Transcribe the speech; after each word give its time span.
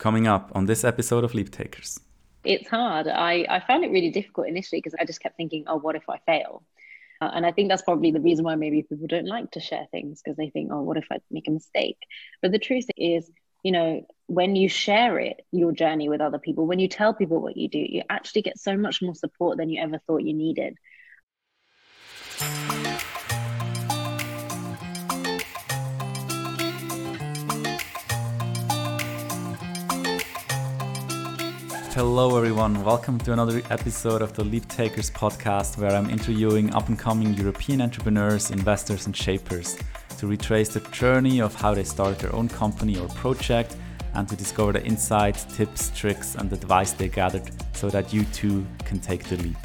coming 0.00 0.26
up 0.26 0.50
on 0.54 0.66
this 0.66 0.82
episode 0.82 1.22
of 1.22 1.34
Leap 1.34 1.52
Takers. 1.52 2.00
It's 2.42 2.68
hard. 2.68 3.06
I, 3.06 3.46
I 3.48 3.60
found 3.60 3.84
it 3.84 3.90
really 3.92 4.10
difficult 4.10 4.48
initially 4.48 4.80
because 4.80 4.96
I 4.98 5.04
just 5.04 5.20
kept 5.20 5.36
thinking, 5.36 5.64
oh, 5.68 5.76
what 5.76 5.94
if 5.94 6.08
I 6.08 6.18
fail? 6.26 6.64
Uh, 7.20 7.30
and 7.34 7.44
I 7.44 7.52
think 7.52 7.68
that's 7.68 7.82
probably 7.82 8.10
the 8.10 8.20
reason 8.20 8.46
why 8.46 8.54
maybe 8.54 8.82
people 8.82 9.06
don't 9.06 9.26
like 9.26 9.50
to 9.52 9.60
share 9.60 9.86
things 9.90 10.22
because 10.22 10.38
they 10.38 10.48
think, 10.48 10.70
oh, 10.72 10.80
what 10.80 10.96
if 10.96 11.04
I 11.12 11.18
make 11.30 11.46
a 11.48 11.50
mistake? 11.50 11.98
But 12.40 12.50
the 12.50 12.58
truth 12.58 12.86
is, 12.96 13.30
you 13.62 13.72
know, 13.72 14.06
when 14.26 14.56
you 14.56 14.70
share 14.70 15.18
it, 15.18 15.42
your 15.52 15.70
journey 15.70 16.08
with 16.08 16.22
other 16.22 16.38
people, 16.38 16.66
when 16.66 16.78
you 16.78 16.88
tell 16.88 17.12
people 17.12 17.42
what 17.42 17.58
you 17.58 17.68
do, 17.68 17.78
you 17.78 18.02
actually 18.08 18.40
get 18.40 18.58
so 18.58 18.78
much 18.78 19.02
more 19.02 19.14
support 19.14 19.58
than 19.58 19.68
you 19.68 19.82
ever 19.82 19.98
thought 20.06 20.22
you 20.22 20.32
needed. 20.32 20.78
Hello, 32.02 32.34
everyone. 32.38 32.82
Welcome 32.82 33.18
to 33.18 33.34
another 33.34 33.60
episode 33.68 34.22
of 34.22 34.32
the 34.32 34.42
Leap 34.42 34.66
Takers 34.68 35.10
podcast, 35.10 35.76
where 35.76 35.90
I'm 35.90 36.08
interviewing 36.08 36.72
up 36.72 36.88
and 36.88 36.98
coming 36.98 37.34
European 37.34 37.82
entrepreneurs, 37.82 38.50
investors, 38.50 39.04
and 39.04 39.14
shapers 39.14 39.76
to 40.16 40.26
retrace 40.26 40.70
the 40.70 40.80
journey 40.92 41.42
of 41.42 41.54
how 41.54 41.74
they 41.74 41.84
started 41.84 42.18
their 42.18 42.34
own 42.34 42.48
company 42.48 42.98
or 42.98 43.06
project 43.08 43.76
and 44.14 44.26
to 44.30 44.34
discover 44.34 44.72
the 44.72 44.82
insights, 44.82 45.44
tips, 45.44 45.92
tricks, 45.94 46.36
and 46.36 46.50
advice 46.54 46.92
they 46.92 47.08
gathered 47.08 47.50
so 47.74 47.90
that 47.90 48.14
you 48.14 48.24
too 48.32 48.66
can 48.86 48.98
take 48.98 49.24
the 49.24 49.36
leap. 49.36 49.58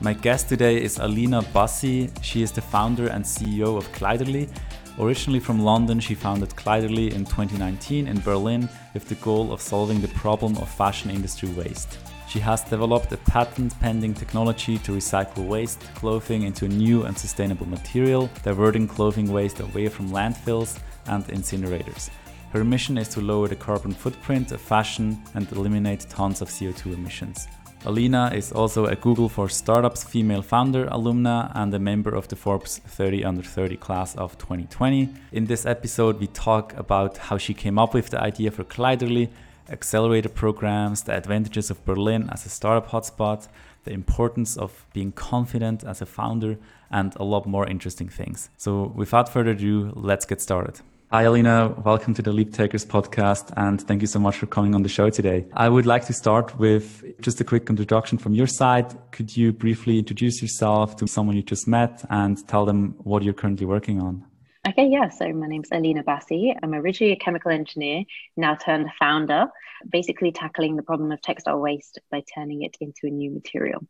My 0.00 0.12
guest 0.12 0.48
today 0.48 0.80
is 0.80 1.00
Alina 1.00 1.42
Bassi. 1.52 2.08
She 2.22 2.42
is 2.42 2.52
the 2.52 2.60
founder 2.60 3.08
and 3.08 3.24
CEO 3.24 3.76
of 3.76 3.90
Kleiderly, 3.90 4.48
Originally 4.98 5.40
from 5.40 5.64
London, 5.64 5.98
she 5.98 6.14
founded 6.14 6.50
Kleiderly 6.50 7.12
in 7.12 7.24
2019 7.24 8.06
in 8.06 8.20
Berlin 8.20 8.68
with 8.92 9.08
the 9.08 9.16
goal 9.16 9.52
of 9.52 9.60
solving 9.60 10.00
the 10.00 10.08
problem 10.08 10.56
of 10.58 10.68
fashion 10.68 11.10
industry 11.10 11.48
waste. 11.50 11.98
She 12.28 12.38
has 12.38 12.62
developed 12.62 13.12
a 13.12 13.16
patent 13.16 13.78
pending 13.80 14.14
technology 14.14 14.78
to 14.78 14.92
recycle 14.92 15.48
waste 15.48 15.80
clothing 15.96 16.42
into 16.42 16.66
a 16.66 16.68
new 16.68 17.02
and 17.02 17.18
sustainable 17.18 17.66
material, 17.66 18.30
diverting 18.44 18.86
clothing 18.86 19.32
waste 19.32 19.58
away 19.58 19.88
from 19.88 20.10
landfills 20.10 20.78
and 21.06 21.24
incinerators. 21.26 22.10
Her 22.52 22.62
mission 22.62 22.96
is 22.96 23.08
to 23.08 23.20
lower 23.20 23.48
the 23.48 23.56
carbon 23.56 23.92
footprint 23.92 24.52
of 24.52 24.60
fashion 24.60 25.20
and 25.34 25.50
eliminate 25.50 26.06
tons 26.08 26.40
of 26.40 26.48
CO2 26.48 26.94
emissions. 26.94 27.48
Alina 27.86 28.30
is 28.34 28.50
also 28.50 28.86
a 28.86 28.96
Google 28.96 29.28
for 29.28 29.46
Startups 29.46 30.04
female 30.04 30.40
founder 30.40 30.86
alumna 30.86 31.52
and 31.54 31.74
a 31.74 31.78
member 31.78 32.14
of 32.14 32.28
the 32.28 32.36
Forbes 32.36 32.78
30 32.78 33.22
Under 33.22 33.42
30 33.42 33.76
class 33.76 34.14
of 34.16 34.38
2020. 34.38 35.10
In 35.32 35.44
this 35.44 35.66
episode, 35.66 36.18
we 36.18 36.28
talk 36.28 36.72
about 36.78 37.18
how 37.18 37.36
she 37.36 37.52
came 37.52 37.78
up 37.78 37.92
with 37.92 38.08
the 38.08 38.18
idea 38.18 38.50
for 38.50 38.64
Kleiderly, 38.64 39.28
accelerator 39.68 40.30
programs, 40.30 41.02
the 41.02 41.12
advantages 41.12 41.70
of 41.70 41.84
Berlin 41.84 42.30
as 42.32 42.46
a 42.46 42.48
startup 42.48 42.88
hotspot, 42.88 43.48
the 43.84 43.92
importance 43.92 44.56
of 44.56 44.86
being 44.94 45.12
confident 45.12 45.84
as 45.84 46.00
a 46.00 46.06
founder, 46.06 46.56
and 46.90 47.14
a 47.16 47.24
lot 47.24 47.44
more 47.44 47.66
interesting 47.66 48.08
things. 48.08 48.48
So, 48.56 48.92
without 48.94 49.28
further 49.28 49.50
ado, 49.50 49.92
let's 49.94 50.24
get 50.24 50.40
started. 50.40 50.80
Hi, 51.10 51.22
Alina. 51.22 51.68
Welcome 51.84 52.14
to 52.14 52.22
the 52.22 52.32
Leap 52.32 52.52
Takers 52.52 52.84
podcast, 52.84 53.52
and 53.56 53.80
thank 53.80 54.00
you 54.00 54.08
so 54.08 54.18
much 54.18 54.36
for 54.36 54.46
coming 54.46 54.74
on 54.74 54.82
the 54.82 54.88
show 54.88 55.10
today. 55.10 55.46
I 55.52 55.68
would 55.68 55.86
like 55.86 56.06
to 56.06 56.12
start 56.12 56.58
with 56.58 57.04
just 57.20 57.40
a 57.40 57.44
quick 57.44 57.70
introduction 57.70 58.18
from 58.18 58.34
your 58.34 58.48
side. 58.48 58.96
Could 59.12 59.36
you 59.36 59.52
briefly 59.52 59.98
introduce 60.00 60.42
yourself 60.42 60.96
to 60.96 61.06
someone 61.06 61.36
you 61.36 61.42
just 61.42 61.68
met 61.68 62.04
and 62.10 62.46
tell 62.48 62.64
them 62.64 62.96
what 62.98 63.22
you're 63.22 63.34
currently 63.34 63.66
working 63.66 64.00
on? 64.00 64.24
Okay, 64.66 64.88
yeah. 64.88 65.10
So 65.10 65.32
my 65.32 65.46
name's 65.46 65.68
Alina 65.70 66.02
Bassi. 66.02 66.54
I'm 66.62 66.74
originally 66.74 67.12
a 67.12 67.16
chemical 67.16 67.52
engineer, 67.52 68.04
now 68.36 68.56
turned 68.56 68.90
founder, 68.98 69.46
basically 69.88 70.32
tackling 70.32 70.74
the 70.74 70.82
problem 70.82 71.12
of 71.12 71.20
textile 71.20 71.60
waste 71.60 72.00
by 72.10 72.24
turning 72.34 72.62
it 72.62 72.76
into 72.80 73.00
a 73.04 73.10
new 73.10 73.30
material. 73.30 73.86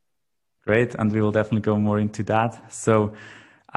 Great, 0.64 0.94
and 0.94 1.12
we 1.12 1.22
will 1.22 1.32
definitely 1.32 1.60
go 1.60 1.78
more 1.78 1.98
into 1.98 2.22
that. 2.24 2.72
So 2.72 3.14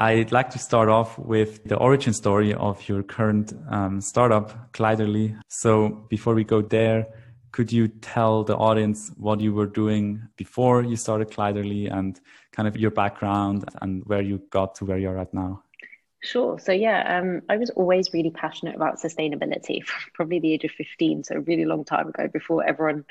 I'd 0.00 0.30
like 0.30 0.50
to 0.50 0.60
start 0.60 0.88
off 0.88 1.18
with 1.18 1.64
the 1.64 1.76
origin 1.76 2.12
story 2.12 2.54
of 2.54 2.88
your 2.88 3.02
current 3.02 3.52
um, 3.68 4.00
startup, 4.00 4.72
Kleiderly. 4.72 5.36
So 5.48 6.06
before 6.08 6.34
we 6.34 6.44
go 6.44 6.62
there, 6.62 7.08
could 7.50 7.72
you 7.72 7.88
tell 7.88 8.44
the 8.44 8.56
audience 8.56 9.10
what 9.16 9.40
you 9.40 9.52
were 9.52 9.66
doing 9.66 10.22
before 10.36 10.84
you 10.84 10.94
started 10.94 11.30
Kleiderly 11.30 11.92
and 11.92 12.20
kind 12.52 12.68
of 12.68 12.76
your 12.76 12.92
background 12.92 13.68
and 13.82 14.04
where 14.06 14.22
you 14.22 14.40
got 14.50 14.76
to 14.76 14.84
where 14.84 14.98
you're 14.98 15.18
at 15.18 15.34
now? 15.34 15.64
Sure. 16.20 16.60
So 16.60 16.70
yeah, 16.70 17.18
um, 17.18 17.42
I 17.48 17.56
was 17.56 17.70
always 17.70 18.12
really 18.12 18.30
passionate 18.30 18.76
about 18.76 19.00
sustainability 19.00 19.80
probably 20.14 20.38
the 20.38 20.52
age 20.52 20.64
of 20.64 20.70
15, 20.70 21.24
so 21.24 21.36
a 21.36 21.40
really 21.40 21.64
long 21.64 21.84
time 21.84 22.08
ago 22.08 22.28
before 22.28 22.64
everyone 22.64 23.04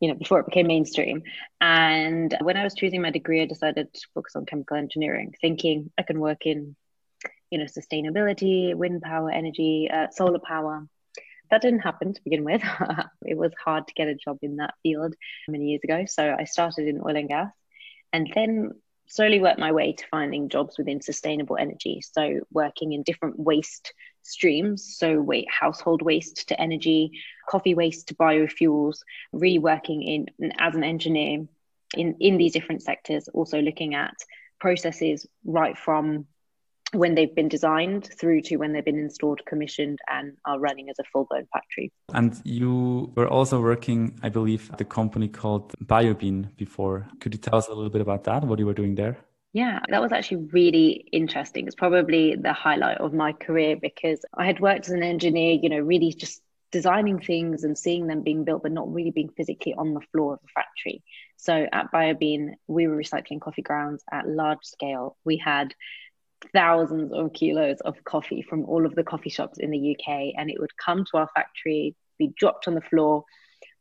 you 0.00 0.08
know, 0.08 0.14
before 0.14 0.40
it 0.40 0.46
became 0.46 0.66
mainstream. 0.66 1.22
And 1.60 2.36
when 2.40 2.56
I 2.56 2.64
was 2.64 2.74
choosing 2.74 3.02
my 3.02 3.10
degree, 3.10 3.42
I 3.42 3.46
decided 3.46 3.92
to 3.92 4.00
focus 4.14 4.36
on 4.36 4.46
chemical 4.46 4.76
engineering, 4.76 5.34
thinking 5.40 5.90
I 5.98 6.02
can 6.02 6.20
work 6.20 6.46
in, 6.46 6.76
you 7.50 7.58
know, 7.58 7.64
sustainability, 7.64 8.74
wind 8.74 9.02
power, 9.02 9.30
energy, 9.30 9.88
uh, 9.92 10.08
solar 10.10 10.38
power. 10.38 10.86
That 11.50 11.62
didn't 11.62 11.80
happen 11.80 12.14
to 12.14 12.22
begin 12.22 12.44
with. 12.44 12.62
it 13.22 13.36
was 13.36 13.52
hard 13.64 13.88
to 13.88 13.94
get 13.94 14.08
a 14.08 14.14
job 14.14 14.38
in 14.42 14.56
that 14.56 14.74
field 14.82 15.14
many 15.48 15.66
years 15.66 15.80
ago. 15.82 16.04
So 16.06 16.36
I 16.38 16.44
started 16.44 16.86
in 16.86 17.00
oil 17.00 17.16
and 17.16 17.28
gas 17.28 17.50
and 18.12 18.30
then 18.34 18.72
slowly 19.08 19.40
worked 19.40 19.58
my 19.58 19.72
way 19.72 19.94
to 19.94 20.06
finding 20.10 20.50
jobs 20.50 20.78
within 20.78 21.00
sustainable 21.00 21.56
energy. 21.56 22.02
So 22.02 22.40
working 22.52 22.92
in 22.92 23.02
different 23.02 23.38
waste 23.38 23.92
streams. 24.28 24.96
So 24.96 25.20
wait, 25.20 25.46
household 25.50 26.02
waste 26.02 26.48
to 26.48 26.60
energy, 26.60 27.12
coffee 27.48 27.74
waste 27.74 28.08
to 28.08 28.14
biofuels, 28.14 28.98
really 29.32 29.58
working 29.58 30.02
in 30.02 30.52
as 30.58 30.74
an 30.74 30.84
engineer 30.84 31.46
in, 31.94 32.16
in 32.20 32.36
these 32.36 32.52
different 32.52 32.82
sectors, 32.82 33.28
also 33.28 33.60
looking 33.60 33.94
at 33.94 34.14
processes 34.60 35.26
right 35.44 35.76
from 35.76 36.26
when 36.92 37.14
they've 37.14 37.34
been 37.34 37.48
designed 37.48 38.08
through 38.18 38.40
to 38.40 38.56
when 38.56 38.72
they've 38.72 38.84
been 38.84 38.98
installed, 38.98 39.44
commissioned, 39.46 39.98
and 40.08 40.36
are 40.46 40.58
running 40.58 40.88
as 40.88 40.98
a 40.98 41.04
full 41.12 41.26
blown 41.28 41.46
factory. 41.52 41.92
And 42.14 42.40
you 42.44 43.12
were 43.14 43.28
also 43.28 43.60
working, 43.60 44.18
I 44.22 44.30
believe, 44.30 44.70
at 44.72 44.80
a 44.80 44.84
company 44.84 45.28
called 45.28 45.74
BioBean 45.84 46.56
before. 46.56 47.06
Could 47.20 47.34
you 47.34 47.40
tell 47.40 47.56
us 47.58 47.68
a 47.68 47.74
little 47.74 47.90
bit 47.90 48.00
about 48.00 48.24
that, 48.24 48.44
what 48.44 48.58
you 48.58 48.66
were 48.66 48.74
doing 48.74 48.94
there? 48.94 49.18
Yeah, 49.52 49.80
that 49.88 50.02
was 50.02 50.12
actually 50.12 50.48
really 50.52 51.08
interesting. 51.12 51.66
It's 51.66 51.74
probably 51.74 52.36
the 52.36 52.52
highlight 52.52 52.98
of 52.98 53.14
my 53.14 53.32
career 53.32 53.76
because 53.80 54.20
I 54.36 54.46
had 54.46 54.60
worked 54.60 54.86
as 54.86 54.92
an 54.92 55.02
engineer, 55.02 55.58
you 55.60 55.70
know, 55.70 55.78
really 55.78 56.12
just 56.12 56.42
designing 56.70 57.18
things 57.18 57.64
and 57.64 57.76
seeing 57.76 58.06
them 58.06 58.22
being 58.22 58.44
built, 58.44 58.62
but 58.62 58.72
not 58.72 58.92
really 58.92 59.10
being 59.10 59.30
physically 59.30 59.74
on 59.74 59.94
the 59.94 60.02
floor 60.12 60.34
of 60.34 60.40
a 60.44 60.48
factory. 60.48 61.02
So 61.38 61.66
at 61.72 61.90
BioBean, 61.92 62.50
we 62.66 62.86
were 62.86 62.96
recycling 62.96 63.40
coffee 63.40 63.62
grounds 63.62 64.04
at 64.12 64.28
large 64.28 64.64
scale. 64.64 65.16
We 65.24 65.38
had 65.38 65.74
thousands 66.52 67.12
of 67.12 67.32
kilos 67.32 67.80
of 67.80 68.04
coffee 68.04 68.42
from 68.42 68.64
all 68.64 68.86
of 68.86 68.94
the 68.94 69.04
coffee 69.04 69.30
shops 69.30 69.58
in 69.58 69.70
the 69.70 69.78
UK, 69.78 70.34
and 70.36 70.50
it 70.50 70.60
would 70.60 70.76
come 70.76 71.04
to 71.06 71.18
our 71.18 71.28
factory, 71.34 71.96
be 72.18 72.32
dropped 72.36 72.68
on 72.68 72.74
the 72.74 72.80
floor, 72.82 73.24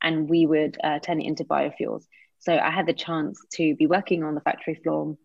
and 0.01 0.29
we 0.29 0.45
would 0.45 0.77
uh, 0.83 0.99
turn 0.99 1.21
it 1.21 1.27
into 1.27 1.43
biofuels. 1.45 2.05
So 2.39 2.57
I 2.57 2.71
had 2.71 2.85
the 2.87 2.93
chance 2.93 3.39
to 3.53 3.75
be 3.75 3.87
working 3.87 4.23
on 4.23 4.35
the 4.35 4.41
factory 4.41 4.75
floor 4.75 5.17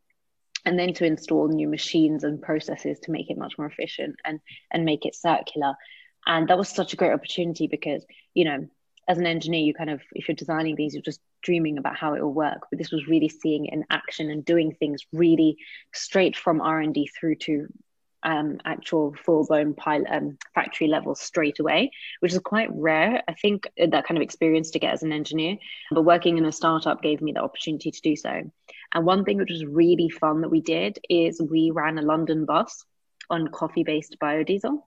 and 0.65 0.79
then 0.79 0.93
to 0.95 1.05
install 1.05 1.49
new 1.49 1.69
machines 1.69 2.25
and 2.25 2.41
processes 2.41 2.99
to 3.01 3.11
make 3.11 3.31
it 3.31 3.39
much 3.39 3.59
more 3.59 3.67
efficient 3.67 4.17
and 4.25 4.41
and 4.73 4.85
make 4.85 5.05
it 5.05 5.15
circular. 5.15 5.75
And 6.27 6.49
that 6.49 6.59
was 6.59 6.69
such 6.69 6.93
a 6.93 6.97
great 6.97 7.13
opportunity 7.13 7.67
because 7.67 8.05
you 8.35 8.45
know 8.45 8.69
as 9.09 9.19
an 9.19 9.27
engineer 9.27 9.61
you 9.61 9.75
kind 9.75 9.91
of 9.91 10.01
if 10.13 10.29
you're 10.29 10.37
designing 10.37 10.77
these 10.77 10.95
you're 10.95 11.03
just 11.03 11.21
dreaming 11.43 11.79
about 11.79 11.97
how 11.97 12.15
it 12.15 12.23
will 12.23 12.33
work. 12.33 12.67
But 12.71 12.79
this 12.79 12.93
was 12.93 13.09
really 13.09 13.29
seeing 13.29 13.67
it 13.67 13.73
in 13.73 13.85
action 13.91 14.31
and 14.31 14.45
doing 14.45 14.75
things 14.75 15.03
really 15.13 15.57
straight 15.93 16.37
from 16.37 16.61
r&d 16.61 17.11
through 17.19 17.37
to 17.37 17.67
um, 18.25 18.59
actual 18.65 19.15
full-blown 19.25 19.75
pilot 19.75 20.09
um, 20.11 20.39
factory 20.55 20.87
level 20.87 21.15
straight 21.15 21.59
away 21.59 21.91
which 22.21 22.33
is 22.33 22.39
quite 22.39 22.69
rare 22.73 23.23
i 23.29 23.35
think 23.35 23.69
that 23.77 24.07
kind 24.07 24.19
of 24.19 24.23
experience 24.23 24.71
to 24.71 24.79
get 24.79 24.93
as 24.93 25.03
an 25.03 25.13
engineer 25.13 25.57
but 25.91 26.03
working 26.03 26.39
in 26.39 26.45
a 26.45 26.53
startup 26.53 27.03
gave 27.03 27.21
me 27.21 27.33
the 27.33 27.43
opportunity 27.43 27.91
to 27.91 28.01
do 28.01 28.17
so 28.17 28.43
and 28.95 29.07
one 29.07 29.25
thing 29.25 29.39
which 29.39 29.51
was 29.51 29.65
really 29.65 30.09
fun 30.09 30.43
that 30.43 30.51
we 30.51 30.61
did 30.61 30.99
is 31.09 31.41
we 31.41 31.71
ran 31.71 31.99
a 31.99 32.03
London 32.03 32.45
bus 32.45 32.85
on 33.31 33.49
coffee 33.49 33.85
based 33.85 34.17
biodiesel, 34.21 34.83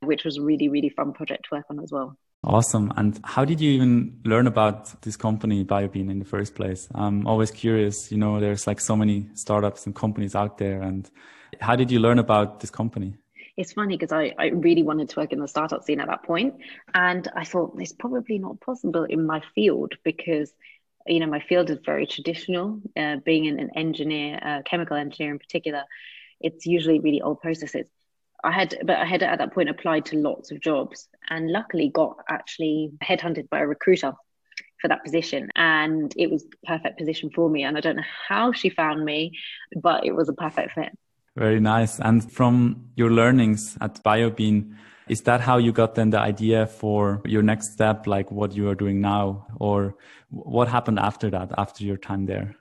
which 0.00 0.24
was 0.24 0.38
really, 0.38 0.68
really 0.68 0.88
fun 0.88 1.12
project 1.12 1.46
to 1.48 1.56
work 1.56 1.66
on 1.68 1.80
as 1.80 1.90
well. 1.90 2.16
Awesome. 2.44 2.92
And 2.96 3.20
how 3.24 3.44
did 3.44 3.60
you 3.60 3.70
even 3.70 4.20
learn 4.24 4.46
about 4.48 5.02
this 5.02 5.16
company, 5.16 5.64
BioBean, 5.64 6.10
in 6.10 6.18
the 6.18 6.24
first 6.24 6.54
place? 6.54 6.88
I'm 6.94 7.26
always 7.26 7.52
curious. 7.52 8.10
You 8.10 8.18
know, 8.18 8.40
there's 8.40 8.66
like 8.66 8.80
so 8.80 8.96
many 8.96 9.28
startups 9.34 9.86
and 9.86 9.94
companies 9.94 10.34
out 10.34 10.58
there. 10.58 10.82
And 10.82 11.08
how 11.60 11.76
did 11.76 11.90
you 11.90 11.98
learn 11.98 12.18
about 12.18 12.60
this 12.60 12.70
company? 12.70 13.14
It's 13.56 13.72
funny 13.72 13.96
because 13.96 14.12
I, 14.12 14.34
I 14.38 14.46
really 14.46 14.82
wanted 14.82 15.10
to 15.10 15.20
work 15.20 15.32
in 15.32 15.40
the 15.40 15.48
startup 15.48 15.84
scene 15.84 16.00
at 16.00 16.08
that 16.08 16.22
point, 16.22 16.54
And 16.94 17.28
I 17.36 17.44
thought 17.44 17.76
it's 17.78 17.92
probably 17.92 18.38
not 18.38 18.60
possible 18.60 19.04
in 19.04 19.26
my 19.26 19.42
field 19.54 19.94
because 20.04 20.52
you 21.06 21.20
know, 21.20 21.26
my 21.26 21.40
field 21.40 21.70
is 21.70 21.78
very 21.84 22.06
traditional. 22.06 22.80
Uh, 22.96 23.16
being 23.24 23.46
an, 23.46 23.70
engineer, 23.74 24.36
a 24.36 24.62
chemical 24.62 24.96
engineer 24.96 25.32
in 25.32 25.38
particular, 25.38 25.84
it's 26.40 26.66
usually 26.66 27.00
really 27.00 27.20
old 27.20 27.40
processes. 27.40 27.86
I 28.44 28.52
had, 28.52 28.76
but 28.84 28.96
I 28.96 29.04
had 29.04 29.22
at 29.22 29.38
that 29.38 29.52
point 29.52 29.68
applied 29.68 30.06
to 30.06 30.16
lots 30.16 30.50
of 30.50 30.60
jobs 30.60 31.08
and 31.30 31.50
luckily 31.50 31.90
got 31.90 32.16
actually 32.28 32.90
headhunted 33.02 33.48
by 33.48 33.60
a 33.60 33.66
recruiter 33.66 34.14
for 34.80 34.88
that 34.88 35.04
position. 35.04 35.48
And 35.54 36.12
it 36.16 36.30
was 36.30 36.44
the 36.44 36.56
perfect 36.64 36.98
position 36.98 37.30
for 37.30 37.48
me. 37.48 37.62
And 37.62 37.76
I 37.76 37.80
don't 37.80 37.96
know 37.96 38.02
how 38.28 38.52
she 38.52 38.68
found 38.68 39.04
me, 39.04 39.38
but 39.80 40.04
it 40.04 40.12
was 40.12 40.28
a 40.28 40.32
perfect 40.32 40.72
fit. 40.72 40.90
Very 41.36 41.60
nice. 41.60 41.98
And 41.98 42.30
from 42.30 42.90
your 42.96 43.10
learnings 43.10 43.78
at 43.80 44.02
BioBean, 44.04 44.74
is 45.08 45.22
that 45.22 45.40
how 45.40 45.58
you 45.58 45.72
got 45.72 45.94
then 45.94 46.10
the 46.10 46.18
idea 46.18 46.66
for 46.66 47.22
your 47.24 47.42
next 47.42 47.72
step, 47.72 48.06
like 48.06 48.30
what 48.30 48.52
you 48.54 48.68
are 48.68 48.74
doing 48.74 49.00
now? 49.00 49.46
Or 49.58 49.96
what 50.30 50.68
happened 50.68 50.98
after 50.98 51.30
that, 51.30 51.52
after 51.58 51.84
your 51.84 51.96
time 51.96 52.26
there? 52.26 52.54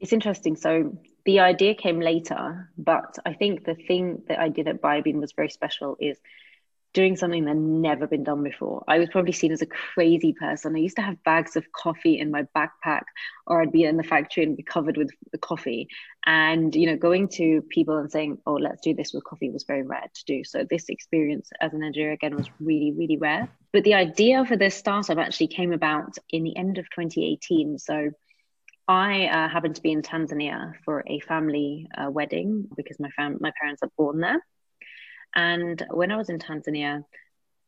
It's 0.00 0.12
interesting. 0.12 0.56
So 0.56 0.96
the 1.24 1.40
idea 1.40 1.74
came 1.74 2.00
later, 2.00 2.70
but 2.76 3.18
I 3.26 3.34
think 3.34 3.64
the 3.64 3.74
thing 3.74 4.22
that 4.28 4.38
I 4.38 4.48
did 4.48 4.68
at 4.68 4.80
BioBean 4.80 5.20
was 5.20 5.32
very 5.32 5.50
special 5.50 5.96
is 6.00 6.18
doing 6.94 7.16
something 7.16 7.44
that 7.44 7.56
never 7.56 8.06
been 8.06 8.24
done 8.24 8.42
before. 8.42 8.82
I 8.88 8.98
was 8.98 9.08
probably 9.10 9.32
seen 9.32 9.52
as 9.52 9.62
a 9.62 9.66
crazy 9.66 10.32
person. 10.32 10.74
I 10.74 10.78
used 10.78 10.96
to 10.96 11.02
have 11.02 11.22
bags 11.22 11.56
of 11.56 11.70
coffee 11.72 12.18
in 12.18 12.30
my 12.30 12.44
backpack, 12.56 13.02
or 13.46 13.60
I'd 13.60 13.72
be 13.72 13.84
in 13.84 13.96
the 13.96 14.02
factory 14.02 14.44
and 14.44 14.56
be 14.56 14.62
covered 14.62 14.96
with 14.96 15.10
the 15.30 15.38
coffee. 15.38 15.88
And 16.24 16.74
you 16.74 16.86
know, 16.86 16.96
going 16.96 17.28
to 17.34 17.62
people 17.68 17.98
and 17.98 18.10
saying, 18.10 18.38
"Oh, 18.46 18.54
let's 18.54 18.80
do 18.80 18.94
this 18.94 19.12
with 19.12 19.24
coffee," 19.24 19.50
was 19.50 19.64
very 19.64 19.82
rare 19.82 20.08
to 20.12 20.24
do. 20.26 20.44
So 20.44 20.64
this 20.68 20.88
experience 20.88 21.50
as 21.60 21.74
an 21.74 21.82
engineer 21.82 22.12
again 22.12 22.36
was 22.36 22.48
really, 22.58 22.92
really 22.96 23.18
rare. 23.18 23.48
But 23.72 23.84
the 23.84 23.94
idea 23.94 24.44
for 24.44 24.56
this 24.56 24.74
startup 24.74 25.18
actually 25.18 25.48
came 25.48 25.72
about 25.72 26.16
in 26.30 26.42
the 26.42 26.56
end 26.56 26.78
of 26.78 26.86
2018. 26.90 27.78
So. 27.78 28.10
I 28.90 29.26
uh, 29.26 29.50
happened 29.50 29.74
to 29.74 29.82
be 29.82 29.92
in 29.92 30.00
Tanzania 30.00 30.72
for 30.86 31.04
a 31.06 31.20
family 31.20 31.88
uh, 31.94 32.10
wedding 32.10 32.66
because 32.74 32.98
my 32.98 33.10
fam- 33.10 33.36
my 33.38 33.52
parents 33.60 33.82
are 33.82 33.90
born 33.98 34.20
there, 34.20 34.42
and 35.38 35.86
when 35.90 36.10
I 36.10 36.16
was 36.16 36.30
in 36.30 36.40
Tanzania, 36.40 37.04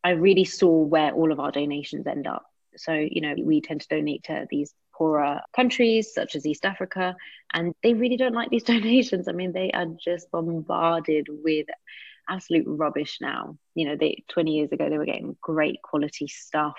I 0.02 0.10
really 0.10 0.44
saw 0.44 0.82
where 0.82 1.12
all 1.12 1.30
of 1.30 1.38
our 1.38 1.52
donations 1.52 2.04
end 2.04 2.26
up. 2.26 2.44
So, 2.76 2.92
you 2.92 3.20
know, 3.20 3.36
we 3.40 3.60
tend 3.60 3.82
to 3.82 3.88
donate 3.88 4.24
to 4.24 4.46
these 4.50 4.74
poorer 4.92 5.40
countries 5.54 6.12
such 6.12 6.34
as 6.34 6.46
East 6.46 6.64
Africa, 6.64 7.14
and 7.54 7.72
they 7.84 7.94
really 7.94 8.16
don't 8.16 8.34
like 8.34 8.50
these 8.50 8.64
donations. 8.74 9.28
I 9.28 9.32
mean, 9.32 9.52
they 9.52 9.70
are 9.70 9.86
just 10.04 10.32
bombarded 10.32 11.28
with 11.30 11.66
absolute 12.28 12.64
rubbish 12.66 13.18
now. 13.20 13.56
You 13.76 13.86
know, 13.86 13.96
they 13.96 14.24
20 14.30 14.50
years 14.50 14.72
ago 14.72 14.90
they 14.90 14.98
were 14.98 15.04
getting 15.04 15.36
great 15.40 15.80
quality 15.80 16.26
stuff, 16.26 16.74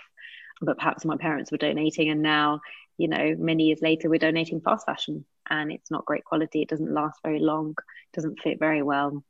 but 0.62 0.78
perhaps 0.78 1.06
my 1.06 1.16
parents 1.16 1.54
were 1.54 1.58
donating, 1.58 2.10
and 2.10 2.22
now, 2.22 2.60
you 2.98 3.08
know, 3.08 3.36
many 3.40 3.64
years 3.68 3.80
later 3.82 4.10
we're 4.10 4.20
donating 4.20 4.60
fast 4.60 4.86
fashion, 4.86 5.24
and 5.50 5.72
it's 5.72 5.90
not 5.90 6.06
great 6.06 6.26
quality. 6.26 6.64
It 6.64 6.70
doesn't 6.70 6.94
last 6.94 7.22
very 7.24 7.40
long, 7.40 7.76
It 7.80 8.16
doesn't 8.18 8.42
fit 8.42 8.60
very 8.60 8.82
well 8.82 9.24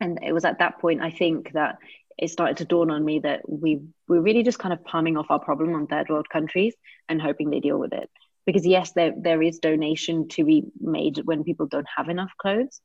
and 0.00 0.18
it 0.22 0.32
was 0.32 0.44
at 0.44 0.58
that 0.58 0.80
point 0.80 1.00
i 1.02 1.10
think 1.10 1.52
that 1.52 1.78
it 2.18 2.30
started 2.30 2.58
to 2.58 2.64
dawn 2.64 2.90
on 2.90 3.04
me 3.04 3.18
that 3.20 3.48
we 3.48 3.80
we're 4.08 4.20
really 4.20 4.42
just 4.42 4.58
kind 4.58 4.72
of 4.72 4.84
palming 4.84 5.16
off 5.16 5.30
our 5.30 5.40
problem 5.40 5.74
on 5.74 5.86
third 5.86 6.08
world 6.08 6.28
countries 6.28 6.74
and 7.08 7.20
hoping 7.20 7.50
they 7.50 7.60
deal 7.60 7.78
with 7.78 7.92
it. 7.92 8.10
Because 8.46 8.66
yes 8.66 8.92
there 8.92 9.12
there 9.16 9.42
is 9.42 9.58
donation 9.58 10.28
to 10.28 10.44
be 10.44 10.64
made 10.80 11.20
when 11.24 11.44
people 11.44 11.66
don't 11.66 11.88
have 11.96 12.08
enough 12.08 12.32
clothes 12.38 12.80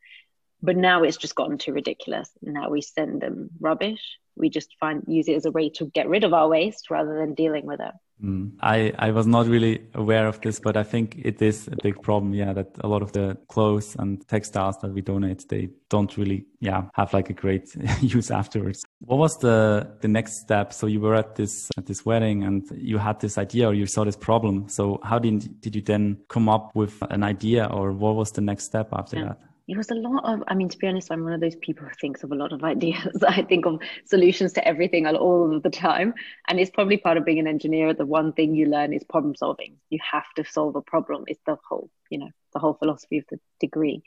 but 0.61 0.75
now 0.75 1.03
it's 1.03 1.15
just 1.15 1.35
gotten 1.35 1.57
too 1.57 1.71
ridiculous. 1.71 2.29
Now 2.41 2.69
we 2.69 2.81
send 2.81 3.21
them 3.21 3.49
rubbish. 3.61 4.01
We 4.35 4.49
just 4.49 4.75
find 4.77 5.03
use 5.07 5.29
it 5.29 5.35
as 5.35 5.45
a 5.45 5.51
way 5.51 5.69
to 5.71 5.85
get 5.85 6.09
rid 6.09 6.25
of 6.25 6.33
our 6.33 6.49
waste 6.49 6.89
rather 6.89 7.17
than 7.17 7.33
dealing 7.33 7.65
with 7.65 7.79
it 7.79 7.93
Mm. 8.23 8.51
I, 8.59 8.93
I 8.99 9.11
was 9.11 9.27
not 9.27 9.47
really 9.47 9.81
aware 9.93 10.27
of 10.27 10.41
this, 10.41 10.59
but 10.59 10.75
I 10.75 10.83
think 10.83 11.19
it 11.23 11.41
is 11.41 11.67
a 11.67 11.75
big 11.81 12.01
problem. 12.01 12.33
Yeah, 12.33 12.53
that 12.53 12.67
a 12.81 12.87
lot 12.87 13.01
of 13.01 13.13
the 13.13 13.37
clothes 13.47 13.95
and 13.97 14.27
textiles 14.27 14.77
that 14.81 14.91
we 14.91 15.01
donate, 15.01 15.47
they 15.47 15.69
don't 15.89 16.15
really, 16.17 16.45
yeah, 16.59 16.83
have 16.93 17.13
like 17.13 17.29
a 17.29 17.33
great 17.33 17.75
use 18.01 18.29
afterwards. 18.29 18.83
What 18.99 19.17
was 19.17 19.37
the 19.37 19.89
the 20.01 20.07
next 20.07 20.41
step? 20.41 20.73
So 20.73 20.87
you 20.87 20.99
were 20.99 21.15
at 21.15 21.35
this 21.35 21.69
at 21.77 21.85
this 21.85 22.05
wedding 22.05 22.43
and 22.43 22.63
you 22.75 22.97
had 22.97 23.19
this 23.21 23.37
idea 23.37 23.69
or 23.69 23.73
you 23.73 23.85
saw 23.85 24.03
this 24.03 24.17
problem. 24.17 24.67
So 24.67 24.99
how 25.03 25.19
did 25.19 25.61
did 25.61 25.75
you 25.75 25.81
then 25.81 26.17
come 26.27 26.49
up 26.49 26.71
with 26.75 27.01
an 27.09 27.23
idea 27.23 27.65
or 27.67 27.93
what 27.93 28.15
was 28.15 28.31
the 28.31 28.41
next 28.41 28.65
step 28.65 28.89
after 28.91 29.17
yeah. 29.17 29.25
that? 29.25 29.39
It 29.69 29.77
was 29.77 29.91
a 29.91 29.95
lot 29.95 30.23
of 30.25 30.43
i 30.47 30.55
mean 30.55 30.69
to 30.69 30.77
be 30.77 30.87
honest 30.87 31.11
i'm 31.11 31.23
one 31.23 31.33
of 31.33 31.41
those 31.41 31.55
people 31.57 31.85
who 31.85 31.93
thinks 32.01 32.23
of 32.23 32.31
a 32.31 32.35
lot 32.35 32.51
of 32.51 32.63
ideas. 32.73 33.23
I 33.27 33.43
think 33.43 33.65
of 33.65 33.79
solutions 34.05 34.53
to 34.53 34.67
everything 34.67 35.07
all 35.07 35.55
of 35.55 35.63
the 35.63 35.69
time. 35.69 36.13
And 36.47 36.59
it's 36.59 36.71
probably 36.71 36.97
part 36.97 37.17
of 37.17 37.25
being 37.25 37.39
an 37.39 37.47
engineer. 37.47 37.93
The 37.93 38.05
one 38.05 38.33
thing 38.33 38.55
you 38.55 38.65
learn 38.65 38.93
is 38.93 39.03
problem 39.03 39.35
solving. 39.35 39.77
You 39.89 39.99
have 40.11 40.25
to 40.35 40.45
solve 40.45 40.75
a 40.75 40.81
problem. 40.81 41.23
It's 41.27 41.41
the 41.45 41.57
whole 41.67 41.89
you 42.09 42.19
know 42.19 42.29
the 42.53 42.59
whole 42.59 42.73
philosophy 42.73 43.19
of 43.19 43.25
the 43.29 43.39
degree. 43.59 44.03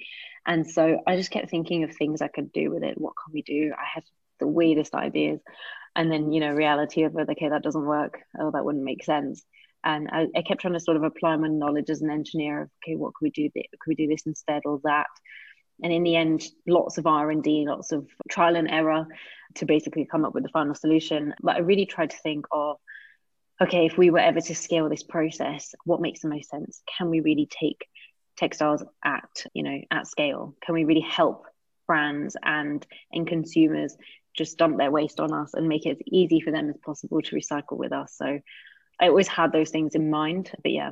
And 0.47 0.69
so 0.69 1.01
i 1.07 1.17
just 1.17 1.31
kept 1.31 1.51
thinking 1.51 1.85
of 1.85 1.95
things 1.95 2.21
i 2.21 2.29
could 2.29 2.53
do 2.53 2.71
with 2.71 2.83
it. 2.83 2.99
What 2.99 3.15
can 3.23 3.33
we 3.33 3.43
do? 3.43 3.73
I 3.77 3.87
had 3.95 4.05
the 4.41 4.47
weirdest 4.47 4.95
ideas. 4.95 5.41
And 5.95 6.11
then 6.11 6.33
you 6.33 6.41
know 6.41 6.53
reality 6.53 7.05
of 7.05 7.17
it 7.17 7.31
okay 7.31 7.49
that 7.49 7.63
doesn't 7.63 7.87
work. 7.87 8.21
Oh 8.39 8.51
that 8.51 8.65
wouldn't 8.65 8.85
make 8.85 9.05
sense. 9.05 9.43
And 9.85 10.09
I, 10.13 10.29
I, 10.37 10.43
kept 10.43 10.61
trying 10.61 10.75
to 10.75 10.81
sort 10.81 10.97
of 10.97 11.03
apply 11.03 11.35
my 11.35 11.49
knowledge 11.49 11.91
as 11.91 12.03
an 12.03 12.11
engineer 12.11 12.63
of 12.63 12.71
okay 12.83 12.95
what 12.95 13.15
could 13.15 13.25
we 13.25 13.31
do 13.31 13.51
could 13.53 13.89
we 13.89 13.97
do 13.97 14.07
this 14.07 14.27
instead 14.27 14.63
or 14.65 14.81
that 14.85 15.09
and 15.83 15.93
in 15.93 16.03
the 16.03 16.17
end 16.17 16.45
lots 16.67 16.99
of 16.99 17.07
r&d 17.07 17.65
lots 17.69 17.93
of 17.93 18.07
trial 18.31 18.57
and 18.57 18.71
error 18.71 19.07
to 19.55 19.67
basically 19.67 20.07
come 20.07 20.25
up 20.25 20.35
with 20.35 20.43
the 20.43 20.49
final 20.49 20.75
solution. 20.75 21.35
But 21.43 21.57
i 21.57 21.61
really 21.61 21.87
tried 21.87 22.11
to 22.11 22.17
think 22.19 22.47
of 22.51 22.77
okay 23.61 23.87
if 23.87 23.99
we 23.99 24.11
were 24.11 24.19
ever 24.19 24.41
to 24.41 24.55
scale 24.55 24.89
this 24.89 25.03
process 25.03 25.75
what 25.85 26.01
makes 26.01 26.21
the 26.21 26.29
most 26.29 26.51
sense? 26.51 26.83
Can 26.97 27.11
we 27.11 27.21
really 27.21 27.49
take 27.51 27.87
textiles 28.37 28.83
at 29.05 29.45
you 29.55 29.63
know 29.63 29.81
at 29.91 30.07
scale? 30.07 30.57
Can 30.65 30.75
we 30.75 30.85
really 30.85 31.01
help 31.09 31.47
brands 31.87 32.37
and 32.43 32.87
and 33.13 33.27
consumers 33.27 33.97
just 34.37 34.57
dump 34.57 34.79
their 34.79 34.91
waste 34.91 35.21
on 35.21 35.33
us 35.33 35.53
and 35.53 35.69
make 35.69 35.85
it 35.85 35.91
as 35.91 36.03
easy 36.07 36.41
for 36.41 36.51
them 36.51 36.71
as 36.71 36.77
possible 36.79 37.21
to 37.21 37.37
recycle 37.37 37.77
with 37.77 37.93
us? 37.93 38.15
So 38.17 38.41
i 39.01 39.09
always 39.09 39.29
had 39.29 39.53
those 39.53 39.71
things 39.71 39.95
in 39.95 40.11
mind. 40.11 40.51
But 40.63 40.73
yeah 40.73 40.91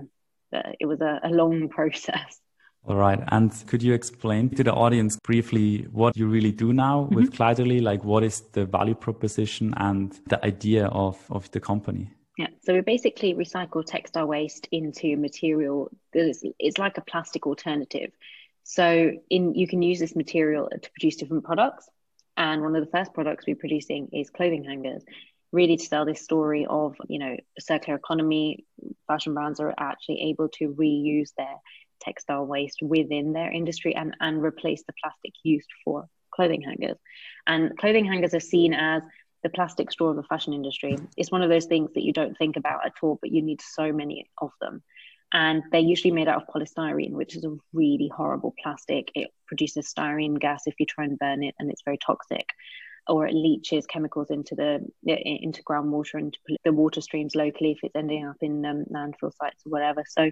it 0.52 0.86
was 0.86 1.00
a, 1.00 1.20
a 1.22 1.30
long 1.30 1.68
process 1.76 2.40
all 2.86 2.96
right. 2.96 3.20
And 3.28 3.52
could 3.66 3.82
you 3.82 3.92
explain 3.92 4.50
to 4.50 4.64
the 4.64 4.72
audience 4.72 5.18
briefly 5.22 5.86
what 5.92 6.16
you 6.16 6.26
really 6.26 6.52
do 6.52 6.72
now 6.72 7.02
mm-hmm. 7.02 7.14
with 7.14 7.32
Kleiderly? 7.32 7.82
Like, 7.82 8.04
what 8.04 8.24
is 8.24 8.40
the 8.52 8.64
value 8.64 8.94
proposition 8.94 9.74
and 9.76 10.18
the 10.28 10.44
idea 10.44 10.86
of, 10.86 11.18
of 11.30 11.50
the 11.50 11.60
company? 11.60 12.10
Yeah, 12.38 12.46
so 12.62 12.72
we 12.72 12.80
basically 12.80 13.34
recycle 13.34 13.84
textile 13.84 14.26
waste 14.26 14.66
into 14.72 15.14
material 15.18 15.90
that 16.14 16.26
is 16.26 16.42
it's 16.58 16.78
like 16.78 16.96
a 16.96 17.02
plastic 17.02 17.46
alternative. 17.46 18.12
So 18.64 19.12
in 19.28 19.54
you 19.54 19.68
can 19.68 19.82
use 19.82 19.98
this 19.98 20.16
material 20.16 20.70
to 20.70 20.90
produce 20.90 21.16
different 21.16 21.44
products. 21.44 21.88
And 22.38 22.62
one 22.62 22.74
of 22.76 22.82
the 22.82 22.90
first 22.90 23.12
products 23.12 23.44
we're 23.46 23.56
producing 23.56 24.08
is 24.14 24.30
clothing 24.30 24.64
hangers, 24.64 25.04
really 25.52 25.76
to 25.76 25.90
tell 25.90 26.06
this 26.06 26.22
story 26.22 26.66
of, 26.70 26.96
you 27.08 27.18
know, 27.18 27.36
circular 27.58 27.98
economy. 27.98 28.64
Fashion 29.06 29.34
brands 29.34 29.60
are 29.60 29.74
actually 29.76 30.22
able 30.30 30.48
to 30.48 30.72
reuse 30.72 31.34
their 31.36 31.56
textile 32.00 32.46
waste 32.46 32.80
within 32.82 33.32
their 33.32 33.50
industry 33.52 33.94
and, 33.94 34.16
and 34.20 34.42
replace 34.42 34.82
the 34.86 34.94
plastic 35.02 35.32
used 35.42 35.68
for 35.84 36.06
clothing 36.34 36.62
hangers. 36.62 36.96
And 37.46 37.76
clothing 37.78 38.04
hangers 38.04 38.34
are 38.34 38.40
seen 38.40 38.74
as 38.74 39.02
the 39.42 39.50
plastic 39.50 39.90
straw 39.90 40.10
of 40.10 40.16
the 40.16 40.22
fashion 40.24 40.52
industry. 40.52 40.96
It's 41.16 41.32
one 41.32 41.42
of 41.42 41.50
those 41.50 41.66
things 41.66 41.90
that 41.94 42.04
you 42.04 42.12
don't 42.12 42.36
think 42.36 42.56
about 42.56 42.84
at 42.84 42.92
all, 43.02 43.18
but 43.20 43.30
you 43.30 43.42
need 43.42 43.60
so 43.62 43.92
many 43.92 44.30
of 44.40 44.50
them. 44.60 44.82
And 45.32 45.62
they're 45.70 45.80
usually 45.80 46.10
made 46.10 46.28
out 46.28 46.42
of 46.42 46.48
polystyrene, 46.48 47.12
which 47.12 47.36
is 47.36 47.44
a 47.44 47.56
really 47.72 48.10
horrible 48.14 48.54
plastic. 48.62 49.10
It 49.14 49.30
produces 49.46 49.92
styrene 49.92 50.40
gas 50.40 50.62
if 50.66 50.74
you 50.78 50.86
try 50.86 51.04
and 51.04 51.18
burn 51.18 51.42
it, 51.44 51.54
and 51.58 51.70
it's 51.70 51.82
very 51.84 51.98
toxic. 51.98 52.46
Or 53.08 53.26
it 53.26 53.34
leaches 53.34 53.86
chemicals 53.86 54.30
into 54.30 54.54
the 54.54 54.84
into 55.04 55.62
groundwater 55.62 56.14
and 56.14 56.36
the 56.64 56.72
water 56.72 57.00
streams 57.00 57.34
locally 57.34 57.72
if 57.72 57.78
it's 57.82 57.96
ending 57.96 58.26
up 58.26 58.36
in 58.40 58.64
um, 58.66 58.84
landfill 58.92 59.32
sites 59.40 59.62
or 59.64 59.70
whatever. 59.70 60.02
So 60.06 60.30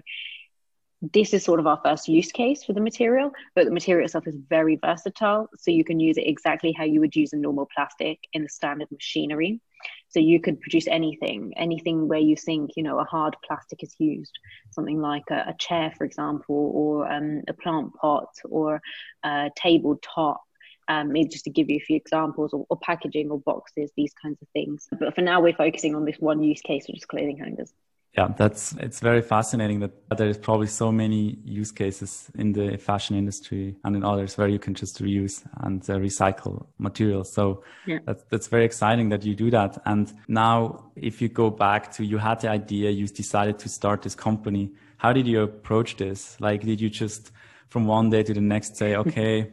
this 1.01 1.33
is 1.33 1.43
sort 1.43 1.59
of 1.59 1.67
our 1.67 1.79
first 1.83 2.07
use 2.07 2.31
case 2.31 2.63
for 2.63 2.73
the 2.73 2.81
material, 2.81 3.31
but 3.55 3.65
the 3.65 3.71
material 3.71 4.05
itself 4.05 4.27
is 4.27 4.35
very 4.49 4.75
versatile. 4.75 5.49
So 5.57 5.71
you 5.71 5.83
can 5.83 5.99
use 5.99 6.17
it 6.17 6.27
exactly 6.27 6.73
how 6.73 6.83
you 6.83 6.99
would 6.99 7.15
use 7.15 7.31
a 7.31 7.37
normal 7.37 7.67
plastic 7.73 8.19
in 8.33 8.43
the 8.43 8.49
standard 8.49 8.91
machinery. 8.91 9.61
So 10.09 10.19
you 10.19 10.41
could 10.41 10.59
produce 10.59 10.87
anything, 10.87 11.53
anything 11.55 12.07
where 12.09 12.19
you 12.19 12.35
think, 12.35 12.71
you 12.75 12.83
know, 12.83 12.99
a 12.99 13.05
hard 13.05 13.37
plastic 13.45 13.81
is 13.81 13.95
used, 13.97 14.37
something 14.71 14.99
like 14.99 15.23
a, 15.31 15.45
a 15.47 15.55
chair, 15.57 15.93
for 15.97 16.03
example, 16.03 16.71
or 16.73 17.09
um, 17.09 17.43
a 17.47 17.53
plant 17.53 17.93
pot 17.93 18.35
or 18.43 18.81
a 19.23 19.49
tabletop. 19.55 20.41
Um, 20.89 21.13
just 21.29 21.43
to 21.43 21.51
give 21.51 21.69
you 21.69 21.75
a 21.75 21.85
few 21.85 21.95
examples, 21.95 22.51
or, 22.51 22.65
or 22.67 22.75
packaging 22.75 23.29
or 23.29 23.39
boxes, 23.39 23.91
these 23.95 24.11
kinds 24.19 24.41
of 24.41 24.47
things. 24.53 24.87
But 24.99 25.13
for 25.13 25.21
now, 25.21 25.39
we're 25.39 25.53
focusing 25.53 25.93
on 25.93 26.03
this 26.03 26.17
one 26.17 26.41
use 26.41 26.61
case, 26.61 26.87
which 26.87 26.97
is 26.97 27.05
clothing 27.05 27.37
hangers 27.37 27.71
yeah 28.17 28.27
that's 28.37 28.73
it's 28.79 28.99
very 28.99 29.21
fascinating 29.21 29.79
that 29.79 29.91
there's 30.17 30.37
probably 30.37 30.67
so 30.67 30.91
many 30.91 31.37
use 31.43 31.71
cases 31.71 32.29
in 32.35 32.53
the 32.53 32.77
fashion 32.77 33.15
industry 33.15 33.75
and 33.83 33.95
in 33.95 34.03
others 34.03 34.37
where 34.37 34.47
you 34.47 34.59
can 34.59 34.73
just 34.73 35.01
reuse 35.01 35.43
and 35.61 35.87
uh, 35.89 35.93
recycle 35.93 36.65
materials 36.77 37.31
so 37.31 37.63
yeah. 37.85 37.99
that's, 38.05 38.23
that's 38.29 38.47
very 38.47 38.65
exciting 38.65 39.09
that 39.09 39.23
you 39.23 39.35
do 39.35 39.51
that 39.51 39.81
and 39.85 40.13
now 40.27 40.91
if 40.95 41.21
you 41.21 41.29
go 41.29 41.49
back 41.49 41.91
to 41.91 42.03
you 42.03 42.17
had 42.17 42.39
the 42.41 42.49
idea 42.49 42.89
you 42.89 43.07
decided 43.07 43.59
to 43.59 43.69
start 43.69 44.01
this 44.01 44.15
company 44.15 44.71
how 44.97 45.13
did 45.13 45.27
you 45.27 45.41
approach 45.41 45.97
this 45.97 46.39
like 46.39 46.61
did 46.61 46.81
you 46.81 46.89
just 46.89 47.31
from 47.67 47.85
one 47.85 48.09
day 48.09 48.23
to 48.23 48.33
the 48.33 48.41
next 48.41 48.75
say 48.75 48.95
okay 49.03 49.51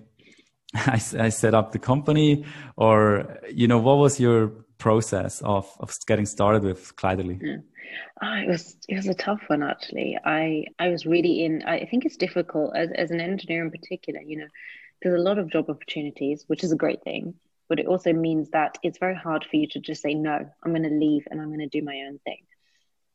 I, 0.75 1.01
I 1.19 1.29
set 1.29 1.55
up 1.55 1.73
the 1.73 1.79
company 1.79 2.45
or, 2.77 3.39
you 3.53 3.69
know, 3.69 3.79
what 3.79 3.99
was 3.99 4.21
your 4.21 4.49
process 4.79 5.41
of, 5.43 5.71
of 5.81 5.95
getting 6.07 6.27
started 6.27 6.63
with 6.63 6.95
Kleiderly? 6.97 7.41
Yeah. 7.41 7.57
Oh, 8.23 8.35
it 8.35 8.49
was 8.49 8.77
it 8.89 8.97
was 8.97 9.09
a 9.09 9.15
tough 9.15 9.43
one 9.49 9.63
actually. 9.63 10.19
I 10.25 10.67
I 10.79 10.89
was 10.89 11.07
really 11.07 11.45
in. 11.45 11.63
I 11.63 11.87
think 11.87 12.05
it's 12.05 12.17
difficult 12.17 12.77
as 12.77 12.91
as 12.93 13.11
an 13.11 13.21
engineer 13.21 13.65
in 13.65 13.71
particular. 13.71 14.21
You 14.21 14.39
know, 14.39 14.49
there's 15.03 15.19
a 15.21 15.23
lot 15.23 15.39
of 15.39 15.51
job 15.51 15.69
opportunities, 15.69 16.45
which 16.47 16.65
is 16.65 16.73
a 16.73 16.77
great 16.77 17.03
thing, 17.03 17.35
but 17.69 17.79
it 17.79 17.87
also 17.87 18.13
means 18.13 18.51
that 18.51 18.79
it's 18.83 18.99
very 18.99 19.15
hard 19.15 19.45
for 19.45 19.57
you 19.57 19.67
to 19.69 19.81
just 19.81 20.03
say 20.03 20.15
no. 20.15 20.49
I'm 20.63 20.73
going 20.73 20.83
to 20.83 20.91
leave 20.91 21.27
and 21.31 21.41
I'm 21.41 21.49
going 21.49 21.61
to 21.61 21.67
do 21.67 21.85
my 21.85 22.05
own 22.09 22.19
thing. 22.25 22.43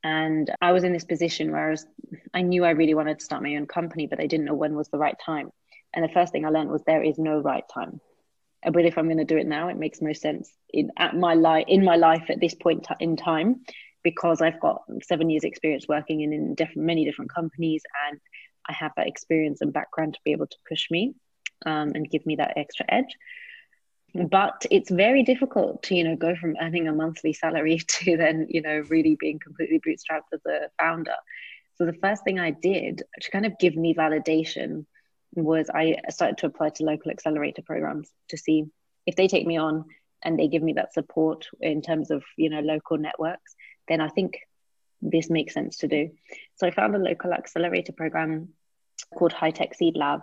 And 0.03 0.49
I 0.61 0.71
was 0.71 0.83
in 0.83 0.93
this 0.93 1.03
position 1.03 1.51
where 1.51 1.67
I, 1.67 1.71
was, 1.71 1.85
I 2.33 2.41
knew 2.41 2.65
I 2.65 2.71
really 2.71 2.95
wanted 2.95 3.19
to 3.19 3.25
start 3.25 3.43
my 3.43 3.55
own 3.55 3.67
company, 3.67 4.07
but 4.07 4.19
I 4.19 4.25
didn't 4.25 4.45
know 4.45 4.55
when 4.55 4.75
was 4.75 4.89
the 4.89 4.97
right 4.97 5.15
time. 5.23 5.51
And 5.93 6.03
the 6.03 6.13
first 6.13 6.31
thing 6.31 6.45
I 6.45 6.49
learned 6.49 6.71
was 6.71 6.81
there 6.83 7.03
is 7.03 7.19
no 7.19 7.39
right 7.39 7.63
time. 7.71 8.01
But 8.63 8.85
if 8.85 8.97
I'm 8.97 9.05
going 9.05 9.17
to 9.17 9.25
do 9.25 9.37
it 9.37 9.47
now, 9.47 9.67
it 9.69 9.77
makes 9.77 10.01
most 10.01 10.21
sense 10.21 10.51
in 10.69 10.91
at 10.97 11.15
my 11.15 11.33
life 11.33 11.65
in 11.67 11.83
my 11.83 11.95
life 11.95 12.25
at 12.29 12.39
this 12.39 12.53
point 12.53 12.87
in 12.99 13.15
time, 13.17 13.61
because 14.03 14.41
I've 14.41 14.59
got 14.59 14.83
seven 15.03 15.29
years 15.29 15.43
experience 15.43 15.87
working 15.87 16.21
in, 16.21 16.33
in 16.33 16.55
different 16.55 16.85
many 16.85 17.05
different 17.05 17.33
companies, 17.33 17.83
and 18.09 18.19
I 18.67 18.73
have 18.73 18.91
that 18.97 19.07
experience 19.07 19.61
and 19.61 19.73
background 19.73 20.13
to 20.15 20.19
be 20.23 20.31
able 20.31 20.47
to 20.47 20.57
push 20.67 20.89
me 20.89 21.15
um, 21.65 21.91
and 21.95 22.09
give 22.09 22.25
me 22.25 22.35
that 22.37 22.57
extra 22.57 22.85
edge. 22.89 23.15
But 24.13 24.65
it's 24.69 24.91
very 24.91 25.23
difficult 25.23 25.83
to 25.83 25.95
you 25.95 26.03
know 26.03 26.15
go 26.15 26.35
from 26.35 26.55
earning 26.61 26.87
a 26.87 26.93
monthly 26.93 27.33
salary 27.33 27.79
to 27.87 28.17
then 28.17 28.47
you 28.49 28.61
know 28.61 28.83
really 28.89 29.15
being 29.19 29.39
completely 29.39 29.79
bootstrapped 29.79 30.33
as 30.33 30.41
a 30.45 30.69
founder. 30.79 31.15
So 31.75 31.85
the 31.85 31.93
first 31.93 32.23
thing 32.23 32.39
i 32.39 32.51
did 32.51 33.01
to 33.21 33.31
kind 33.31 33.45
of 33.45 33.57
give 33.57 33.75
me 33.75 33.95
validation 33.95 34.85
was 35.33 35.67
i 35.73 35.95
started 36.09 36.37
to 36.37 36.45
apply 36.45 36.69
to 36.69 36.83
local 36.83 37.09
accelerator 37.09 37.63
programs 37.63 38.11
to 38.29 38.37
see 38.37 38.65
if 39.07 39.15
they 39.15 39.27
take 39.27 39.47
me 39.47 39.57
on 39.57 39.85
and 40.23 40.37
they 40.37 40.47
give 40.47 40.61
me 40.61 40.73
that 40.73 40.93
support 40.93 41.47
in 41.59 41.81
terms 41.81 42.11
of 42.11 42.23
you 42.37 42.49
know 42.49 42.59
local 42.59 42.97
networks 42.97 43.55
then 43.91 44.01
i 44.01 44.09
think 44.09 44.39
this 45.01 45.29
makes 45.29 45.53
sense 45.53 45.77
to 45.77 45.87
do. 45.87 46.11
So 46.55 46.67
i 46.67 46.71
found 46.71 46.95
a 46.95 46.99
local 46.99 47.33
accelerator 47.33 47.91
program 47.91 48.49
called 49.17 49.33
high 49.33 49.51
tech 49.51 49.73
seed 49.73 49.95
lab 49.97 50.21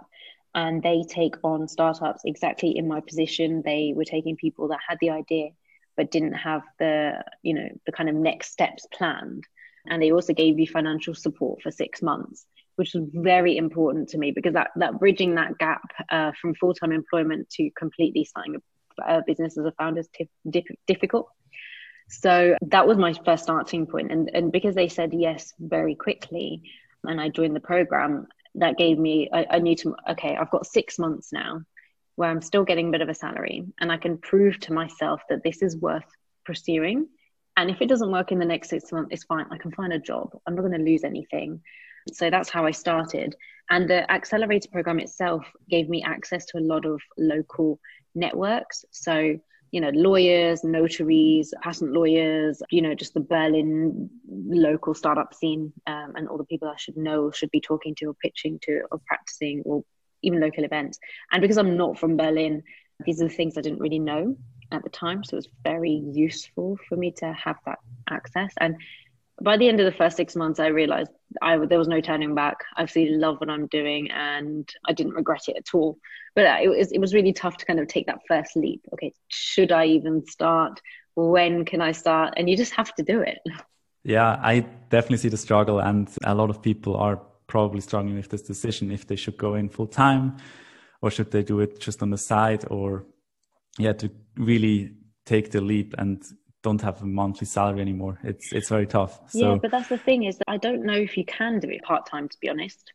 and 0.55 0.83
they 0.83 1.05
take 1.09 1.35
on 1.43 1.69
startups 1.69 2.23
exactly 2.25 2.77
in 2.77 2.89
my 2.89 3.01
position. 3.01 3.63
They 3.65 3.93
were 3.95 4.05
taking 4.05 4.37
people 4.37 4.69
that 4.69 4.81
had 4.87 4.99
the 5.01 5.11
idea 5.11 5.51
but 5.97 6.11
didn't 6.11 6.35
have 6.35 6.63
the 6.79 7.23
you 7.43 7.55
know 7.55 7.69
the 7.87 7.93
kind 7.93 8.09
of 8.09 8.15
next 8.15 8.53
steps 8.53 8.87
planned. 8.93 9.45
And 9.87 10.03
they 10.03 10.13
also 10.13 10.33
gave 10.33 10.59
you 10.59 10.67
financial 10.67 11.15
support 11.15 11.63
for 11.63 11.71
six 11.71 12.03
months 12.03 12.47
which 12.77 12.95
was 12.95 13.09
very 13.13 13.57
important 13.57 14.09
to 14.11 14.19
me 14.19 14.31
because 14.31 14.55
that 14.55 14.71
that 14.77 15.01
bridging 15.01 15.35
that 15.35 15.59
gap 15.59 15.83
uh, 16.11 16.31
from 16.41 16.55
full-time 16.55 16.93
employment 16.93 17.51
to 17.51 17.71
completely 17.77 18.25
starting 18.25 18.55
a, 18.55 19.17
a 19.17 19.23
business 19.27 19.59
as 19.59 19.65
a 19.65 19.73
founder 19.73 20.01
is 20.01 20.09
difficult 20.87 21.27
so 22.09 22.57
that 22.63 22.87
was 22.87 22.97
my 22.97 23.15
first 23.25 23.45
starting 23.45 23.87
point. 23.87 24.11
And 24.11 24.31
and 24.35 24.53
because 24.53 24.75
they 24.75 24.89
said 24.89 25.13
yes 25.13 25.53
very 25.59 25.95
quickly 25.95 26.63
and 27.05 27.21
I 27.21 27.29
joined 27.29 27.55
the 27.55 27.61
program 27.61 28.27
that 28.55 28.79
gave 28.79 28.99
me 28.99 29.29
I, 29.33 29.47
I 29.51 29.59
knew 29.59 29.77
to 29.77 29.95
okay 30.11 30.37
i've 30.37 30.51
got 30.51 30.67
six 30.67 30.99
months 30.99 31.33
now 31.33 31.61
where 32.17 32.31
i'm 32.31 32.41
still 32.41 32.65
getting 32.65 32.89
a 32.89 32.91
bit 32.91 33.03
of 33.03 33.09
a 33.11 33.15
salary 33.15 33.67
and 33.79 33.93
i 33.93 33.99
can 33.99 34.17
prove 34.17 34.59
to 34.61 34.73
myself 34.73 35.21
that 35.29 35.45
this 35.45 35.63
is 35.63 35.77
worth 35.77 36.07
pursuing. 36.49 37.07
And 37.59 37.71
if 37.71 37.83
it 37.83 37.89
doesn't 37.89 38.11
work 38.11 38.33
in 38.33 38.39
the 38.39 38.53
next 38.55 38.71
six 38.71 38.91
months 38.91 39.11
it's 39.13 39.25
fine. 39.25 39.47
I 39.53 39.59
can 39.59 39.71
find 39.73 39.93
a 39.93 39.99
job. 39.99 40.31
I'm 40.47 40.55
not 40.55 40.63
going 40.63 40.79
to 40.79 40.91
lose 40.91 41.05
anything. 41.05 41.61
So 42.13 42.31
that's 42.31 42.49
how 42.49 42.65
i 42.65 42.71
started. 42.71 43.37
And 43.69 43.89
the 43.89 44.11
accelerator 44.11 44.71
program 44.73 44.99
itself 44.99 45.45
gave 45.69 45.91
me 45.91 46.03
access 46.03 46.47
to 46.47 46.59
a 46.59 46.67
lot 46.73 46.87
of 46.87 47.03
local 47.19 47.79
networks. 48.15 48.87
So 48.93 49.39
you 49.71 49.81
know, 49.81 49.91
lawyers, 49.91 50.65
notaries, 50.65 51.53
patent 51.63 51.93
lawyers, 51.93 52.63
you 52.71 52.83
know, 52.83 52.95
just 52.95 53.15
the 53.15 53.21
Berlin 53.21 54.09
local 54.29 54.95
startup 54.95 55.35
scene 55.35 55.73
um, 55.87 56.13
and 56.17 56.29
all 56.29 56.39
the 56.39 56.45
people 56.45 56.69
I 56.69 56.77
should 56.77 56.97
know, 56.97 57.31
should 57.31 57.51
be 57.51 57.61
talking 57.61 57.95
to 57.97 58.07
or 58.07 58.15
pitching 58.15 58.59
to 58.63 58.83
or 58.91 59.01
practicing 59.07 59.63
or 59.65 59.85
even 60.23 60.41
local 60.41 60.65
events. 60.65 60.99
And 61.33 61.43
because 61.43 61.59
I'm 61.59 61.77
not 61.77 61.99
from 61.99 62.17
Berlin, 62.17 62.63
these 63.05 63.21
are 63.21 63.29
the 63.29 63.35
things 63.35 63.57
I 63.57 63.61
didn't 63.61 63.81
really 63.81 63.99
know 63.99 64.37
at 64.73 64.83
the 64.83 64.91
time. 64.91 65.23
So 65.25 65.35
it 65.35 65.39
was 65.39 65.49
very 65.65 66.03
useful 66.13 66.79
for 66.89 66.97
me 66.97 67.13
to 67.19 67.33
have 67.33 67.57
that 67.67 67.79
access. 68.11 68.53
And 68.59 68.77
by 69.41 69.57
the 69.57 69.69
end 69.69 69.81
of 69.81 69.87
the 69.87 69.97
first 69.97 70.17
six 70.17 70.35
months, 70.35 70.59
I 70.61 70.69
realized 70.69 71.11
I 71.43 71.57
there 71.59 71.79
was 71.79 71.89
no 71.89 72.01
turning 72.01 72.35
back. 72.35 72.59
I 72.77 72.83
absolutely 72.83 73.17
love 73.17 73.41
what 73.41 73.51
I'm 73.51 73.67
doing, 73.67 74.11
and 74.11 74.69
I 74.87 74.93
didn't 74.93 75.15
regret 75.15 75.49
it 75.49 75.57
at 75.57 75.75
all. 75.75 75.99
But 76.35 76.63
it 76.63 76.69
was 76.69 76.93
it 76.93 76.99
was 76.99 77.15
really 77.15 77.33
tough 77.33 77.57
to 77.59 77.67
kind 77.67 77.81
of 77.81 77.89
take 77.89 78.07
that 78.07 78.21
first 78.27 78.57
leap. 78.57 78.83
Okay, 78.93 79.13
should 79.29 79.73
I 79.73 79.87
even 79.87 80.27
start? 80.27 80.81
When 81.15 81.65
can 81.65 81.81
I 81.81 81.93
start? 81.93 82.35
And 82.37 82.49
you 82.49 82.57
just 82.57 82.75
have 82.75 82.95
to 82.95 83.03
do 83.03 83.21
it. 83.21 83.39
Yeah, 84.05 84.39
I 84.43 84.61
definitely 84.91 85.19
see 85.19 85.29
the 85.29 85.37
struggle, 85.37 85.81
and 85.81 86.09
a 86.25 86.35
lot 86.35 86.51
of 86.51 86.63
people 86.63 86.97
are 86.97 87.21
probably 87.47 87.81
struggling 87.81 88.17
with 88.17 88.29
this 88.29 88.43
decision 88.43 88.91
if 88.91 89.07
they 89.07 89.17
should 89.17 89.37
go 89.37 89.55
in 89.55 89.69
full 89.69 89.87
time, 89.87 90.37
or 91.03 91.11
should 91.11 91.31
they 91.31 91.43
do 91.43 91.61
it 91.61 91.81
just 91.81 92.03
on 92.03 92.11
the 92.11 92.19
side, 92.19 92.65
or 92.71 93.05
yeah, 93.79 93.93
to 93.95 94.11
really 94.37 94.95
take 95.25 95.51
the 95.51 95.61
leap 95.61 95.95
and 95.99 96.23
don't 96.63 96.81
have 96.83 97.03
a 97.03 97.07
monthly 97.07 97.47
salary 97.47 97.81
anymore. 97.81 98.19
It's 98.25 98.53
it's 98.53 98.69
very 98.69 98.87
tough. 98.87 99.21
So. 99.31 99.53
Yeah, 99.53 99.59
but 99.61 99.71
that's 99.71 99.89
the 99.89 99.99
thing 99.99 100.25
is 100.25 100.39
that 100.39 100.49
I 100.49 100.57
don't 100.57 100.85
know 100.85 100.95
if 100.95 101.17
you 101.17 101.25
can 101.25 101.61
do 101.61 101.69
it 101.69 101.83
part 101.83 102.07
time. 102.07 102.29
To 102.29 102.39
be 102.41 102.49
honest, 102.49 102.93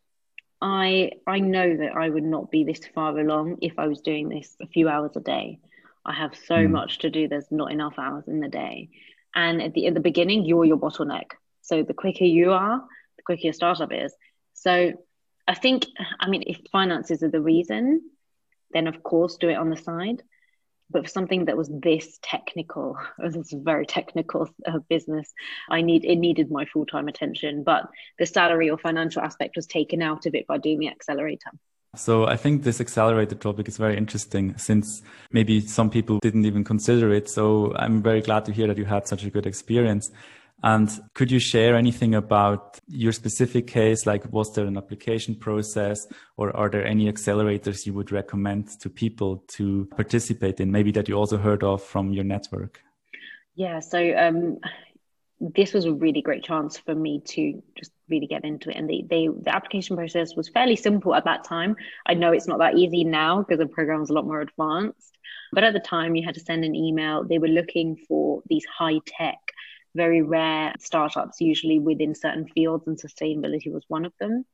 I 0.62 1.12
I 1.28 1.40
know 1.40 1.78
that 1.78 1.94
I 1.94 2.10
would 2.10 2.24
not 2.24 2.52
be 2.52 2.64
this 2.64 2.82
far 2.94 3.18
along 3.18 3.60
if 3.62 3.80
I 3.80 3.88
was 3.88 4.02
doing 4.02 4.30
this 4.30 4.56
a 4.62 4.68
few 4.68 4.90
hours 4.90 5.16
a 5.16 5.22
day. 5.22 5.60
I 6.06 6.14
have 6.14 6.36
so 6.36 6.56
mm. 6.56 6.72
much 6.72 7.00
to 7.00 7.10
do. 7.10 7.28
There's 7.28 7.52
not 7.52 7.72
enough 7.72 7.98
hours 7.98 8.28
in 8.28 8.42
the 8.42 8.50
day, 8.50 8.90
and 9.34 9.62
at 9.62 9.74
the 9.74 9.88
at 9.88 9.94
the 9.94 10.02
beginning, 10.02 10.46
you're 10.46 10.66
your 10.66 10.78
bottleneck. 10.78 11.32
So 11.62 11.84
the 11.84 11.94
quicker 11.94 12.26
you 12.26 12.52
are, 12.52 12.84
the 13.16 13.24
quicker 13.24 13.44
your 13.44 13.54
startup 13.54 13.94
is. 13.94 14.14
So 14.54 14.94
I 15.48 15.56
think, 15.56 15.86
I 16.20 16.30
mean, 16.30 16.44
if 16.48 16.60
finances 16.72 17.24
are 17.24 17.30
the 17.30 17.42
reason, 17.42 18.02
then 18.72 18.88
of 18.88 19.02
course 19.04 19.38
do 19.38 19.50
it 19.50 19.56
on 19.56 19.70
the 19.70 19.78
side 19.78 20.22
but 20.94 21.04
for 21.04 21.10
something 21.10 21.46
that 21.46 21.58
was 21.58 21.70
this 21.70 22.20
technical, 22.22 22.98
this 23.18 23.52
very 23.52 23.86
technical 23.86 24.50
uh, 24.66 24.80
business, 24.90 25.34
I 25.70 25.82
need 25.82 26.06
it 26.06 26.16
needed 26.16 26.52
my 26.52 26.66
full 26.66 26.86
time 26.86 27.08
attention. 27.08 27.64
But 27.64 27.90
the 28.20 28.26
salary 28.26 28.70
or 28.70 28.78
financial 28.78 29.22
aspect 29.22 29.56
was 29.56 29.68
taken 29.68 30.02
out 30.02 30.26
of 30.26 30.36
it 30.36 30.48
by 30.48 30.58
doing 30.58 30.80
the 30.80 30.90
accelerator. 30.90 31.52
So 31.96 32.26
I 32.26 32.38
think 32.38 32.64
this 32.64 32.82
accelerator 32.82 33.36
topic 33.36 33.68
is 33.68 33.78
very 33.78 33.96
interesting 33.96 34.58
since 34.58 35.04
maybe 35.32 35.62
some 35.62 35.92
people 35.92 36.18
didn't 36.20 36.46
even 36.46 36.64
consider 36.64 37.14
it. 37.14 37.30
So 37.30 37.76
I'm 37.76 38.02
very 38.02 38.22
glad 38.22 38.46
to 38.46 38.52
hear 38.52 38.68
that 38.68 38.80
you 38.80 38.86
had 38.86 39.08
such 39.08 39.24
a 39.26 39.30
good 39.30 39.46
experience. 39.46 40.12
And 40.62 40.90
could 41.14 41.30
you 41.30 41.40
share 41.40 41.76
anything 41.76 42.16
about 42.16 42.80
your 42.88 43.12
specific 43.12 43.68
case? 43.68 44.06
Like, 44.06 44.32
was 44.32 44.54
there 44.54 44.66
an 44.66 44.78
application 44.78 45.36
process 45.36 46.08
or 46.38 46.56
are 46.56 46.70
there 46.70 46.86
any 46.86 47.12
accelerators 47.12 47.86
you 47.86 47.94
would 47.94 48.12
recommend 48.12 48.80
to 48.80 48.90
people 48.90 49.44
to 49.50 49.86
participate 49.96 50.62
in? 50.62 50.72
Maybe 50.72 50.92
that 50.92 51.10
you 51.10 51.16
also 51.16 51.38
heard 51.38 51.64
of 51.64 51.84
from 51.84 52.14
your 52.14 52.24
network? 52.24 52.82
Yeah. 53.56 53.80
So, 53.80 54.16
um, 54.18 54.60
this 55.40 55.74
was 55.74 55.84
a 55.86 55.94
really 55.94 56.22
great 56.22 56.44
chance 56.44 56.78
for 56.78 56.96
me 56.96 57.20
to 57.20 57.62
just 57.78 57.92
really 58.10 58.28
get 58.28 58.46
into 58.46 58.70
it. 58.70 58.78
And 58.78 58.90
the 58.90 59.34
application 59.48 59.98
process 59.98 60.36
was 60.36 60.48
fairly 60.48 60.78
simple 60.78 61.14
at 61.14 61.26
that 61.26 61.44
time. 61.44 61.76
I 62.06 62.14
know 62.14 62.32
it's 62.32 62.48
not 62.48 62.60
that 62.60 62.78
easy 62.78 63.04
now 63.04 63.40
because 63.40 63.60
the 63.60 63.68
program 63.68 64.02
is 64.02 64.10
a 64.10 64.14
lot 64.14 64.26
more 64.26 64.40
advanced. 64.42 65.18
But 65.52 65.64
at 65.64 65.74
the 65.74 65.80
time, 65.80 66.16
you 66.16 66.26
had 66.26 66.36
to 66.36 66.40
send 66.40 66.64
an 66.64 66.76
email. 66.76 67.24
They 67.24 67.40
were 67.40 67.48
looking 67.48 67.98
for 68.08 68.42
these 68.48 68.66
high 68.66 69.00
tech 69.06 69.40
very 69.96 70.22
rare 70.22 70.74
startups, 70.80 71.42
usually 71.42 71.80
within 71.80 72.16
certain 72.16 72.48
fields, 72.48 72.88
and 72.88 72.98
sustainability 72.98 73.72
was 73.72 73.84
one 73.88 74.06
of 74.06 74.14
them. 74.20 74.46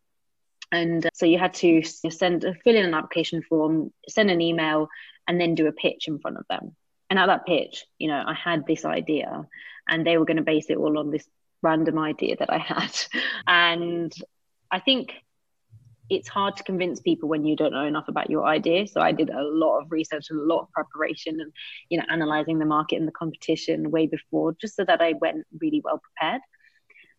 And 0.71 1.05
uh, 1.05 1.09
so 1.13 1.25
you 1.25 1.39
had 1.39 1.53
to 1.55 1.81
send, 1.83 2.45
fill 2.63 2.75
in 2.75 2.85
an 2.85 2.93
application 2.93 3.41
form, 3.41 3.91
send 4.07 4.29
an 4.29 4.41
email, 4.41 4.87
and 5.27 5.39
then 5.39 5.55
do 5.55 5.67
a 5.67 5.71
pitch 5.71 6.07
in 6.07 6.19
front 6.19 6.37
of 6.37 6.45
them. 6.49 6.75
And 7.09 7.17
at 7.17 7.27
that 7.27 7.45
pitch, 7.45 7.85
you 7.97 8.07
know, 8.07 8.23
I 8.25 8.33
had 8.33 8.67
this 8.67 8.85
idea, 8.85 9.47
and 9.87 10.05
they 10.05 10.17
were 10.17 10.25
going 10.25 10.37
to 10.37 10.43
base 10.43 10.69
it 10.69 10.77
all 10.77 10.99
on 10.99 11.09
this 11.09 11.27
random 11.61 11.97
idea 11.97 12.35
that 12.37 12.51
I 12.51 12.57
had. 12.57 12.95
And 13.47 14.13
I 14.71 14.79
think 14.79 15.13
it's 16.09 16.27
hard 16.27 16.55
to 16.57 16.63
convince 16.63 16.99
people 16.99 17.29
when 17.29 17.45
you 17.45 17.55
don't 17.55 17.73
know 17.73 17.85
enough 17.85 18.07
about 18.07 18.29
your 18.29 18.45
idea. 18.45 18.87
So 18.87 19.01
I 19.01 19.11
did 19.11 19.29
a 19.29 19.43
lot 19.43 19.79
of 19.79 19.91
research 19.91 20.27
and 20.29 20.39
a 20.39 20.43
lot 20.43 20.61
of 20.61 20.71
preparation 20.71 21.39
and, 21.39 21.51
you 21.89 21.97
know, 21.97 22.05
analyzing 22.09 22.59
the 22.59 22.65
market 22.65 22.97
and 22.97 23.07
the 23.07 23.11
competition 23.11 23.91
way 23.91 24.07
before, 24.07 24.55
just 24.59 24.75
so 24.75 24.83
that 24.85 25.01
I 25.01 25.13
went 25.21 25.45
really 25.59 25.81
well 25.83 25.99
prepared. 25.99 26.41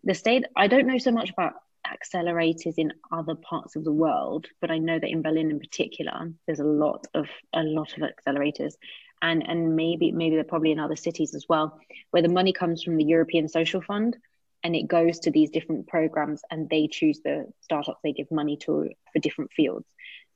The 0.04 0.14
state, 0.14 0.44
I 0.56 0.66
don't 0.66 0.87
know 0.87 0.99
so 0.99 1.12
much 1.12 1.30
about 1.30 1.52
accelerators 1.87 2.75
in 2.76 2.92
other 3.12 3.35
parts 3.35 3.76
of 3.76 3.85
the 3.85 3.92
world, 3.92 4.47
but 4.61 4.70
I 4.70 4.78
know 4.78 4.99
that 4.99 5.11
in 5.11 5.23
Berlin 5.23 5.50
in 5.50 5.61
particular, 5.61 6.32
there's 6.47 6.61
a 6.61 6.64
lot 6.64 7.06
of 7.14 7.28
a 7.54 7.62
lot 7.62 7.97
of 7.97 8.02
accelerators. 8.02 8.75
And 9.23 9.47
and 9.47 9.76
maybe 9.76 10.12
maybe 10.12 10.37
they're 10.37 10.44
probably 10.44 10.73
in 10.73 10.80
other 10.80 10.97
cities 10.97 11.35
as 11.35 11.47
well, 11.49 11.78
where 12.11 12.23
the 12.23 12.28
money 12.28 12.52
comes 12.52 12.82
from 12.82 12.97
the 12.97 13.04
European 13.04 13.49
Social 13.49 13.82
Fund 13.82 14.16
and 14.62 14.76
it 14.76 14.88
goes 14.88 15.20
to 15.20 15.30
these 15.30 15.50
different 15.50 15.86
programs 15.88 16.42
and 16.50 16.68
they 16.68 16.86
choose 16.86 17.20
the 17.24 17.46
startups 17.60 18.00
they 18.02 18.12
give 18.12 18.30
money 18.30 18.56
to 18.56 18.90
for 19.12 19.18
different 19.18 19.52
fields 19.52 19.86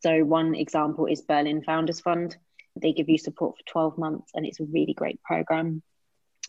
So, 0.01 0.25
one 0.25 0.55
example 0.55 1.07
is 1.07 1.23
Berlin 1.23 1.63
Founders 1.63 2.01
Fund. 2.01 2.37
They 2.77 2.93
give 2.93 3.09
you 3.09 3.19
support 3.19 3.57
for 3.57 3.65
12 3.73 3.99
months, 3.99 4.33
and 4.35 4.45
it's 4.45 4.61
a 4.61 4.65
really 4.65 4.95
great 4.95 5.23
program 5.23 5.83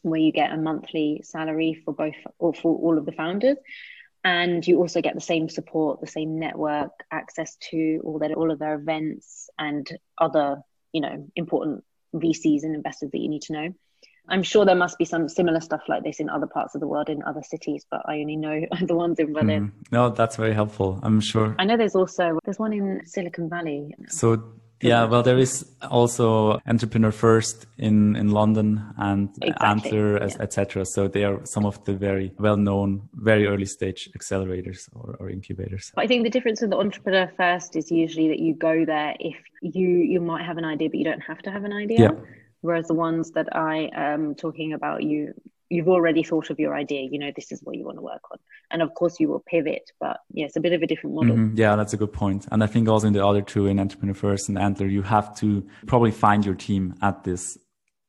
where 0.02 0.20
you 0.20 0.32
get 0.32 0.52
a 0.52 0.58
monthly 0.58 1.22
salary 1.24 1.82
for 1.84 1.94
both 1.94 2.16
or 2.38 2.54
for 2.54 2.76
all 2.78 2.98
of 2.98 3.06
the 3.06 3.12
founders. 3.12 3.58
And 4.24 4.66
you 4.66 4.80
also 4.80 5.02
get 5.02 5.16
the 5.16 5.22
same 5.22 5.50
support, 5.50 6.02
the 6.02 6.08
same 6.08 6.40
network, 6.40 6.92
access 7.12 7.56
to 7.70 8.02
all 8.04 8.20
their 8.20 8.34
all 8.34 8.52
of 8.52 8.60
their 8.60 8.74
events 8.76 9.50
and 9.58 9.88
other, 10.18 10.62
you 10.92 11.02
know, 11.02 11.28
important 11.36 11.84
VCs 12.14 12.64
and 12.64 12.76
investors 12.76 13.12
that 13.12 13.20
you 13.20 13.30
need 13.30 13.44
to 13.44 13.54
know. 13.54 13.74
I'm 14.30 14.44
sure 14.44 14.66
there 14.66 14.76
must 14.76 14.98
be 14.98 15.06
some 15.06 15.30
similar 15.30 15.60
stuff 15.60 15.82
like 15.88 16.04
this 16.04 16.20
in 16.20 16.30
other 16.30 16.48
parts 16.48 16.76
of 16.76 16.82
the 16.82 16.88
world, 16.88 17.10
in 17.10 17.24
other 17.24 17.44
cities, 17.44 17.86
but 17.90 18.02
I 18.06 18.20
only 18.20 18.36
know 18.36 18.66
the 18.82 18.96
ones 18.96 19.20
in 19.20 19.34
Berlin. 19.34 19.68
Mm. 19.68 19.92
No, 19.92 20.10
that's 20.10 20.36
very 20.36 20.54
helpful. 20.54 21.00
I'm 21.04 21.20
sure. 21.20 21.56
I 21.60 21.66
know 21.66 21.78
there's 21.78 21.96
also 21.96 22.40
there's 22.46 22.60
one 22.60 22.74
in 22.74 23.02
Silicon 23.06 23.50
Valley. 23.50 23.94
So 24.08 24.44
yeah, 24.82 25.06
well, 25.06 25.24
there 25.24 25.38
is 25.38 25.66
also 25.90 26.60
Entrepreneur 26.68 27.12
First 27.12 27.66
in, 27.78 28.16
in 28.16 28.30
London 28.30 28.84
and 28.98 29.30
exactly. 29.42 29.68
Antler, 29.68 30.18
yeah. 30.18 30.36
etc. 30.40 30.86
So 30.86 31.08
they 31.08 31.24
are 31.24 31.44
some 31.46 31.66
of 31.66 31.84
the 31.86 31.94
very 31.94 32.34
well-known, 32.38 33.08
very 33.14 33.48
early 33.48 33.66
stage 33.66 34.10
accelerators 34.18 34.90
or, 34.94 35.16
or 35.20 35.30
incubators. 35.30 35.92
I 35.98 36.08
think 36.08 36.24
the 36.24 36.30
difference 36.30 36.62
with 36.62 36.72
the 36.72 36.78
Entrepreneur 36.78 37.32
First 37.38 37.76
is 37.76 37.90
usually 37.90 38.28
that 38.30 38.40
you 38.40 38.54
go 38.54 38.86
there 38.86 39.16
if 39.20 39.38
you 39.62 39.88
you 39.88 40.20
might 40.20 40.46
have 40.46 40.58
an 40.58 40.66
idea, 40.66 40.90
but 40.90 41.00
you 41.00 41.06
don't 41.06 41.22
have 41.22 41.42
to 41.44 41.52
have 41.52 41.64
an 41.64 41.74
idea. 41.74 42.00
Yeah. 42.00 42.12
Whereas 42.66 42.88
the 42.88 42.94
ones 42.94 43.32
that 43.32 43.56
I 43.56 43.90
am 43.94 44.36
talking 44.36 44.74
about, 44.74 45.04
you 45.04 45.34
you've 45.70 45.88
already 45.88 46.22
thought 46.22 46.52
of 46.52 46.60
your 46.60 46.76
idea 46.76 47.02
you 47.02 47.18
know 47.18 47.32
this 47.36 47.52
is 47.52 47.60
what 47.64 47.76
you 47.76 47.84
want 47.86 47.98
to 47.98 48.02
work 48.02 48.22
on. 48.32 48.38
And 48.72 48.82
of 48.82 48.94
course 48.94 49.20
you 49.20 49.28
will 49.28 49.44
pivot 49.54 49.92
but 50.00 50.18
yeah 50.32 50.46
it's 50.46 50.56
a 50.56 50.60
bit 50.60 50.74
of 50.74 50.82
a 50.84 50.88
different 50.88 51.16
model. 51.16 51.36
Mm-hmm. 51.36 51.58
yeah 51.58 51.76
that's 51.76 51.94
a 51.94 51.98
good 51.98 52.14
point. 52.14 52.46
And 52.52 52.64
i 52.64 52.68
think 52.68 52.88
also 52.88 53.08
in 53.08 53.14
the 53.14 53.26
other 53.26 53.42
two 53.42 53.66
in 53.66 53.80
entrepreneur 53.80 54.14
first 54.14 54.48
and 54.50 54.58
antler 54.60 54.88
you 54.88 55.02
have 55.02 55.36
to 55.38 55.68
probably 55.88 56.12
find 56.12 56.46
your 56.46 56.56
team 56.56 56.94
at 57.02 57.24
this 57.24 57.58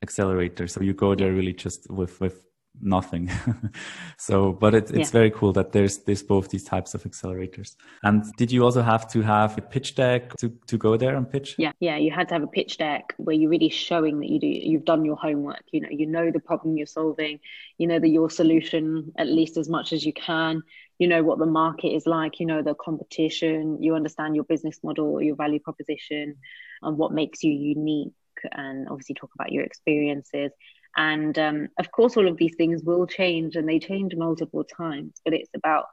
accelerator. 0.03 0.67
So 0.67 0.81
you 0.83 0.93
go 0.93 1.15
there 1.15 1.33
really 1.33 1.53
just 1.53 1.91
with 1.91 2.21
with 2.21 2.46
nothing. 2.81 3.31
so, 4.19 4.53
but 4.53 4.75
it, 4.75 4.91
it's 4.91 5.09
yeah. 5.09 5.19
very 5.19 5.31
cool 5.31 5.53
that 5.53 5.73
there's 5.73 5.99
there's 5.99 6.23
both 6.23 6.49
these 6.49 6.65
types 6.65 6.95
of 6.95 7.03
accelerators. 7.05 7.77
And 8.03 8.25
did 8.37 8.51
you 8.53 8.65
also 8.65 8.83
have 8.83 9.11
to 9.13 9.23
have 9.23 9.57
a 9.59 9.63
pitch 9.63 9.95
deck 9.95 10.35
to, 10.37 10.53
to 10.67 10.79
go 10.79 10.97
there 10.97 11.17
and 11.17 11.31
pitch? 11.31 11.55
Yeah, 11.59 11.73
yeah, 11.81 11.97
you 11.97 12.11
had 12.11 12.29
to 12.29 12.35
have 12.35 12.43
a 12.43 12.49
pitch 12.49 12.79
deck 12.79 13.15
where 13.17 13.35
you're 13.35 13.51
really 13.51 13.69
showing 13.69 14.21
that 14.21 14.29
you 14.29 14.41
do 14.41 14.47
you've 14.47 14.85
done 14.85 15.05
your 15.05 15.17
homework. 15.17 15.65
You 15.73 15.81
know, 15.81 15.89
you 15.91 16.07
know 16.07 16.31
the 16.31 16.41
problem 16.41 16.77
you're 16.77 16.87
solving. 16.87 17.41
You 17.79 17.87
know 17.87 17.99
that 17.99 18.09
your 18.09 18.31
solution 18.31 19.13
at 19.19 19.27
least 19.27 19.57
as 19.57 19.69
much 19.69 19.93
as 19.93 20.05
you 20.05 20.13
can. 20.13 20.63
You 20.99 21.09
know 21.09 21.23
what 21.23 21.39
the 21.39 21.47
market 21.47 21.89
is 21.89 22.07
like. 22.07 22.41
You 22.41 22.47
know 22.47 22.63
the 22.63 22.75
competition. 22.75 23.83
You 23.83 23.95
understand 23.95 24.35
your 24.35 24.45
business 24.45 24.79
model, 24.83 25.21
your 25.23 25.37
value 25.37 25.61
proposition, 25.61 26.37
and 26.83 26.99
what 26.99 27.13
makes 27.13 27.43
you 27.43 27.53
unique. 27.53 28.13
And 28.53 28.87
obviously 28.89 29.15
talk 29.15 29.31
about 29.35 29.51
your 29.51 29.65
experiences 29.65 30.53
and 30.97 31.39
um, 31.39 31.69
of 31.79 31.91
course, 31.93 32.17
all 32.17 32.27
of 32.27 32.39
these 32.39 32.55
things 32.57 32.83
will 32.83 33.07
change 33.07 33.57
and 33.57 33.69
they 33.69 33.79
change 33.79 34.15
multiple 34.17 34.65
times, 34.65 35.21
but 35.25 35.35
it's 35.35 35.51
about, 35.55 35.85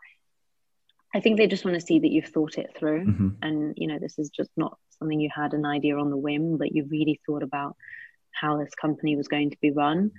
I 1.14 1.20
think 1.20 1.38
they 1.38 1.48
just 1.48 1.66
want 1.66 1.76
to 1.76 1.86
see 1.86 2.00
that 2.00 2.12
you've 2.12 2.28
thought 2.28 2.58
it 2.58 2.76
through. 2.78 3.06
Mm-hmm. 3.06 3.30
And, 3.42 3.74
you 3.78 3.88
know, 3.88 4.00
this 4.00 4.18
is 4.18 4.30
just 4.30 4.50
not 4.56 4.78
something 4.98 5.20
you 5.20 5.30
had 5.34 5.54
an 5.54 5.66
idea 5.66 5.98
on 5.98 6.10
the 6.10 6.18
whim, 6.18 6.58
but 6.58 6.74
you 6.74 6.86
really 6.90 7.20
thought 7.26 7.44
about 7.44 7.76
how 8.32 8.58
this 8.58 8.74
company 8.76 9.16
was 9.16 9.28
going 9.28 9.52
to 9.52 9.58
be 9.62 9.72
run 9.72 10.12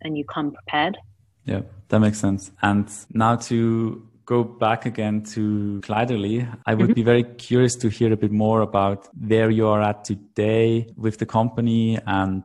and 0.00 0.18
you 0.18 0.24
come 0.24 0.52
prepared. 0.52 0.98
Yeah, 1.44 1.62
that 1.88 2.00
makes 2.00 2.18
sense. 2.18 2.50
And 2.62 2.90
now 3.12 3.36
to 3.36 4.08
go 4.24 4.44
back 4.44 4.86
again 4.86 5.22
to 5.22 5.80
Kleiderly, 5.84 6.48
I 6.66 6.74
would 6.74 6.86
mm-hmm. 6.86 6.94
be 6.94 7.02
very 7.02 7.24
curious 7.24 7.76
to 7.76 7.88
hear 7.88 8.12
a 8.12 8.16
bit 8.16 8.32
more 8.32 8.60
about 8.60 9.08
where 9.16 9.50
you 9.50 9.68
are 9.68 9.82
at 9.82 10.04
today 10.04 10.86
with 10.96 11.18
the 11.18 11.26
company 11.26 11.98
and 12.06 12.42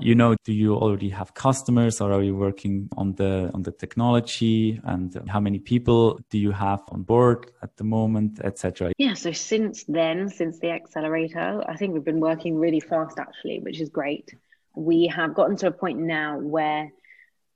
you 0.00 0.14
know 0.14 0.34
do 0.44 0.52
you 0.52 0.74
already 0.74 1.08
have 1.08 1.34
customers 1.34 2.00
or 2.00 2.12
are 2.12 2.22
you 2.22 2.34
working 2.34 2.88
on 2.96 3.14
the 3.14 3.50
on 3.54 3.62
the 3.62 3.70
technology 3.70 4.80
and 4.84 5.20
how 5.28 5.38
many 5.38 5.58
people 5.58 6.18
do 6.30 6.38
you 6.38 6.50
have 6.50 6.82
on 6.88 7.02
board 7.02 7.52
at 7.62 7.76
the 7.76 7.84
moment 7.84 8.40
etc 8.42 8.90
yeah 8.98 9.14
so 9.14 9.30
since 9.30 9.84
then 9.84 10.28
since 10.28 10.58
the 10.58 10.70
accelerator 10.70 11.62
i 11.68 11.76
think 11.76 11.94
we've 11.94 12.04
been 12.04 12.18
working 12.18 12.58
really 12.58 12.80
fast 12.80 13.18
actually 13.18 13.60
which 13.60 13.80
is 13.80 13.88
great. 13.88 14.34
We 14.76 15.06
have 15.06 15.34
gotten 15.34 15.56
to 15.58 15.68
a 15.68 15.72
point 15.72 15.98
now 15.98 16.38
where 16.38 16.92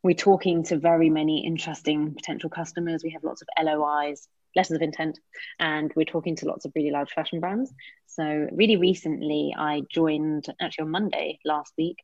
we're 0.02 0.14
talking 0.14 0.62
to 0.64 0.78
very 0.78 1.10
many 1.10 1.44
interesting 1.44 2.14
potential 2.14 2.48
customers. 2.48 3.02
We 3.02 3.10
have 3.10 3.24
lots 3.24 3.42
of 3.42 3.48
lois 3.62 4.28
letters 4.56 4.76
of 4.76 4.82
intent 4.82 5.18
and 5.58 5.92
we're 5.94 6.04
talking 6.04 6.36
to 6.36 6.46
lots 6.46 6.64
of 6.64 6.72
really 6.74 6.90
large 6.90 7.10
fashion 7.10 7.40
brands. 7.40 7.72
So 8.06 8.48
really 8.52 8.76
recently 8.76 9.54
i 9.56 9.82
joined 9.90 10.46
actually 10.60 10.84
on 10.84 10.90
monday 10.90 11.38
last 11.44 11.72
week 11.78 11.98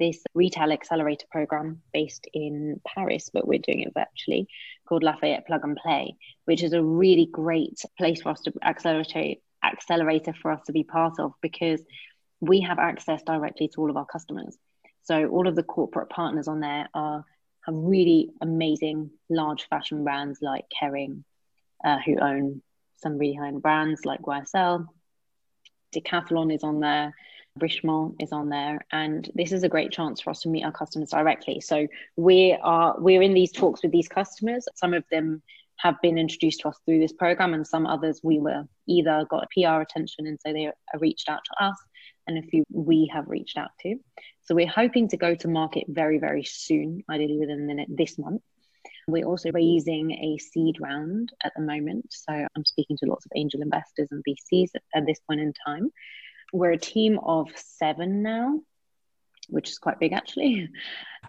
this 0.00 0.20
retail 0.34 0.72
accelerator 0.72 1.26
program 1.30 1.82
based 1.92 2.26
in 2.32 2.80
Paris, 2.84 3.30
but 3.32 3.46
we're 3.46 3.60
doing 3.60 3.82
it 3.82 3.92
virtually, 3.94 4.48
called 4.88 5.04
Lafayette 5.04 5.46
Plug 5.46 5.62
and 5.62 5.76
Play, 5.76 6.16
which 6.46 6.64
is 6.64 6.72
a 6.72 6.82
really 6.82 7.26
great 7.26 7.78
place 7.96 8.22
for 8.22 8.30
us 8.30 8.40
to 8.40 8.52
accelerate 8.64 9.38
accelerator 9.62 10.32
for 10.32 10.50
us 10.50 10.62
to 10.64 10.72
be 10.72 10.82
part 10.82 11.20
of 11.20 11.32
because 11.42 11.82
we 12.40 12.62
have 12.62 12.78
access 12.78 13.22
directly 13.22 13.68
to 13.68 13.80
all 13.80 13.90
of 13.90 13.96
our 13.98 14.06
customers. 14.06 14.56
So 15.02 15.26
all 15.26 15.46
of 15.46 15.54
the 15.54 15.62
corporate 15.62 16.08
partners 16.08 16.48
on 16.48 16.60
there 16.60 16.88
are 16.94 17.24
have 17.66 17.74
really 17.74 18.30
amazing 18.40 19.10
large 19.28 19.68
fashion 19.68 20.02
brands 20.02 20.38
like 20.40 20.64
Kering, 20.80 21.24
uh, 21.84 21.98
who 22.04 22.18
own 22.18 22.62
some 22.96 23.18
really 23.18 23.34
high-end 23.34 23.62
brands 23.62 24.06
like 24.06 24.22
YSL. 24.22 24.86
Decathlon 25.94 26.54
is 26.54 26.62
on 26.62 26.80
there. 26.80 27.14
Richemont 27.58 28.16
is 28.20 28.32
on 28.32 28.48
there, 28.48 28.84
and 28.92 29.28
this 29.34 29.52
is 29.52 29.62
a 29.62 29.68
great 29.68 29.90
chance 29.90 30.20
for 30.20 30.30
us 30.30 30.40
to 30.40 30.48
meet 30.48 30.64
our 30.64 30.72
customers 30.72 31.10
directly. 31.10 31.60
So 31.60 31.86
we 32.16 32.56
are 32.62 32.94
we're 32.98 33.22
in 33.22 33.34
these 33.34 33.52
talks 33.52 33.82
with 33.82 33.92
these 33.92 34.08
customers. 34.08 34.66
Some 34.74 34.94
of 34.94 35.04
them 35.10 35.42
have 35.78 35.96
been 36.02 36.18
introduced 36.18 36.60
to 36.60 36.68
us 36.68 36.78
through 36.84 37.00
this 37.00 37.12
program, 37.12 37.54
and 37.54 37.66
some 37.66 37.86
others 37.86 38.20
we 38.22 38.38
were 38.38 38.64
either 38.86 39.26
got 39.28 39.48
PR 39.50 39.80
attention 39.80 40.26
and 40.26 40.38
so 40.44 40.52
they 40.52 40.70
reached 40.98 41.28
out 41.28 41.40
to 41.44 41.64
us, 41.64 41.76
and 42.26 42.38
a 42.38 42.42
few 42.42 42.64
we 42.70 43.10
have 43.12 43.28
reached 43.28 43.58
out 43.58 43.70
to. 43.80 43.96
So 44.42 44.54
we're 44.54 44.68
hoping 44.68 45.08
to 45.08 45.16
go 45.16 45.34
to 45.34 45.48
market 45.48 45.84
very 45.88 46.18
very 46.18 46.44
soon, 46.44 47.02
ideally 47.10 47.38
within 47.38 47.66
the, 47.66 47.86
this 47.88 48.16
month. 48.18 48.42
We're 49.08 49.26
also 49.26 49.50
raising 49.50 50.12
a 50.12 50.38
seed 50.38 50.76
round 50.80 51.32
at 51.42 51.52
the 51.56 51.62
moment. 51.62 52.06
So 52.10 52.32
I'm 52.32 52.64
speaking 52.64 52.96
to 52.98 53.06
lots 53.06 53.26
of 53.26 53.32
angel 53.34 53.60
investors 53.60 54.06
and 54.12 54.22
VCs 54.22 54.70
at, 54.76 54.82
at 54.94 55.06
this 55.06 55.18
point 55.26 55.40
in 55.40 55.52
time 55.66 55.90
we're 56.52 56.72
a 56.72 56.78
team 56.78 57.18
of 57.22 57.48
seven 57.54 58.22
now, 58.22 58.60
which 59.48 59.70
is 59.70 59.78
quite 59.78 59.98
big 59.98 60.12
actually. 60.12 60.68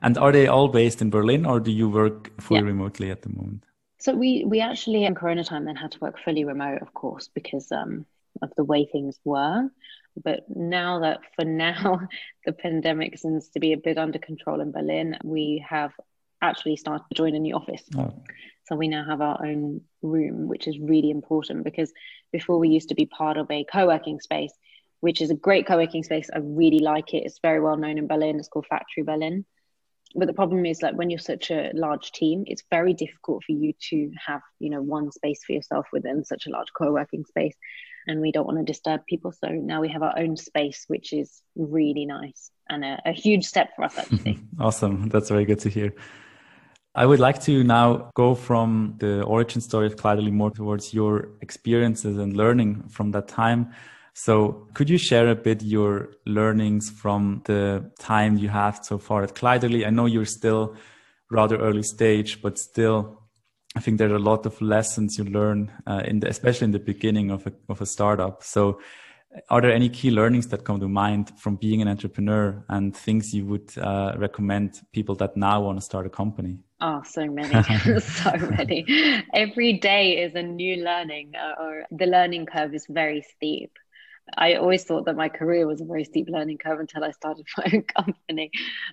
And 0.02 0.18
are 0.18 0.32
they 0.32 0.48
all 0.48 0.68
based 0.68 1.02
in 1.02 1.10
Berlin 1.10 1.46
or 1.46 1.60
do 1.60 1.72
you 1.72 1.90
work 1.90 2.42
fully 2.42 2.62
yeah. 2.62 2.66
remotely 2.66 3.12
at 3.12 3.22
the 3.22 3.30
moment? 3.30 3.66
So 4.00 4.16
we 4.16 4.44
we 4.46 4.62
actually 4.62 5.06
in 5.06 5.14
Corona 5.14 5.44
time 5.44 5.66
then 5.66 5.76
had 5.76 5.92
to 5.92 6.00
work 6.00 6.18
fully 6.20 6.44
remote, 6.44 6.82
of 6.82 6.94
course, 6.94 7.30
because 7.34 7.72
um, 7.72 8.06
of 8.42 8.52
the 8.58 8.64
way 8.64 8.86
things 8.86 9.20
were. 9.24 9.70
But 10.22 10.44
now 10.50 11.00
that 11.02 11.20
for 11.36 11.46
now 11.46 12.02
the 12.46 12.52
pandemic 12.52 13.18
seems 13.18 13.50
to 13.50 13.60
be 13.60 13.74
a 13.74 13.78
bit 13.78 13.98
under 13.98 14.20
control 14.20 14.60
in 14.60 14.72
Berlin, 14.72 15.18
we 15.24 15.64
have 15.70 15.94
actually 16.42 16.76
started 16.78 17.06
to 17.10 17.16
join 17.16 17.36
a 17.36 17.40
new 17.40 17.56
office. 17.56 17.84
Oh. 17.96 18.14
So 18.64 18.76
we 18.76 18.88
now 18.88 19.06
have 19.06 19.22
our 19.22 19.46
own 19.46 19.82
room, 20.02 20.48
which 20.48 20.68
is 20.68 20.80
really 20.80 21.12
important 21.12 21.64
because 21.64 21.94
before 22.32 22.58
we 22.58 22.70
used 22.70 22.90
to 22.90 22.96
be 22.96 23.06
part 23.06 23.38
of 23.38 23.50
a 23.52 23.66
co-working 23.66 24.20
space 24.20 24.54
which 25.02 25.22
is 25.22 25.30
a 25.30 25.36
great 25.36 25.68
co-working 25.68 26.04
space. 26.04 26.30
I 26.34 26.40
really 26.40 26.80
like 26.80 27.14
it. 27.14 27.24
It's 27.26 27.40
very 27.42 27.60
well 27.60 27.78
known 27.78 27.98
in 27.98 28.08
Berlin. 28.08 28.40
It's 28.40 28.48
called 28.48 28.68
Factory 28.68 29.04
Berlin. 29.04 29.46
But 30.16 30.28
the 30.28 30.34
problem 30.34 30.66
is 30.66 30.82
like 30.82 30.96
when 30.96 31.10
you're 31.10 31.20
such 31.20 31.52
a 31.52 31.72
large 31.74 32.12
team, 32.12 32.44
it's 32.48 32.64
very 32.70 32.94
difficult 32.94 33.44
for 33.46 33.54
you 33.54 33.74
to 33.90 34.12
have, 34.26 34.42
you 34.60 34.70
know, 34.70 34.82
one 34.82 35.12
space 35.12 35.44
for 35.46 35.54
yourself 35.54 35.88
within 35.94 36.24
such 36.24 36.48
a 36.48 36.50
large 36.50 36.68
co-working 36.78 37.26
space. 37.26 37.56
And 38.08 38.20
we 38.20 38.32
don't 38.32 38.46
want 38.46 38.58
to 38.58 38.64
disturb 38.64 39.06
people. 39.08 39.32
So 39.32 39.50
now 39.50 39.80
we 39.80 39.90
have 39.90 40.02
our 40.02 40.18
own 40.18 40.36
space, 40.36 40.86
which 40.88 41.14
is 41.14 41.42
really 41.56 42.06
nice 42.06 42.52
and 42.70 42.84
a, 42.84 43.02
a 43.06 43.12
huge 43.12 43.46
step 43.46 43.70
for 43.76 43.86
us 43.86 43.98
actually. 43.98 44.40
awesome. 44.60 45.10
That's 45.10 45.30
very 45.30 45.46
good 45.46 45.60
to 45.60 45.70
hear. 45.70 45.94
I 46.94 47.06
would 47.06 47.20
like 47.20 47.42
to 47.44 47.64
now 47.64 48.12
go 48.16 48.36
from 48.36 48.96
the 49.00 49.24
origin 49.24 49.62
story 49.62 49.88
of 49.88 49.96
Kleiderly 49.96 50.32
more 50.32 50.52
towards 50.52 50.94
your 50.94 51.30
experiences 51.42 52.18
and 52.18 52.36
learning 52.36 52.90
from 52.90 53.12
that 53.12 53.30
time. 53.30 53.72
So 54.14 54.68
could 54.74 54.90
you 54.90 54.98
share 54.98 55.30
a 55.30 55.36
bit 55.36 55.64
your 55.64 56.14
learnings 56.26 56.90
from 56.90 57.42
the 57.46 57.92
time 58.00 58.38
you 58.38 58.50
have 58.50 58.84
so 58.84 58.98
far 58.98 59.24
at 59.24 59.36
Kleiderly? 59.36 59.86
I 59.86 59.90
know 59.90 60.06
you're 60.06 60.26
still 60.26 60.76
rather 61.30 61.58
early 61.58 61.84
stage, 61.84 62.42
but 62.42 62.58
still, 62.58 63.22
I 63.76 63.80
think 63.80 63.98
there 63.98 64.12
are 64.12 64.16
a 64.16 64.20
lot 64.20 64.46
of 64.46 64.62
lessons 64.62 65.18
you 65.18 65.24
learn, 65.24 65.72
uh, 65.88 66.02
in 66.06 66.20
the, 66.20 66.28
especially 66.28 66.66
in 66.66 66.72
the 66.72 66.80
beginning 66.80 67.32
of 67.32 67.48
a, 67.48 67.54
of 67.70 67.82
a 67.82 67.86
startup. 67.86 68.44
So 68.44 68.82
are 69.50 69.62
there 69.62 69.72
any 69.72 69.88
key 69.88 70.12
learnings 70.12 70.48
that 70.48 70.66
come 70.66 70.82
to 70.82 70.90
mind 70.90 71.32
from 71.40 71.56
being 71.56 71.82
an 71.82 71.88
entrepreneur 71.88 72.66
and 72.68 72.94
things 72.94 73.34
you 73.34 73.46
would 73.46 73.78
uh, 73.78 74.14
recommend 74.18 74.82
people 74.92 75.16
that 75.16 75.38
now 75.38 75.62
want 75.62 75.78
to 75.78 75.82
start 75.82 76.06
a 76.06 76.10
company? 76.10 76.60
Oh, 76.82 77.02
so 77.06 77.28
many, 77.28 77.64
so 78.00 78.32
many. 78.34 79.24
Every 79.34 79.80
day 79.80 80.22
is 80.22 80.36
a 80.36 80.44
new 80.44 80.84
learning, 80.84 81.32
uh, 81.36 81.64
or 81.64 81.86
the 81.92 82.08
learning 82.08 82.48
curve 82.48 82.74
is 82.74 82.86
very 82.90 83.22
steep 83.22 83.72
I 84.38 84.56
always 84.56 84.84
thought 84.84 85.06
that 85.06 85.16
my 85.16 85.30
career 85.30 85.68
was 85.68 85.82
a 85.82 85.86
very 85.86 86.04
steep 86.04 86.28
learning 86.30 86.58
curve 86.58 86.80
until 86.80 87.04
I 87.04 87.12
started 87.12 87.46
my 87.58 87.72
own 87.74 87.84
company. 87.84 88.52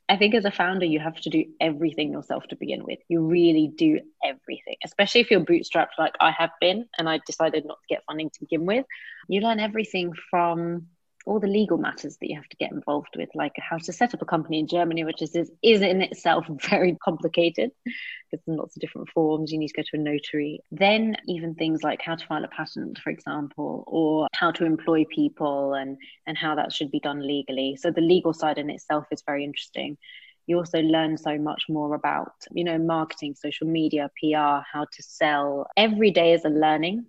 I 0.09 0.17
think 0.17 0.35
as 0.35 0.45
a 0.45 0.51
founder, 0.51 0.87
you 0.87 1.01
have 1.01 1.21
to 1.21 1.31
do 1.31 1.45
everything 1.61 2.13
yourself 2.13 2.47
to 2.49 2.57
begin 2.57 2.85
with. 2.85 2.99
You 3.09 3.21
really 3.21 3.73
do 3.77 4.01
everything, 4.25 4.77
especially 4.85 5.21
if 5.21 5.31
you're 5.31 5.45
bootstrapped 5.45 5.99
like 5.99 6.15
I 6.21 6.31
have 6.33 6.51
been 6.61 6.87
and 6.99 7.09
I 7.09 7.21
decided 7.27 7.65
not 7.67 7.79
to 7.81 7.95
get 7.95 8.05
funding 8.07 8.31
to 8.31 8.41
begin 8.41 8.67
with. 8.67 8.87
You 9.29 9.41
learn 9.41 9.61
everything 9.61 10.13
from 10.31 10.87
all 11.29 11.39
the 11.39 11.47
legal 11.47 11.77
matters 11.77 12.17
that 12.17 12.29
you 12.29 12.37
have 12.37 12.49
to 12.49 12.57
get 12.57 12.73
involved 12.73 13.15
with, 13.15 13.29
like 13.35 13.53
how 13.59 13.77
to 13.77 13.93
set 13.93 14.15
up 14.15 14.23
a 14.23 14.25
company 14.25 14.59
in 14.59 14.67
Germany, 14.67 15.05
which 15.05 15.21
is 15.21 15.35
is, 15.35 15.83
in 15.83 16.01
itself 16.01 16.47
very 16.71 16.97
complicated 17.05 17.71
because 17.85 18.45
there's 18.47 18.59
lots 18.59 18.77
of 18.77 18.81
different 18.81 19.11
forms. 19.11 19.53
You 19.53 19.59
need 19.59 19.69
to 19.69 19.75
go 19.75 19.83
to 19.83 20.01
a 20.01 20.03
notary. 20.03 20.61
Then 20.71 21.17
even 21.27 21.55
things 21.55 21.83
like 21.83 22.01
how 22.03 22.15
to 22.15 22.27
file 22.27 22.45
a 22.45 22.49
patent, 22.49 22.99
for 22.99 23.11
example, 23.11 23.85
or 23.87 24.27
how 24.35 24.51
to 24.53 24.65
employ 24.65 25.05
people 25.05 25.75
and 25.75 25.99
and 26.27 26.39
how 26.39 26.55
that 26.55 26.73
should 26.73 26.91
be 26.91 27.01
done 27.01 27.27
legally. 27.27 27.77
So 27.77 27.91
the 27.91 28.01
legal 28.01 28.33
side 28.33 28.57
in 28.57 28.71
itself 28.71 29.05
is 29.13 29.23
very 29.27 29.45
interesting 29.45 29.99
you 30.47 30.57
also 30.57 30.81
learn 30.81 31.19
so 31.19 31.37
much 31.37 31.65
more 31.69 31.95
about 31.95 32.33
you 32.53 32.65
know 32.65 32.79
marketing 32.79 33.35
social 33.35 33.67
media 33.67 34.11
pr 34.19 34.63
how 34.73 34.87
to 34.91 35.03
sell 35.03 35.67
every 35.77 36.11
day 36.11 36.33
is 36.33 36.47
a 36.47 36.49
learning 36.49 37.05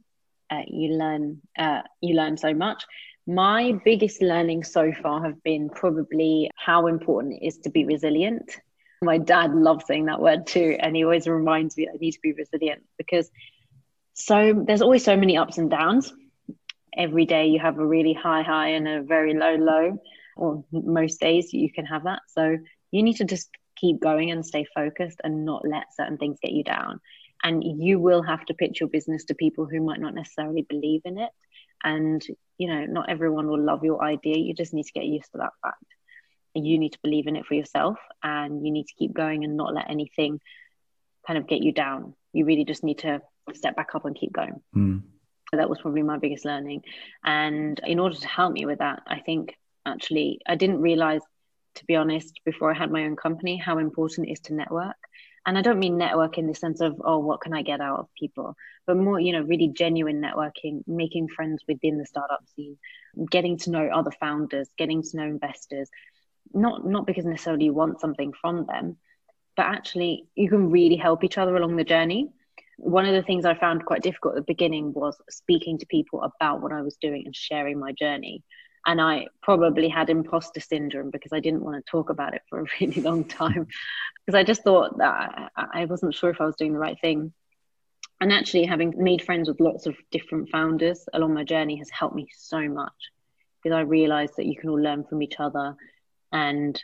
uh, 0.51 0.63
you 0.67 0.89
learn 0.93 1.41
uh, 1.57 1.81
you 2.01 2.15
learn 2.15 2.35
so 2.35 2.53
much 2.53 2.83
my 3.27 3.73
biggest 3.85 4.21
learning 4.21 4.63
so 4.63 4.91
far 4.91 5.23
have 5.23 5.41
been 5.43 5.69
probably 5.69 6.49
how 6.55 6.87
important 6.87 7.35
it 7.35 7.45
is 7.45 7.57
to 7.59 7.69
be 7.69 7.85
resilient. 7.85 8.59
My 9.01 9.17
dad 9.17 9.53
loves 9.53 9.85
saying 9.85 10.05
that 10.05 10.21
word 10.21 10.47
too, 10.47 10.77
and 10.79 10.95
he 10.95 11.03
always 11.03 11.27
reminds 11.27 11.77
me 11.77 11.85
that 11.85 11.93
I 11.93 11.97
need 11.97 12.11
to 12.11 12.19
be 12.21 12.33
resilient 12.33 12.83
because 12.97 13.29
so 14.13 14.63
there's 14.65 14.81
always 14.81 15.03
so 15.03 15.15
many 15.15 15.37
ups 15.37 15.57
and 15.57 15.69
downs. 15.69 16.13
Every 16.97 17.25
day 17.25 17.47
you 17.47 17.59
have 17.59 17.77
a 17.77 17.85
really 17.85 18.13
high 18.13 18.41
high 18.41 18.69
and 18.69 18.87
a 18.87 19.01
very 19.01 19.33
low 19.33 19.55
low, 19.55 20.01
or 20.35 20.65
most 20.71 21.19
days 21.19 21.53
you 21.53 21.71
can 21.71 21.85
have 21.85 22.03
that. 22.03 22.21
So 22.27 22.57
you 22.91 23.03
need 23.03 23.17
to 23.17 23.25
just 23.25 23.49
keep 23.77 24.01
going 24.01 24.31
and 24.31 24.45
stay 24.45 24.65
focused 24.75 25.21
and 25.23 25.45
not 25.45 25.65
let 25.65 25.95
certain 25.95 26.17
things 26.17 26.39
get 26.41 26.51
you 26.51 26.63
down. 26.63 26.99
And 27.43 27.63
you 27.63 27.99
will 27.99 28.21
have 28.23 28.43
to 28.45 28.53
pitch 28.53 28.81
your 28.81 28.89
business 28.89 29.23
to 29.25 29.35
people 29.35 29.65
who 29.65 29.81
might 29.81 30.01
not 30.01 30.13
necessarily 30.13 30.63
believe 30.63 31.01
in 31.05 31.17
it 31.17 31.29
and 31.83 32.25
you 32.57 32.67
know 32.67 32.85
not 32.85 33.09
everyone 33.09 33.47
will 33.47 33.63
love 33.63 33.83
your 33.83 34.03
idea. 34.03 34.37
You 34.37 34.53
just 34.53 34.73
need 34.73 34.85
to 34.85 34.93
get 34.93 35.05
used 35.05 35.31
to 35.31 35.39
that 35.39 35.53
fact. 35.61 35.83
And 36.55 36.65
you 36.65 36.79
need 36.79 36.93
to 36.93 36.99
believe 37.03 37.27
in 37.27 37.35
it 37.35 37.45
for 37.45 37.53
yourself 37.53 37.97
and 38.23 38.65
you 38.65 38.71
need 38.71 38.87
to 38.87 38.95
keep 38.97 39.13
going 39.13 39.43
and 39.43 39.55
not 39.55 39.73
let 39.73 39.89
anything 39.89 40.39
kind 41.25 41.37
of 41.37 41.47
get 41.47 41.61
you 41.61 41.71
down. 41.71 42.15
You 42.33 42.45
really 42.45 42.65
just 42.65 42.83
need 42.83 42.99
to 42.99 43.21
step 43.53 43.75
back 43.75 43.89
up 43.93 44.05
and 44.05 44.15
keep 44.15 44.33
going. 44.33 44.59
Mm. 44.75 45.03
so 45.51 45.57
that 45.57 45.69
was 45.69 45.79
probably 45.79 46.01
my 46.01 46.17
biggest 46.17 46.45
learning. 46.45 46.81
And 47.23 47.79
in 47.85 47.99
order 47.99 48.15
to 48.15 48.27
help 48.27 48.53
me 48.53 48.65
with 48.65 48.79
that 48.79 49.03
i 49.07 49.19
think 49.19 49.55
actually 49.85 50.39
i 50.47 50.55
didn't 50.55 50.81
realize 50.81 51.21
to 51.75 51.85
be 51.85 51.95
honest 51.95 52.39
before 52.45 52.71
i 52.71 52.77
had 52.77 52.91
my 52.91 53.05
own 53.05 53.15
company 53.15 53.57
how 53.57 53.77
important 53.77 54.27
it 54.27 54.31
is 54.31 54.39
to 54.41 54.53
network 54.53 54.97
and 55.45 55.57
I 55.57 55.61
don't 55.61 55.79
mean 55.79 55.97
network 55.97 56.37
in 56.37 56.47
the 56.47 56.55
sense 56.55 56.81
of, 56.81 57.01
oh, 57.03 57.19
what 57.19 57.41
can 57.41 57.53
I 57.53 57.61
get 57.61 57.81
out 57.81 57.99
of 57.99 58.07
people, 58.17 58.55
but 58.85 58.97
more, 58.97 59.19
you 59.19 59.33
know, 59.33 59.41
really 59.41 59.67
genuine 59.69 60.21
networking, 60.21 60.83
making 60.87 61.29
friends 61.29 61.63
within 61.67 61.97
the 61.97 62.05
startup 62.05 62.43
scene, 62.55 62.77
getting 63.29 63.57
to 63.59 63.71
know 63.71 63.87
other 63.87 64.11
founders, 64.11 64.69
getting 64.77 65.01
to 65.01 65.17
know 65.17 65.23
investors, 65.23 65.89
not 66.53 66.85
not 66.85 67.05
because 67.05 67.25
necessarily 67.25 67.65
you 67.65 67.73
want 67.73 68.01
something 68.01 68.33
from 68.39 68.65
them, 68.65 68.97
but 69.55 69.65
actually 69.65 70.25
you 70.35 70.49
can 70.49 70.71
really 70.71 70.95
help 70.95 71.23
each 71.23 71.37
other 71.37 71.55
along 71.55 71.75
the 71.75 71.83
journey. 71.83 72.29
One 72.77 73.05
of 73.05 73.13
the 73.13 73.23
things 73.23 73.45
I 73.45 73.55
found 73.55 73.85
quite 73.85 74.01
difficult 74.01 74.35
at 74.35 74.45
the 74.45 74.53
beginning 74.53 74.93
was 74.93 75.17
speaking 75.29 75.77
to 75.79 75.85
people 75.85 76.23
about 76.23 76.61
what 76.61 76.71
I 76.71 76.81
was 76.81 76.95
doing 77.01 77.23
and 77.25 77.35
sharing 77.35 77.77
my 77.79 77.91
journey 77.91 78.43
and 78.85 79.01
I 79.01 79.27
probably 79.41 79.89
had 79.89 80.09
imposter 80.09 80.59
syndrome 80.59 81.09
because 81.09 81.33
I 81.33 81.39
didn't 81.39 81.63
want 81.63 81.83
to 81.83 81.91
talk 81.91 82.09
about 82.09 82.33
it 82.33 82.41
for 82.49 82.61
a 82.61 82.65
really 82.81 83.01
long 83.01 83.23
time. 83.23 83.67
Because 84.25 84.37
I 84.37 84.43
just 84.43 84.63
thought 84.63 84.97
that 84.99 85.51
I 85.55 85.85
wasn't 85.85 86.15
sure 86.15 86.29
if 86.29 86.41
I 86.41 86.45
was 86.45 86.55
doing 86.55 86.73
the 86.73 86.79
right 86.79 86.99
thing. 86.99 87.33
And 88.21 88.33
actually, 88.33 88.65
having 88.65 88.93
made 88.97 89.21
friends 89.21 89.47
with 89.47 89.61
lots 89.61 89.85
of 89.85 89.95
different 90.11 90.49
founders 90.49 91.07
along 91.13 91.33
my 91.33 91.43
journey 91.43 91.77
has 91.77 91.89
helped 91.89 92.15
me 92.15 92.27
so 92.35 92.67
much. 92.67 92.93
Because 93.61 93.75
I 93.75 93.81
realized 93.81 94.33
that 94.37 94.45
you 94.45 94.55
can 94.55 94.69
all 94.69 94.79
learn 94.79 95.03
from 95.03 95.21
each 95.21 95.35
other 95.39 95.75
and 96.31 96.81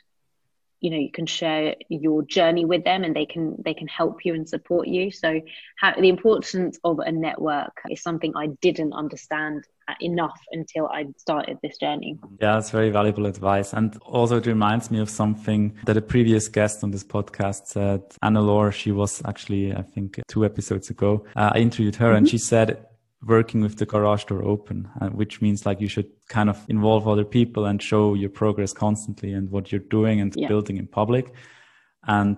you 0.82 0.90
know 0.92 0.98
you 0.98 1.12
can 1.12 1.26
share 1.26 1.76
your 1.90 2.24
journey 2.24 2.66
with 2.66 2.84
them 2.84 3.04
and 3.04 3.16
they 3.16 3.26
can 3.26 3.56
they 3.64 3.74
can 3.74 3.88
help 3.88 4.26
you 4.26 4.34
and 4.34 4.48
support 4.48 4.88
you. 4.88 5.12
So 5.12 5.42
how, 5.78 5.94
the 6.00 6.10
importance 6.10 6.78
of 6.84 7.00
a 7.00 7.12
network 7.12 7.82
is 7.90 8.02
something 8.02 8.34
i 8.36 8.48
didn't 8.62 8.94
understand 8.94 9.66
enough 10.00 10.40
until 10.52 10.88
i 10.88 11.06
started 11.18 11.58
this 11.62 11.78
journey 11.78 12.18
yeah 12.42 12.54
that's 12.54 12.72
very 12.72 12.90
valuable 12.90 13.26
advice 13.26 13.74
and 13.74 13.98
also 14.02 14.38
it 14.38 14.46
reminds 14.46 14.90
me 14.90 15.00
of 15.00 15.10
something 15.10 15.76
that 15.86 15.96
a 15.98 16.02
previous 16.02 16.48
guest 16.48 16.84
on 16.84 16.92
this 16.92 17.04
podcast 17.04 17.68
said 17.68 18.02
Anne-Laure, 18.22 18.72
she 18.72 18.92
was 18.92 19.22
actually 19.26 19.74
i 19.74 19.82
think 19.82 20.20
two 20.28 20.44
episodes 20.46 20.90
ago 20.90 21.26
uh, 21.36 21.52
i 21.54 21.60
interviewed 21.60 21.96
her 21.96 22.08
mm-hmm. 22.08 22.18
and 22.18 22.30
she 22.30 22.38
said 22.38 22.86
working 23.26 23.62
with 23.62 23.78
the 23.78 23.86
garage 23.86 24.26
door 24.26 24.44
open, 24.44 24.88
uh, 25.02 25.08
which 25.10 25.42
means 25.42 25.66
like 25.66 25.82
you 25.82 25.88
should 25.88 26.10
kind 26.30 26.50
of 26.50 26.64
involve 26.70 27.08
other 27.08 27.26
people 27.26 27.66
and 27.66 27.82
show 27.82 28.14
your 28.14 28.30
progress 28.30 28.72
constantly 28.72 29.34
and 29.34 29.50
what 29.50 29.72
you're 29.72 29.80
doing 29.80 30.22
and 30.22 30.34
yeah. 30.36 30.48
building 30.48 30.78
in 30.78 30.88
public. 30.88 31.34
And 32.08 32.38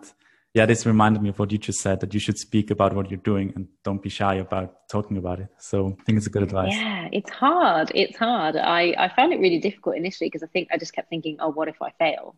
yeah, 0.53 0.65
this 0.65 0.85
reminded 0.85 1.21
me 1.21 1.29
of 1.29 1.39
what 1.39 1.51
you 1.51 1.57
just 1.57 1.81
said 1.81 1.99
that 1.99 2.13
you 2.13 2.19
should 2.19 2.37
speak 2.37 2.71
about 2.71 2.93
what 2.95 3.11
you're 3.11 3.19
doing 3.19 3.53
and 3.55 3.67
don't 3.83 4.01
be 4.01 4.09
shy 4.09 4.35
about 4.35 4.89
talking 4.89 5.17
about 5.17 5.39
it. 5.39 5.49
So 5.59 5.95
I 5.99 6.03
think 6.03 6.17
it's 6.17 6.27
a 6.27 6.31
good 6.31 6.43
advice. 6.43 6.73
Yeah, 6.73 7.09
it's 7.11 7.29
hard. 7.29 7.91
It's 7.93 8.17
hard. 8.17 8.55
I, 8.55 8.95
I 8.97 9.11
found 9.15 9.33
it 9.33 9.39
really 9.39 9.59
difficult 9.59 9.97
initially 9.97 10.27
because 10.27 10.43
I 10.43 10.47
think 10.47 10.69
I 10.71 10.77
just 10.77 10.93
kept 10.93 11.09
thinking, 11.09 11.37
oh, 11.39 11.49
what 11.49 11.67
if 11.67 11.81
I 11.81 11.91
fail? 11.99 12.35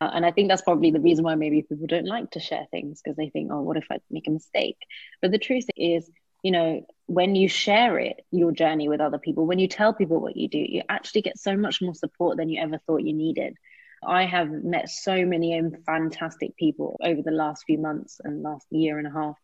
Uh, 0.00 0.10
and 0.12 0.26
I 0.26 0.32
think 0.32 0.48
that's 0.48 0.62
probably 0.62 0.90
the 0.90 1.00
reason 1.00 1.24
why 1.24 1.36
maybe 1.36 1.62
people 1.62 1.86
don't 1.86 2.06
like 2.06 2.32
to 2.32 2.40
share 2.40 2.66
things 2.70 3.00
because 3.00 3.16
they 3.16 3.30
think, 3.30 3.50
oh, 3.52 3.62
what 3.62 3.76
if 3.76 3.86
I 3.90 3.98
make 4.10 4.26
a 4.26 4.30
mistake? 4.30 4.76
But 5.22 5.30
the 5.30 5.38
truth 5.38 5.66
is, 5.76 6.10
you 6.42 6.50
know, 6.50 6.84
when 7.06 7.34
you 7.34 7.48
share 7.48 7.98
it, 7.98 8.20
your 8.30 8.52
journey 8.52 8.88
with 8.88 9.00
other 9.00 9.18
people, 9.18 9.46
when 9.46 9.58
you 9.58 9.68
tell 9.68 9.94
people 9.94 10.20
what 10.20 10.36
you 10.36 10.48
do, 10.48 10.58
you 10.58 10.82
actually 10.88 11.22
get 11.22 11.38
so 11.38 11.56
much 11.56 11.80
more 11.80 11.94
support 11.94 12.36
than 12.36 12.50
you 12.50 12.60
ever 12.60 12.78
thought 12.86 13.02
you 13.02 13.14
needed. 13.14 13.56
I 14.06 14.26
have 14.26 14.50
met 14.50 14.88
so 14.88 15.24
many 15.24 15.60
fantastic 15.86 16.56
people 16.56 16.98
over 17.02 17.22
the 17.22 17.30
last 17.30 17.64
few 17.66 17.78
months 17.78 18.20
and 18.22 18.42
last 18.42 18.66
year 18.70 18.98
and 18.98 19.06
a 19.06 19.10
half. 19.10 19.36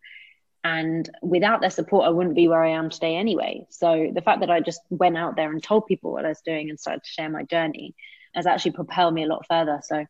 And 0.62 1.09
without 1.23 1.61
their 1.61 1.70
support, 1.70 2.07
I 2.07 2.11
wouldn't 2.11 2.37
be 2.37 2.49
where 2.49 2.62
I 2.62 2.73
am 2.73 2.90
today 2.90 3.16
anyway. 3.16 3.66
So 3.70 4.11
the 4.12 4.20
fact 4.20 4.40
that 4.40 4.51
I 4.51 4.61
just 4.61 4.81
went 4.90 5.16
out 5.16 5.37
there 5.37 5.51
and 5.51 5.62
told 5.62 5.87
people 5.87 6.12
what 6.12 6.27
I 6.27 6.29
was 6.29 6.42
doing 6.44 6.68
and 6.68 6.79
started 6.79 7.03
to 7.03 7.11
share 7.11 7.31
my 7.31 7.44
journey 7.44 7.94
has 8.35 8.46
actually 8.46 8.73
propelled 8.73 9.14
me 9.14 9.25
a 9.25 9.27
lot 9.27 9.46
further. 9.49 9.81
So 9.83 10.05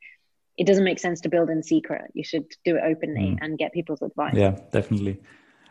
it 0.56 0.66
doesn't 0.66 0.84
make 0.84 0.98
sense 0.98 1.20
to 1.22 1.28
build 1.28 1.50
in 1.50 1.62
secret. 1.62 2.10
You 2.14 2.24
should 2.24 2.46
do 2.64 2.76
it 2.76 2.82
openly 2.84 3.36
mm. 3.36 3.38
and 3.40 3.56
get 3.56 3.72
people's 3.72 4.02
advice. 4.02 4.34
Yeah, 4.34 4.58
definitely. 4.72 5.20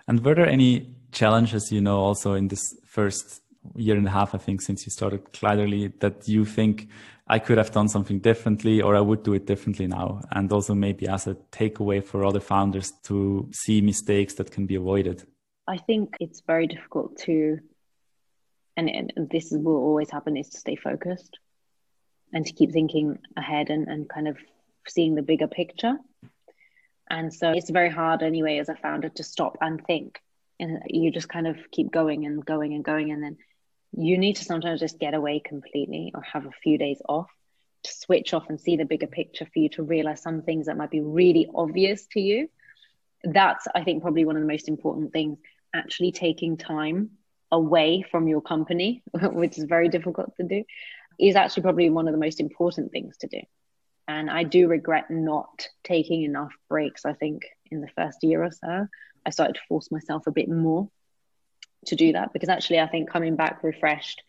And 0.07 0.23
were 0.23 0.33
there 0.33 0.47
any 0.47 0.95
challenges, 1.11 1.71
you 1.71 1.81
know, 1.81 1.99
also 1.99 2.33
in 2.33 2.47
this 2.47 2.75
first 2.85 3.41
year 3.75 3.97
and 3.97 4.07
a 4.07 4.09
half, 4.09 4.33
I 4.33 4.37
think, 4.37 4.61
since 4.61 4.85
you 4.85 4.91
started 4.91 5.23
Kleiderly, 5.33 5.91
that 5.99 6.27
you 6.27 6.45
think 6.45 6.87
I 7.27 7.39
could 7.39 7.57
have 7.57 7.71
done 7.71 7.87
something 7.87 8.19
differently 8.19 8.81
or 8.81 8.95
I 8.95 9.01
would 9.01 9.23
do 9.23 9.33
it 9.33 9.45
differently 9.45 9.87
now? 9.87 10.21
And 10.31 10.51
also 10.51 10.73
maybe 10.73 11.07
as 11.07 11.27
a 11.27 11.35
takeaway 11.51 12.03
for 12.03 12.25
other 12.25 12.39
founders 12.39 12.91
to 13.03 13.49
see 13.51 13.81
mistakes 13.81 14.35
that 14.35 14.51
can 14.51 14.65
be 14.65 14.75
avoided? 14.75 15.23
I 15.67 15.77
think 15.77 16.15
it's 16.19 16.41
very 16.41 16.67
difficult 16.67 17.17
to, 17.19 17.59
and, 18.75 18.89
and 18.89 19.29
this 19.29 19.51
will 19.51 19.77
always 19.77 20.09
happen, 20.09 20.37
is 20.37 20.49
to 20.49 20.57
stay 20.57 20.75
focused 20.75 21.37
and 22.33 22.45
to 22.45 22.53
keep 22.53 22.71
thinking 22.71 23.19
ahead 23.37 23.69
and, 23.69 23.87
and 23.87 24.09
kind 24.09 24.27
of 24.27 24.37
seeing 24.87 25.15
the 25.15 25.21
bigger 25.21 25.47
picture. 25.47 25.97
And 27.11 27.33
so 27.33 27.51
it's 27.51 27.71
very 27.71 27.89
hard 27.89 28.21
anyway 28.21 28.59
as 28.59 28.69
a 28.69 28.75
founder 28.75 29.09
to 29.09 29.23
stop 29.23 29.57
and 29.61 29.83
think 29.85 30.21
and 30.59 30.79
you 30.87 31.11
just 31.11 31.29
kind 31.29 31.47
of 31.47 31.57
keep 31.71 31.91
going 31.91 32.25
and 32.25 32.45
going 32.45 32.73
and 32.73 32.83
going 32.83 33.11
and 33.11 33.23
then 33.23 33.37
you 33.91 34.17
need 34.17 34.35
to 34.37 34.45
sometimes 34.45 34.79
just 34.79 34.99
get 34.99 35.13
away 35.13 35.41
completely 35.43 36.11
or 36.13 36.21
have 36.21 36.45
a 36.45 36.51
few 36.63 36.77
days 36.77 37.01
off 37.07 37.29
to 37.83 37.93
switch 37.93 38.33
off 38.33 38.49
and 38.49 38.59
see 38.59 38.75
the 38.75 38.85
bigger 38.85 39.07
picture 39.07 39.45
for 39.45 39.59
you 39.59 39.69
to 39.69 39.83
realize 39.83 40.21
some 40.21 40.41
things 40.41 40.65
that 40.65 40.77
might 40.77 40.91
be 40.91 41.01
really 41.01 41.49
obvious 41.53 42.07
to 42.07 42.19
you. 42.19 42.49
That's 43.23 43.67
i 43.75 43.83
think 43.83 44.01
probably 44.01 44.23
one 44.23 44.37
of 44.37 44.41
the 44.41 44.47
most 44.47 44.69
important 44.69 45.11
things 45.11 45.39
actually 45.75 46.13
taking 46.13 46.55
time 46.55 47.11
away 47.51 48.05
from 48.09 48.27
your 48.27 48.41
company 48.41 49.03
which 49.13 49.57
is 49.57 49.65
very 49.65 49.89
difficult 49.89 50.35
to 50.37 50.43
do 50.43 50.63
is 51.19 51.35
actually 51.35 51.63
probably 51.63 51.89
one 51.89 52.07
of 52.07 52.13
the 52.13 52.19
most 52.19 52.39
important 52.39 52.91
things 52.91 53.17
to 53.17 53.27
do. 53.27 53.41
And 54.07 54.29
i 54.29 54.43
do 54.43 54.69
regret 54.69 55.11
not 55.11 55.67
taking 55.83 56.23
enough 56.23 56.53
breaks 56.69 57.05
i 57.05 57.13
think 57.13 57.43
in 57.71 57.81
the 57.81 57.89
first 57.95 58.23
year 58.23 58.43
or 58.43 58.51
so. 58.51 58.87
I 59.25 59.29
started 59.31 59.55
to 59.55 59.61
force 59.67 59.91
myself 59.91 60.27
a 60.27 60.31
bit 60.31 60.47
more 60.49 60.89
to 61.85 61.95
do 61.95 62.11
that 62.13 62.33
because 62.33 62.49
actually 62.49 62.79
I 62.79 62.87
think 62.87 63.09
coming 63.09 63.35
back 63.35 63.63
refreshed 63.63 64.21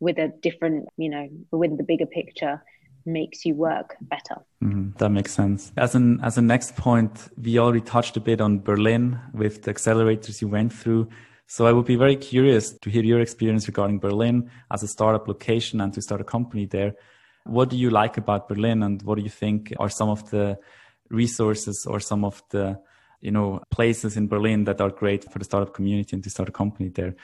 with 0.00 0.18
a 0.18 0.28
different, 0.28 0.88
you 0.96 1.08
know, 1.08 1.28
with 1.50 1.76
the 1.76 1.84
bigger 1.84 2.06
picture 2.06 2.62
makes 3.06 3.44
you 3.44 3.54
work 3.54 3.96
better. 4.00 4.36
Mm, 4.62 4.96
that 4.98 5.10
makes 5.10 5.32
sense. 5.32 5.72
As 5.76 5.94
an 5.94 6.20
as 6.22 6.38
a 6.38 6.42
next 6.42 6.76
point, 6.76 7.28
we 7.40 7.58
already 7.58 7.80
touched 7.80 8.16
a 8.16 8.20
bit 8.20 8.40
on 8.40 8.60
Berlin 8.60 9.18
with 9.32 9.62
the 9.62 9.74
accelerators 9.74 10.40
you 10.40 10.48
went 10.48 10.72
through. 10.72 11.08
So 11.46 11.66
I 11.66 11.72
would 11.72 11.84
be 11.84 11.96
very 11.96 12.16
curious 12.16 12.72
to 12.78 12.90
hear 12.90 13.02
your 13.02 13.20
experience 13.20 13.66
regarding 13.68 13.98
Berlin 13.98 14.50
as 14.70 14.82
a 14.82 14.88
startup 14.88 15.28
location 15.28 15.80
and 15.80 15.92
to 15.92 16.00
start 16.00 16.20
a 16.20 16.24
company 16.24 16.64
there. 16.66 16.94
What 17.44 17.68
do 17.68 17.76
you 17.76 17.90
like 17.90 18.16
about 18.16 18.48
Berlin 18.48 18.82
and 18.82 19.02
what 19.02 19.16
do 19.18 19.22
you 19.22 19.30
think 19.30 19.72
are 19.78 19.90
some 19.90 20.08
of 20.08 20.30
the 20.30 20.58
resources 21.10 21.86
or 21.86 22.00
some 22.00 22.24
of 22.24 22.42
the 22.48 22.80
you 23.24 23.30
know 23.30 23.62
places 23.70 24.16
in 24.16 24.28
Berlin 24.28 24.64
that 24.64 24.80
are 24.80 24.90
great 24.90 25.30
for 25.32 25.38
the 25.38 25.44
startup 25.44 25.74
community 25.74 26.14
and 26.14 26.22
to 26.22 26.30
start 26.30 26.48
a 26.48 26.52
company 26.52 26.90
there? 26.90 27.16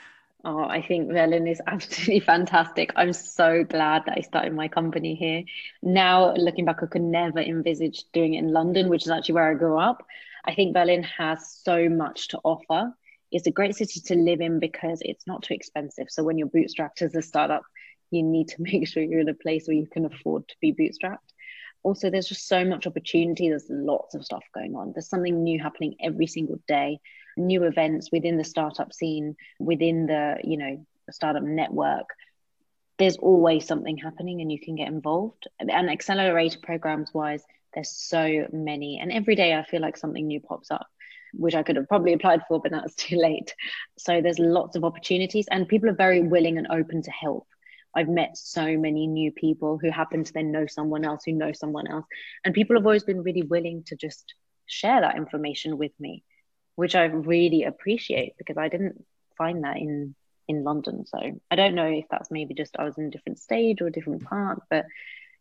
Oh, 0.43 0.63
I 0.63 0.81
think 0.81 1.09
Berlin 1.09 1.47
is 1.47 1.61
absolutely 1.67 2.19
fantastic. 2.21 2.91
I'm 2.95 3.13
so 3.13 3.63
glad 3.63 4.05
that 4.05 4.17
I 4.17 4.21
started 4.21 4.55
my 4.55 4.67
company 4.67 5.13
here. 5.13 5.43
Now, 5.83 6.33
looking 6.33 6.65
back, 6.65 6.81
I 6.81 6.87
could 6.87 7.03
never 7.03 7.39
envisage 7.39 8.05
doing 8.11 8.33
it 8.33 8.39
in 8.39 8.51
London, 8.51 8.89
which 8.89 9.03
is 9.03 9.11
actually 9.11 9.35
where 9.35 9.51
I 9.51 9.53
grew 9.53 9.77
up. 9.77 10.03
I 10.43 10.55
think 10.55 10.73
Berlin 10.73 11.03
has 11.03 11.59
so 11.63 11.87
much 11.87 12.29
to 12.29 12.39
offer. 12.43 12.91
It's 13.31 13.45
a 13.45 13.51
great 13.51 13.75
city 13.75 13.99
to 13.99 14.15
live 14.15 14.41
in 14.41 14.59
because 14.59 15.01
it's 15.05 15.27
not 15.27 15.43
too 15.43 15.53
expensive. 15.53 16.07
So 16.09 16.23
when 16.23 16.39
you're 16.39 16.47
bootstrapped 16.47 17.03
as 17.03 17.13
a 17.13 17.21
startup, 17.21 17.61
you 18.09 18.23
need 18.23 18.47
to 18.49 18.55
make 18.59 18.87
sure 18.87 19.03
you're 19.03 19.19
in 19.19 19.29
a 19.29 19.35
place 19.35 19.67
where 19.67 19.77
you 19.77 19.85
can 19.85 20.05
afford 20.05 20.47
to 20.47 20.55
be 20.59 20.73
bootstrapped. 20.73 21.30
Also, 21.83 22.09
there's 22.09 22.27
just 22.27 22.47
so 22.47 22.63
much 22.63 22.85
opportunity. 22.85 23.49
There's 23.49 23.65
lots 23.69 24.15
of 24.15 24.23
stuff 24.23 24.43
going 24.53 24.75
on. 24.75 24.91
There's 24.93 25.09
something 25.09 25.43
new 25.43 25.61
happening 25.61 25.95
every 26.01 26.27
single 26.27 26.59
day 26.67 26.99
new 27.37 27.63
events 27.63 28.09
within 28.11 28.37
the 28.37 28.43
startup 28.43 28.93
scene, 28.93 29.35
within 29.57 30.05
the, 30.05 30.35
you 30.43 30.57
know, 30.57 30.85
startup 31.11 31.43
network, 31.43 32.07
there's 32.97 33.17
always 33.17 33.65
something 33.65 33.97
happening 33.97 34.41
and 34.41 34.51
you 34.51 34.59
can 34.59 34.75
get 34.75 34.87
involved. 34.87 35.47
And 35.59 35.89
accelerator 35.89 36.59
programs 36.61 37.13
wise, 37.13 37.43
there's 37.73 37.89
so 37.89 38.47
many. 38.51 38.99
And 39.01 39.11
every 39.11 39.35
day 39.35 39.55
I 39.55 39.63
feel 39.63 39.81
like 39.81 39.97
something 39.97 40.27
new 40.27 40.39
pops 40.39 40.71
up, 40.71 40.87
which 41.33 41.55
I 41.55 41.63
could 41.63 41.77
have 41.77 41.87
probably 41.87 42.13
applied 42.13 42.41
for, 42.47 42.59
but 42.61 42.71
that's 42.71 42.95
too 43.07 43.17
late. 43.17 43.55
So 43.97 44.21
there's 44.21 44.39
lots 44.39 44.75
of 44.75 44.83
opportunities 44.83 45.47
and 45.49 45.67
people 45.67 45.89
are 45.89 45.95
very 45.95 46.21
willing 46.21 46.57
and 46.57 46.67
open 46.69 47.01
to 47.03 47.11
help. 47.11 47.47
I've 47.95 48.09
met 48.09 48.37
so 48.37 48.77
many 48.77 49.07
new 49.07 49.31
people 49.31 49.77
who 49.77 49.91
happen 49.91 50.23
to 50.23 50.33
then 50.33 50.51
know 50.51 50.65
someone 50.67 51.05
else 51.05 51.23
who 51.25 51.33
knows 51.33 51.59
someone 51.59 51.87
else. 51.87 52.05
And 52.45 52.53
people 52.53 52.75
have 52.75 52.85
always 52.85 53.03
been 53.03 53.23
really 53.23 53.43
willing 53.43 53.83
to 53.87 53.95
just 53.95 54.33
share 54.65 55.01
that 55.01 55.17
information 55.17 55.77
with 55.77 55.91
me 55.99 56.23
which 56.75 56.95
I 56.95 57.05
really 57.05 57.63
appreciate 57.63 58.33
because 58.37 58.57
I 58.57 58.67
didn't 58.67 59.05
find 59.37 59.63
that 59.63 59.77
in 59.77 60.15
in 60.47 60.63
London. 60.63 61.05
So 61.05 61.19
I 61.51 61.55
don't 61.55 61.75
know 61.75 61.85
if 61.87 62.05
that's 62.09 62.31
maybe 62.31 62.53
just 62.53 62.75
I 62.77 62.83
was 62.83 62.97
in 62.97 63.05
a 63.05 63.09
different 63.09 63.39
stage 63.39 63.81
or 63.81 63.87
a 63.87 63.91
different 63.91 64.23
part, 64.23 64.59
but 64.69 64.85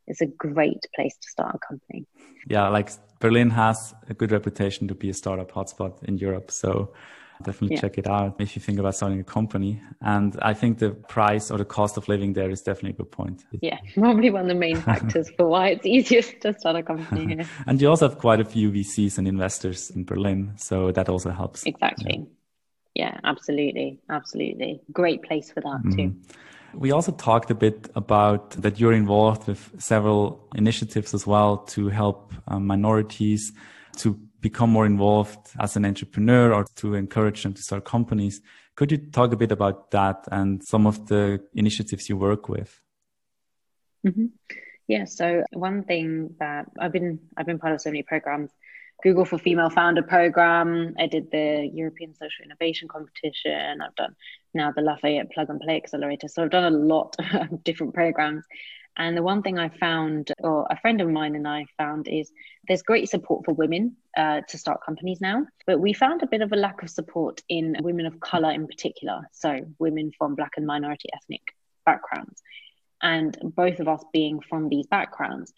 it's 0.06 0.20
a 0.20 0.26
great 0.26 0.84
place 0.94 1.16
to 1.16 1.28
start 1.28 1.54
a 1.54 1.58
company. 1.58 2.06
Yeah, 2.46 2.68
like 2.68 2.90
Berlin 3.18 3.50
has 3.50 3.94
a 4.08 4.14
good 4.14 4.32
reputation 4.32 4.88
to 4.88 4.94
be 4.94 5.10
a 5.10 5.14
startup 5.14 5.50
hotspot 5.50 6.02
in 6.04 6.18
Europe. 6.18 6.50
So 6.50 6.92
definitely 7.42 7.76
yeah. 7.76 7.80
check 7.80 7.98
it 7.98 8.06
out 8.06 8.40
if 8.40 8.54
you 8.54 8.62
think 8.62 8.78
about 8.78 8.94
starting 8.94 9.20
a 9.20 9.24
company. 9.24 9.80
And 10.00 10.38
I 10.42 10.54
think 10.54 10.78
the 10.78 10.90
price 10.90 11.50
or 11.50 11.58
the 11.58 11.64
cost 11.64 11.96
of 11.96 12.08
living 12.08 12.32
there 12.32 12.50
is 12.50 12.62
definitely 12.62 12.90
a 12.90 12.94
good 12.94 13.10
point. 13.10 13.44
Yeah, 13.60 13.78
probably 13.94 14.30
one 14.30 14.42
of 14.42 14.48
the 14.48 14.54
main 14.54 14.76
factors 14.90 15.30
for 15.36 15.46
why 15.46 15.68
it's 15.68 15.86
easiest 15.86 16.40
to 16.42 16.58
start 16.58 16.76
a 16.76 16.82
company 16.82 17.34
here. 17.34 17.46
and 17.66 17.80
you 17.80 17.88
also 17.88 18.08
have 18.08 18.18
quite 18.18 18.40
a 18.40 18.44
few 18.44 18.70
VCs 18.70 19.18
and 19.18 19.26
investors 19.26 19.90
in 19.90 20.04
Berlin, 20.04 20.52
so 20.56 20.92
that 20.92 21.08
also 21.08 21.30
helps. 21.30 21.64
Exactly. 21.64 22.26
Yeah, 22.94 23.12
yeah 23.12 23.20
absolutely. 23.24 24.00
Absolutely. 24.08 24.80
Great 24.92 25.22
place 25.22 25.50
for 25.50 25.60
that 25.60 25.82
mm-hmm. 25.84 25.96
too. 25.96 26.14
We 26.72 26.92
also 26.92 27.10
talked 27.10 27.50
a 27.50 27.54
bit 27.54 27.90
about 27.96 28.50
that 28.50 28.78
you're 28.78 28.92
involved 28.92 29.48
with 29.48 29.74
several 29.78 30.48
initiatives 30.54 31.14
as 31.14 31.26
well 31.26 31.58
to 31.58 31.88
help 31.88 32.32
um, 32.46 32.66
minorities 32.66 33.52
to 33.98 34.16
become 34.40 34.70
more 34.70 34.86
involved 34.86 35.50
as 35.58 35.76
an 35.76 35.84
entrepreneur 35.84 36.52
or 36.52 36.64
to 36.76 36.94
encourage 36.94 37.42
them 37.42 37.54
to 37.54 37.62
start 37.62 37.84
companies. 37.84 38.40
Could 38.74 38.92
you 38.92 38.98
talk 38.98 39.32
a 39.32 39.36
bit 39.36 39.52
about 39.52 39.90
that 39.90 40.26
and 40.32 40.62
some 40.64 40.86
of 40.86 41.06
the 41.06 41.40
initiatives 41.54 42.08
you 42.08 42.16
work 42.16 42.48
with? 42.48 42.80
Mm-hmm. 44.06 44.26
Yeah. 44.88 45.04
So 45.04 45.44
one 45.52 45.84
thing 45.84 46.34
that 46.40 46.66
I've 46.80 46.92
been 46.92 47.20
I've 47.36 47.46
been 47.46 47.58
part 47.58 47.74
of 47.74 47.80
so 47.80 47.90
many 47.90 48.02
programs. 48.02 48.50
Google 49.02 49.24
for 49.24 49.38
Female 49.38 49.70
Founder 49.70 50.02
program. 50.02 50.94
I 50.98 51.06
did 51.06 51.30
the 51.30 51.70
European 51.72 52.14
Social 52.14 52.44
Innovation 52.44 52.86
Competition. 52.88 53.80
I've 53.80 53.94
done 53.94 54.14
now 54.52 54.72
the 54.72 54.82
Lafayette 54.82 55.30
Plug 55.32 55.48
and 55.48 55.60
Play 55.60 55.76
Accelerator. 55.76 56.28
So 56.28 56.42
I've 56.42 56.50
done 56.50 56.70
a 56.72 56.76
lot 56.76 57.16
of 57.34 57.64
different 57.64 57.94
programs. 57.94 58.44
And 58.96 59.16
the 59.16 59.22
one 59.22 59.42
thing 59.42 59.58
I 59.58 59.68
found, 59.68 60.32
or 60.40 60.66
a 60.68 60.78
friend 60.80 61.00
of 61.00 61.08
mine 61.08 61.34
and 61.34 61.46
I 61.46 61.64
found, 61.78 62.08
is 62.08 62.32
there's 62.66 62.82
great 62.82 63.08
support 63.08 63.44
for 63.44 63.54
women 63.54 63.96
uh, 64.16 64.42
to 64.48 64.58
start 64.58 64.84
companies 64.84 65.20
now, 65.20 65.46
but 65.66 65.80
we 65.80 65.92
found 65.92 66.22
a 66.22 66.26
bit 66.26 66.42
of 66.42 66.52
a 66.52 66.56
lack 66.56 66.82
of 66.82 66.90
support 66.90 67.40
in 67.48 67.76
women 67.80 68.06
of 68.06 68.20
color 68.20 68.50
in 68.50 68.66
particular. 68.66 69.22
So, 69.32 69.60
women 69.78 70.10
from 70.18 70.34
Black 70.34 70.52
and 70.56 70.66
minority 70.66 71.08
ethnic 71.14 71.42
backgrounds. 71.86 72.42
And 73.02 73.36
both 73.42 73.80
of 73.80 73.88
us 73.88 74.04
being 74.12 74.40
from 74.40 74.68
these 74.68 74.86
backgrounds, 74.86 75.52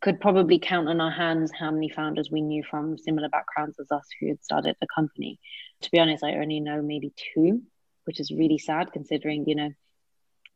could 0.00 0.20
probably 0.20 0.58
count 0.58 0.88
on 0.88 1.00
our 1.00 1.10
hands 1.10 1.50
how 1.58 1.70
many 1.70 1.88
founders 1.88 2.30
we 2.30 2.40
knew 2.40 2.62
from 2.62 2.96
similar 2.96 3.28
backgrounds 3.28 3.78
as 3.80 3.90
us 3.90 4.06
who 4.20 4.28
had 4.28 4.42
started 4.44 4.76
a 4.80 4.86
company. 4.94 5.40
To 5.82 5.90
be 5.90 5.98
honest, 5.98 6.22
I 6.22 6.36
only 6.36 6.60
know 6.60 6.80
maybe 6.80 7.12
two, 7.34 7.62
which 8.04 8.20
is 8.20 8.30
really 8.30 8.58
sad 8.58 8.92
considering, 8.92 9.48
you 9.48 9.56
know, 9.56 9.70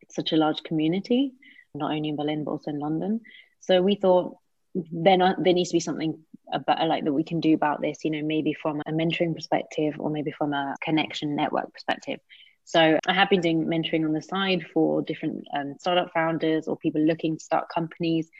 it's 0.03 0.15
such 0.15 0.33
a 0.33 0.37
large 0.37 0.63
community 0.63 1.33
not 1.75 1.93
only 1.93 2.09
in 2.09 2.17
Berlin 2.17 2.45
but 2.45 2.53
also 2.53 2.71
in 2.71 2.79
London. 2.79 3.21
So 3.61 3.83
we 3.83 3.97
thought 3.97 4.37
then 4.75 5.21
there 5.21 5.55
needs 5.55 5.71
to 5.71 5.77
be 5.77 5.81
something 5.81 6.19
about 6.53 6.87
like 6.89 7.05
that 7.05 7.13
we 7.13 7.25
can 7.25 7.41
do 7.41 7.55
about 7.55 7.81
this. 7.81 8.05
You 8.05 8.11
know, 8.11 8.23
maybe 8.23 8.55
from 8.55 8.81
a 8.87 8.93
mentoring 8.93 9.35
perspective 9.35 9.95
or 9.99 10.11
maybe 10.11 10.33
from 10.33 10.53
a 10.53 10.75
connection 10.83 11.37
network 11.37 11.73
perspective. 11.73 12.21
So 12.65 12.99
I 13.07 13.13
have 13.13 13.29
been 13.29 13.41
doing 13.41 13.67
mentoring 13.67 14.05
on 14.05 14.13
the 14.13 14.23
side 14.23 14.65
for 14.73 15.03
different 15.03 15.45
um, 15.55 15.75
startup 15.79 16.13
founders 16.13 16.67
or 16.67 16.77
people 16.77 17.03
looking 17.03 17.37
to 17.37 17.45
start 17.45 17.69
companies. 17.73 18.31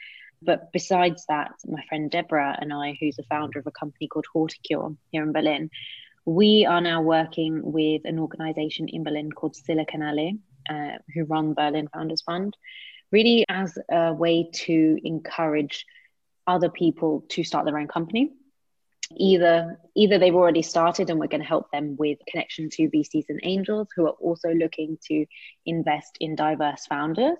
But 0.41 0.71
besides 0.73 1.25
that, 1.29 1.51
my 1.65 1.83
friend 1.87 2.09
Deborah 2.09 2.57
and 2.59 2.73
I, 2.73 2.97
who's 2.99 3.19
a 3.19 3.23
founder 3.23 3.59
of 3.59 3.67
a 3.67 3.71
company 3.71 4.07
called 4.07 4.25
Horticure 4.35 4.97
here 5.11 5.23
in 5.23 5.31
Berlin, 5.31 5.69
we 6.25 6.65
are 6.65 6.81
now 6.81 7.01
working 7.01 7.61
with 7.63 8.01
an 8.05 8.19
organization 8.19 8.87
in 8.89 9.03
Berlin 9.03 9.31
called 9.31 9.55
Silicon 9.55 10.01
Allee, 10.01 10.39
uh, 10.69 10.97
who 11.13 11.23
run 11.25 11.53
Berlin 11.53 11.87
Founders 11.93 12.23
Fund 12.23 12.57
really 13.11 13.45
as 13.49 13.77
a 13.89 14.13
way 14.13 14.49
to 14.53 14.97
encourage 15.03 15.85
other 16.47 16.69
people 16.69 17.25
to 17.29 17.43
start 17.43 17.65
their 17.65 17.77
own 17.77 17.87
company. 17.87 18.33
Either 19.15 19.79
either 19.95 20.17
they've 20.17 20.35
already 20.35 20.63
started 20.63 21.09
and 21.09 21.19
we're 21.19 21.27
going 21.27 21.41
to 21.41 21.47
help 21.47 21.69
them 21.71 21.95
with 21.97 22.17
connection 22.27 22.69
to 22.71 22.89
VCs 22.89 23.25
and 23.29 23.39
angels 23.43 23.87
who 23.95 24.07
are 24.07 24.17
also 24.19 24.49
looking 24.49 24.97
to 25.05 25.25
invest 25.65 26.17
in 26.19 26.35
diverse 26.35 26.87
founders 26.87 27.37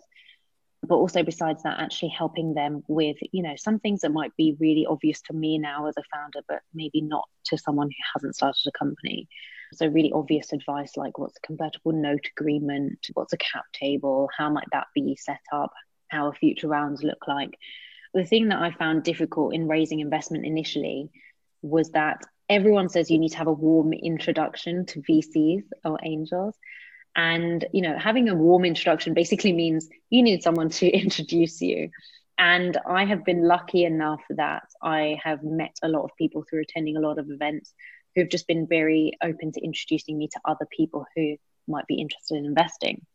but 0.88 0.96
also 0.96 1.24
besides 1.24 1.64
that 1.64 1.80
actually 1.80 2.10
helping 2.10 2.54
them 2.54 2.84
with 2.88 3.18
you 3.32 3.44
know 3.44 3.56
some 3.56 3.80
things 3.80 4.02
that 4.02 4.12
might 4.12 4.36
be 4.38 4.56
really 4.60 4.86
obvious 4.86 5.22
to 5.22 5.34
me 5.34 5.58
now 5.58 5.88
as 5.88 5.96
a 5.98 6.04
founder 6.14 6.40
but 6.48 6.62
maybe 6.74 7.02
not 7.02 7.28
to 7.46 7.58
someone 7.58 7.88
who 7.88 8.04
hasn't 8.14 8.36
started 8.36 8.62
a 8.68 8.78
company 8.78 9.28
so, 9.74 9.88
really 9.88 10.12
obvious 10.14 10.54
advice 10.54 10.98
like 10.98 11.18
what's 11.18 11.38
a 11.38 11.48
convertible 11.48 11.92
note 11.92 12.28
agreement, 12.38 13.00
what's 13.14 13.34
a 13.34 13.38
cap 13.38 13.66
table, 13.74 14.30
how 14.38 14.50
might 14.50 14.68
that 14.72 14.88
be 14.94 15.18
set 15.20 15.42
up, 15.52 15.72
how 16.10 16.28
are 16.28 16.34
future 16.34 16.68
rounds 16.68 17.04
look 17.04 17.28
like. 17.28 17.58
The 18.14 18.26
thing 18.26 18.50
that 18.50 18.62
I 18.62 18.72
found 18.72 19.04
difficult 19.04 19.54
in 19.54 19.68
raising 19.68 20.00
investment 20.00 20.46
initially 20.46 21.10
was 21.62 21.92
that 21.92 22.22
everyone 22.50 22.90
says 22.90 23.10
you 23.10 23.20
need 23.20 23.32
to 23.32 23.38
have 23.38 23.48
a 23.48 23.54
warm 23.54 23.94
introduction 23.94 24.86
to 24.88 25.02
VCs 25.02 25.64
or 25.84 26.00
angels. 26.04 26.56
And, 27.16 27.66
you 27.74 27.82
know, 27.82 27.98
having 27.98 28.30
a 28.30 28.36
warm 28.36 28.66
introduction 28.66 29.14
basically 29.14 29.54
means 29.54 29.90
you 30.10 30.22
need 30.22 30.44
someone 30.44 30.70
to 30.70 30.88
introduce 31.04 31.62
you. 31.62 31.90
And 32.38 32.78
I 32.86 33.06
have 33.06 33.24
been 33.24 33.48
lucky 33.48 33.86
enough 33.86 34.22
that 34.30 34.64
I 34.82 35.18
have 35.24 35.42
met 35.44 35.78
a 35.82 35.88
lot 35.88 36.04
of 36.04 36.12
people 36.18 36.44
through 36.44 36.62
attending 36.62 36.98
a 36.98 37.00
lot 37.00 37.18
of 37.18 37.30
events 37.30 37.74
who've 38.16 38.30
just 38.30 38.48
been 38.48 38.68
very 38.68 39.14
open 39.22 39.52
to 39.52 39.64
introducing 39.64 40.18
me 40.18 40.28
to 40.30 40.40
other 40.46 40.68
people 40.76 41.06
who 41.16 41.36
might 41.68 41.88
be 41.88 41.96
interested 41.96 42.38
in 42.38 42.46
investing. 42.46 43.06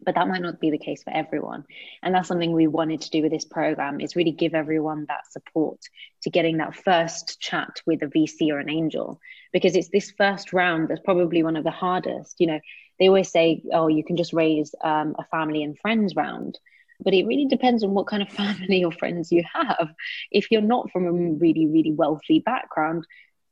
But 0.00 0.14
that 0.14 0.28
might 0.28 0.42
not 0.42 0.60
be 0.60 0.70
the 0.70 0.78
case 0.78 1.02
for 1.02 1.10
everyone. 1.10 1.64
And 2.02 2.14
that's 2.14 2.28
something 2.28 2.52
we 2.52 2.68
wanted 2.68 3.00
to 3.02 3.10
do 3.10 3.22
with 3.22 3.32
this 3.32 3.44
program 3.44 4.00
is 4.00 4.14
really 4.14 4.30
give 4.30 4.54
everyone 4.54 5.06
that 5.08 5.30
support 5.30 5.80
to 6.22 6.30
getting 6.30 6.58
that 6.58 6.76
first 6.76 7.40
chat 7.40 7.80
with 7.84 8.02
a 8.02 8.06
vc 8.06 8.48
or 8.52 8.60
an 8.60 8.70
angel. 8.70 9.20
Because 9.52 9.74
it's 9.74 9.88
this 9.88 10.12
first 10.12 10.52
round 10.52 10.88
that's 10.88 11.00
probably 11.00 11.42
one 11.42 11.56
of 11.56 11.64
the 11.64 11.72
hardest. 11.72 12.36
You 12.38 12.46
know 12.46 12.60
they 13.00 13.08
always 13.08 13.30
say 13.30 13.62
oh 13.72 13.88
you 13.88 14.04
can 14.04 14.16
just 14.16 14.32
raise 14.32 14.74
um, 14.84 15.16
a 15.18 15.24
family 15.24 15.64
and 15.64 15.78
friends 15.78 16.14
round. 16.14 16.58
But 17.00 17.14
it 17.14 17.26
really 17.26 17.46
depends 17.46 17.82
on 17.82 17.92
what 17.92 18.06
kind 18.06 18.22
of 18.22 18.28
family 18.44 18.84
or 18.84 18.92
friends 18.92 19.32
you 19.32 19.42
have. 19.52 19.88
If 20.30 20.52
you're 20.52 20.60
not 20.60 20.92
from 20.92 21.06
a 21.06 21.12
really 21.12 21.66
really 21.66 21.92
wealthy 21.92 22.38
background 22.38 23.04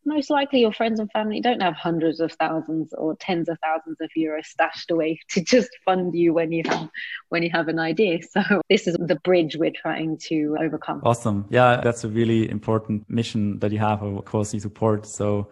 most 0.07 0.31
likely 0.31 0.61
your 0.61 0.73
friends 0.73 1.01
and 1.01 1.11
family 1.11 1.40
don't 1.40 1.61
have 1.61 1.75
hundreds 1.75 2.21
of 2.21 2.33
thousands 2.33 2.95
or 2.95 3.16
tens 3.16 3.49
of 3.49 3.59
thousands 3.62 3.97
of 4.01 4.09
euros 4.16 4.47
stashed 4.47 4.90
away 4.90 5.19
to 5.31 5.42
just 5.42 5.69
fund 5.85 6.14
you 6.14 6.33
when 6.33 6.53
you 6.53 6.62
have 6.66 6.88
when 7.29 7.42
you 7.42 7.51
have 7.53 7.69
an 7.69 7.79
idea. 7.79 8.19
So 8.37 8.62
this 8.69 8.87
is 8.87 8.97
the 8.99 9.16
bridge 9.16 9.57
we're 9.57 9.71
trying 9.71 10.19
to 10.29 10.57
overcome. 10.61 11.01
Awesome. 11.05 11.47
Yeah 11.51 11.81
that's 11.83 12.05
a 12.05 12.09
really 12.09 12.49
important 12.51 13.09
mission 13.09 13.59
that 13.61 13.73
you 13.73 13.79
have 13.79 14.03
of 14.03 14.25
quality 14.25 14.59
support. 14.59 15.07
So 15.07 15.49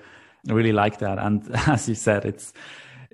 i 0.48 0.52
really 0.52 0.72
like 0.72 0.98
that. 0.98 1.18
And 1.18 1.42
as 1.66 1.88
you 1.88 1.94
said 1.94 2.24
it's 2.24 2.52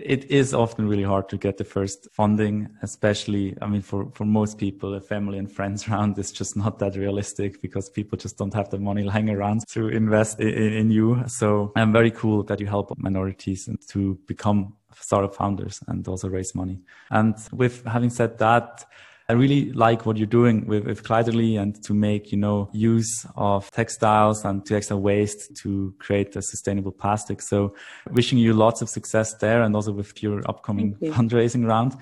it 0.05 0.31
is 0.31 0.55
often 0.55 0.89
really 0.89 1.03
hard 1.03 1.29
to 1.29 1.37
get 1.37 1.57
the 1.57 1.65
first 1.65 2.09
funding, 2.13 2.69
especially, 2.83 3.57
I 3.61 3.67
mean, 3.67 3.83
for, 3.83 4.11
for 4.15 4.25
most 4.25 4.59
people, 4.59 4.95
a 4.95 5.01
family 5.01 5.39
and 5.39 5.51
friends 5.51 5.89
around 5.89 6.19
is 6.19 6.33
just 6.33 6.57
not 6.57 6.79
that 6.79 6.97
realistic 6.97 7.61
because 7.63 7.89
people 7.89 8.19
just 8.19 8.39
don't 8.39 8.55
have 8.55 8.71
the 8.71 8.79
money 8.79 9.03
lying 9.03 9.31
around 9.31 9.67
to 9.69 9.89
invest 9.89 10.41
in, 10.41 10.49
in 10.49 10.91
you. 10.91 11.23
So 11.27 11.73
I'm 11.77 11.93
very 11.93 12.11
cool 12.11 12.43
that 12.45 12.61
you 12.61 12.67
help 12.67 12.93
minorities 12.99 13.69
and 13.69 13.79
to 13.89 14.19
become 14.27 14.75
startup 14.95 15.35
founders 15.35 15.81
and 15.87 16.07
also 16.09 16.29
raise 16.29 16.55
money. 16.55 16.81
And 17.11 17.37
with 17.53 17.85
having 17.85 18.11
said 18.11 18.39
that, 18.39 18.85
I 19.31 19.35
really 19.35 19.73
like 19.75 20.07
what 20.07 20.17
you're 20.17 20.27
doing 20.27 20.67
with, 20.67 20.87
with 20.87 21.09
and 21.09 21.81
to 21.85 21.95
make, 21.95 22.33
you 22.33 22.37
know, 22.37 22.69
use 22.73 23.25
of 23.37 23.71
textiles 23.71 24.45
and 24.45 24.67
to 24.67 24.75
extra 24.75 24.97
waste 24.97 25.55
to 25.59 25.95
create 26.01 26.35
a 26.35 26.43
sustainable 26.43 26.91
plastic. 26.91 27.41
So 27.41 27.77
wishing 28.11 28.39
you 28.39 28.55
lots 28.55 28.83
of 28.83 28.89
success 28.89 29.35
there 29.35 29.63
and 29.63 29.77
also 29.77 29.93
with 29.93 30.21
your 30.21 30.43
upcoming 30.51 30.97
you. 31.01 31.13
fundraising 31.13 31.65
round. 31.65 31.95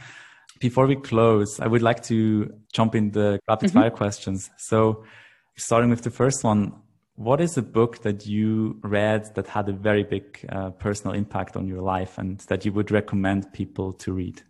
Before 0.59 0.87
we 0.87 0.97
close, 0.97 1.61
I 1.61 1.67
would 1.67 1.83
like 1.83 2.03
to 2.05 2.51
jump 2.73 2.95
in 2.95 3.11
the 3.11 3.41
rapid 3.47 3.69
mm-hmm. 3.69 3.79
fire 3.79 3.91
questions. 3.91 4.49
So 4.57 5.05
starting 5.59 5.91
with 5.91 6.01
the 6.01 6.11
first 6.11 6.43
one, 6.43 6.73
what 7.17 7.43
is 7.43 7.59
a 7.59 7.63
book 7.63 8.01
that 8.05 8.27
you 8.27 8.79
read 8.83 9.35
that 9.35 9.49
had 9.49 9.69
a 9.69 9.73
very 9.75 10.03
big 10.03 10.47
uh, 10.49 10.71
personal 10.71 11.15
impact 11.15 11.57
on 11.57 11.69
your 11.69 11.83
life 11.83 12.17
and 12.17 12.39
that 12.49 12.65
you 12.65 12.73
would 12.73 12.91
recommend 12.91 13.53
people 13.53 13.93
to 14.05 14.15
read? 14.15 14.41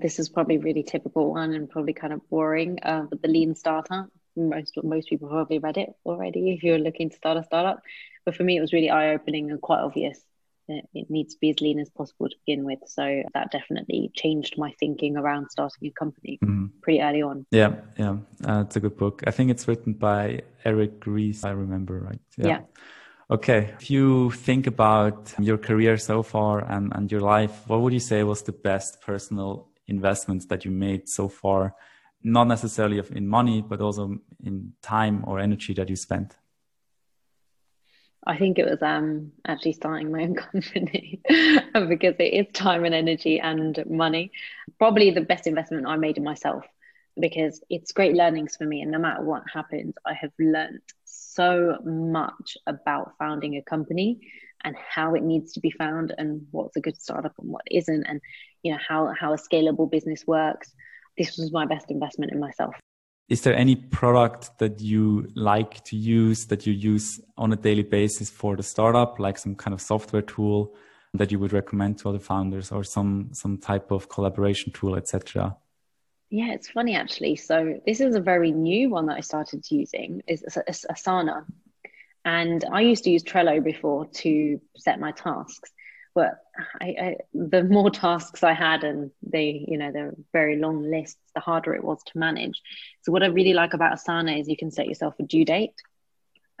This 0.00 0.18
is 0.18 0.28
probably 0.28 0.58
really 0.58 0.82
typical 0.82 1.32
one 1.32 1.52
and 1.52 1.68
probably 1.68 1.92
kind 1.92 2.12
of 2.12 2.28
boring, 2.28 2.78
uh, 2.82 3.02
but 3.08 3.22
the 3.22 3.28
Lean 3.28 3.54
Startup. 3.54 4.08
Most 4.36 4.76
most 4.82 5.08
people 5.08 5.28
probably 5.28 5.60
read 5.60 5.76
it 5.76 5.94
already 6.04 6.52
if 6.52 6.64
you're 6.64 6.78
looking 6.78 7.10
to 7.10 7.16
start 7.16 7.38
a 7.38 7.44
startup. 7.44 7.82
But 8.24 8.34
for 8.34 8.42
me, 8.42 8.56
it 8.56 8.60
was 8.60 8.72
really 8.72 8.90
eye 8.90 9.14
opening 9.14 9.50
and 9.50 9.60
quite 9.60 9.80
obvious. 9.80 10.18
It 10.66 11.10
needs 11.10 11.34
to 11.34 11.40
be 11.40 11.50
as 11.50 11.60
lean 11.60 11.78
as 11.78 11.90
possible 11.90 12.28
to 12.28 12.36
begin 12.46 12.64
with. 12.64 12.78
So 12.86 13.22
that 13.34 13.52
definitely 13.52 14.10
changed 14.14 14.56
my 14.56 14.72
thinking 14.80 15.16
around 15.16 15.50
starting 15.50 15.88
a 15.88 15.90
company 15.90 16.38
mm. 16.42 16.70
pretty 16.80 17.02
early 17.02 17.22
on. 17.22 17.46
Yeah, 17.50 17.74
yeah, 17.98 18.16
uh, 18.44 18.62
it's 18.66 18.74
a 18.74 18.80
good 18.80 18.96
book. 18.96 19.22
I 19.26 19.30
think 19.30 19.50
it's 19.50 19.68
written 19.68 19.92
by 19.92 20.40
Eric 20.64 21.06
Ries. 21.06 21.44
I 21.44 21.50
remember 21.50 22.00
right. 22.00 22.20
yeah. 22.38 22.46
yeah. 22.46 22.60
Okay. 23.30 23.74
If 23.80 23.90
you 23.90 24.30
think 24.30 24.66
about 24.66 25.34
your 25.38 25.58
career 25.58 25.96
so 25.96 26.22
far 26.22 26.60
and, 26.60 26.92
and 26.94 27.10
your 27.10 27.20
life, 27.20 27.66
what 27.66 27.80
would 27.80 27.92
you 27.92 28.00
say 28.00 28.22
was 28.22 28.42
the 28.42 28.52
best 28.52 29.00
personal 29.00 29.68
investments 29.86 30.46
that 30.46 30.64
you 30.64 30.70
made 30.70 31.08
so 31.08 31.28
far, 31.28 31.74
not 32.22 32.44
necessarily 32.44 33.02
in 33.12 33.28
money, 33.28 33.62
but 33.62 33.80
also 33.80 34.18
in 34.42 34.72
time 34.82 35.24
or 35.26 35.38
energy 35.38 35.74
that 35.74 35.88
you 35.88 35.96
spent? 35.96 36.36
I 38.26 38.38
think 38.38 38.58
it 38.58 38.64
was 38.64 38.82
um, 38.82 39.32
actually 39.46 39.74
starting 39.74 40.10
my 40.10 40.22
own 40.22 40.34
company 40.52 41.20
because 41.28 42.14
it 42.18 42.32
is 42.32 42.46
time 42.52 42.84
and 42.84 42.94
energy 42.94 43.38
and 43.38 43.82
money. 43.88 44.32
Probably 44.78 45.10
the 45.10 45.20
best 45.20 45.46
investment 45.46 45.86
I 45.86 45.96
made 45.96 46.16
in 46.16 46.24
myself 46.24 46.64
because 47.20 47.62
it's 47.70 47.92
great 47.92 48.14
learnings 48.14 48.56
for 48.56 48.64
me. 48.64 48.80
And 48.80 48.90
no 48.90 48.98
matter 48.98 49.22
what 49.22 49.42
happens, 49.52 49.94
I 50.04 50.14
have 50.14 50.32
learned 50.38 50.80
so 51.04 51.78
much 51.84 52.56
about 52.66 53.12
founding 53.18 53.56
a 53.56 53.62
company 53.62 54.20
and 54.62 54.76
how 54.76 55.14
it 55.14 55.22
needs 55.22 55.52
to 55.52 55.60
be 55.60 55.70
found 55.70 56.14
and 56.18 56.46
what's 56.50 56.76
a 56.76 56.80
good 56.80 57.00
startup 57.00 57.32
and 57.38 57.48
what 57.48 57.62
isn't 57.70 58.04
and 58.04 58.20
you 58.62 58.72
know 58.72 58.78
how 58.88 59.12
how 59.18 59.32
a 59.32 59.36
scalable 59.36 59.90
business 59.90 60.26
works. 60.26 60.72
This 61.18 61.36
was 61.36 61.52
my 61.52 61.66
best 61.66 61.90
investment 61.90 62.32
in 62.32 62.40
myself. 62.40 62.74
Is 63.28 63.40
there 63.40 63.54
any 63.54 63.76
product 63.76 64.58
that 64.58 64.80
you 64.80 65.28
like 65.34 65.82
to 65.84 65.96
use 65.96 66.46
that 66.46 66.66
you 66.66 66.72
use 66.72 67.20
on 67.38 67.52
a 67.52 67.56
daily 67.56 67.82
basis 67.82 68.28
for 68.30 68.56
the 68.56 68.62
startup 68.62 69.18
like 69.18 69.38
some 69.38 69.54
kind 69.54 69.72
of 69.72 69.80
software 69.80 70.22
tool 70.22 70.74
that 71.14 71.30
you 71.30 71.38
would 71.38 71.52
recommend 71.52 71.98
to 71.98 72.08
other 72.08 72.18
founders 72.18 72.72
or 72.72 72.84
some 72.84 73.30
some 73.32 73.56
type 73.56 73.90
of 73.90 74.08
collaboration 74.08 74.72
tool 74.72 74.96
etc 74.96 75.56
yeah 76.30 76.52
it's 76.52 76.68
funny 76.68 76.94
actually. 76.96 77.36
So 77.36 77.80
this 77.86 78.00
is 78.00 78.16
a 78.16 78.20
very 78.20 78.50
new 78.50 78.90
one 78.90 79.06
that 79.06 79.16
i 79.16 79.20
started 79.20 79.64
using. 79.70 80.22
Is 80.26 80.44
asana 80.90 81.44
and 82.24 82.64
I 82.70 82.80
used 82.80 83.04
to 83.04 83.10
use 83.10 83.22
Trello 83.22 83.62
before 83.62 84.06
to 84.06 84.60
set 84.76 85.00
my 85.00 85.12
tasks. 85.12 85.70
But 86.14 86.38
I, 86.80 86.86
I, 86.86 87.16
the 87.32 87.64
more 87.64 87.90
tasks 87.90 88.44
I 88.44 88.52
had, 88.52 88.84
and 88.84 89.10
they, 89.22 89.64
you 89.66 89.76
know, 89.78 89.90
they're 89.92 90.14
very 90.32 90.58
long 90.58 90.88
lists, 90.88 91.18
the 91.34 91.40
harder 91.40 91.74
it 91.74 91.82
was 91.82 92.00
to 92.04 92.18
manage. 92.18 92.60
So 93.02 93.10
what 93.10 93.24
I 93.24 93.26
really 93.26 93.52
like 93.52 93.74
about 93.74 93.98
Asana 93.98 94.40
is 94.40 94.48
you 94.48 94.56
can 94.56 94.70
set 94.70 94.86
yourself 94.86 95.14
a 95.18 95.24
due 95.24 95.44
date, 95.44 95.74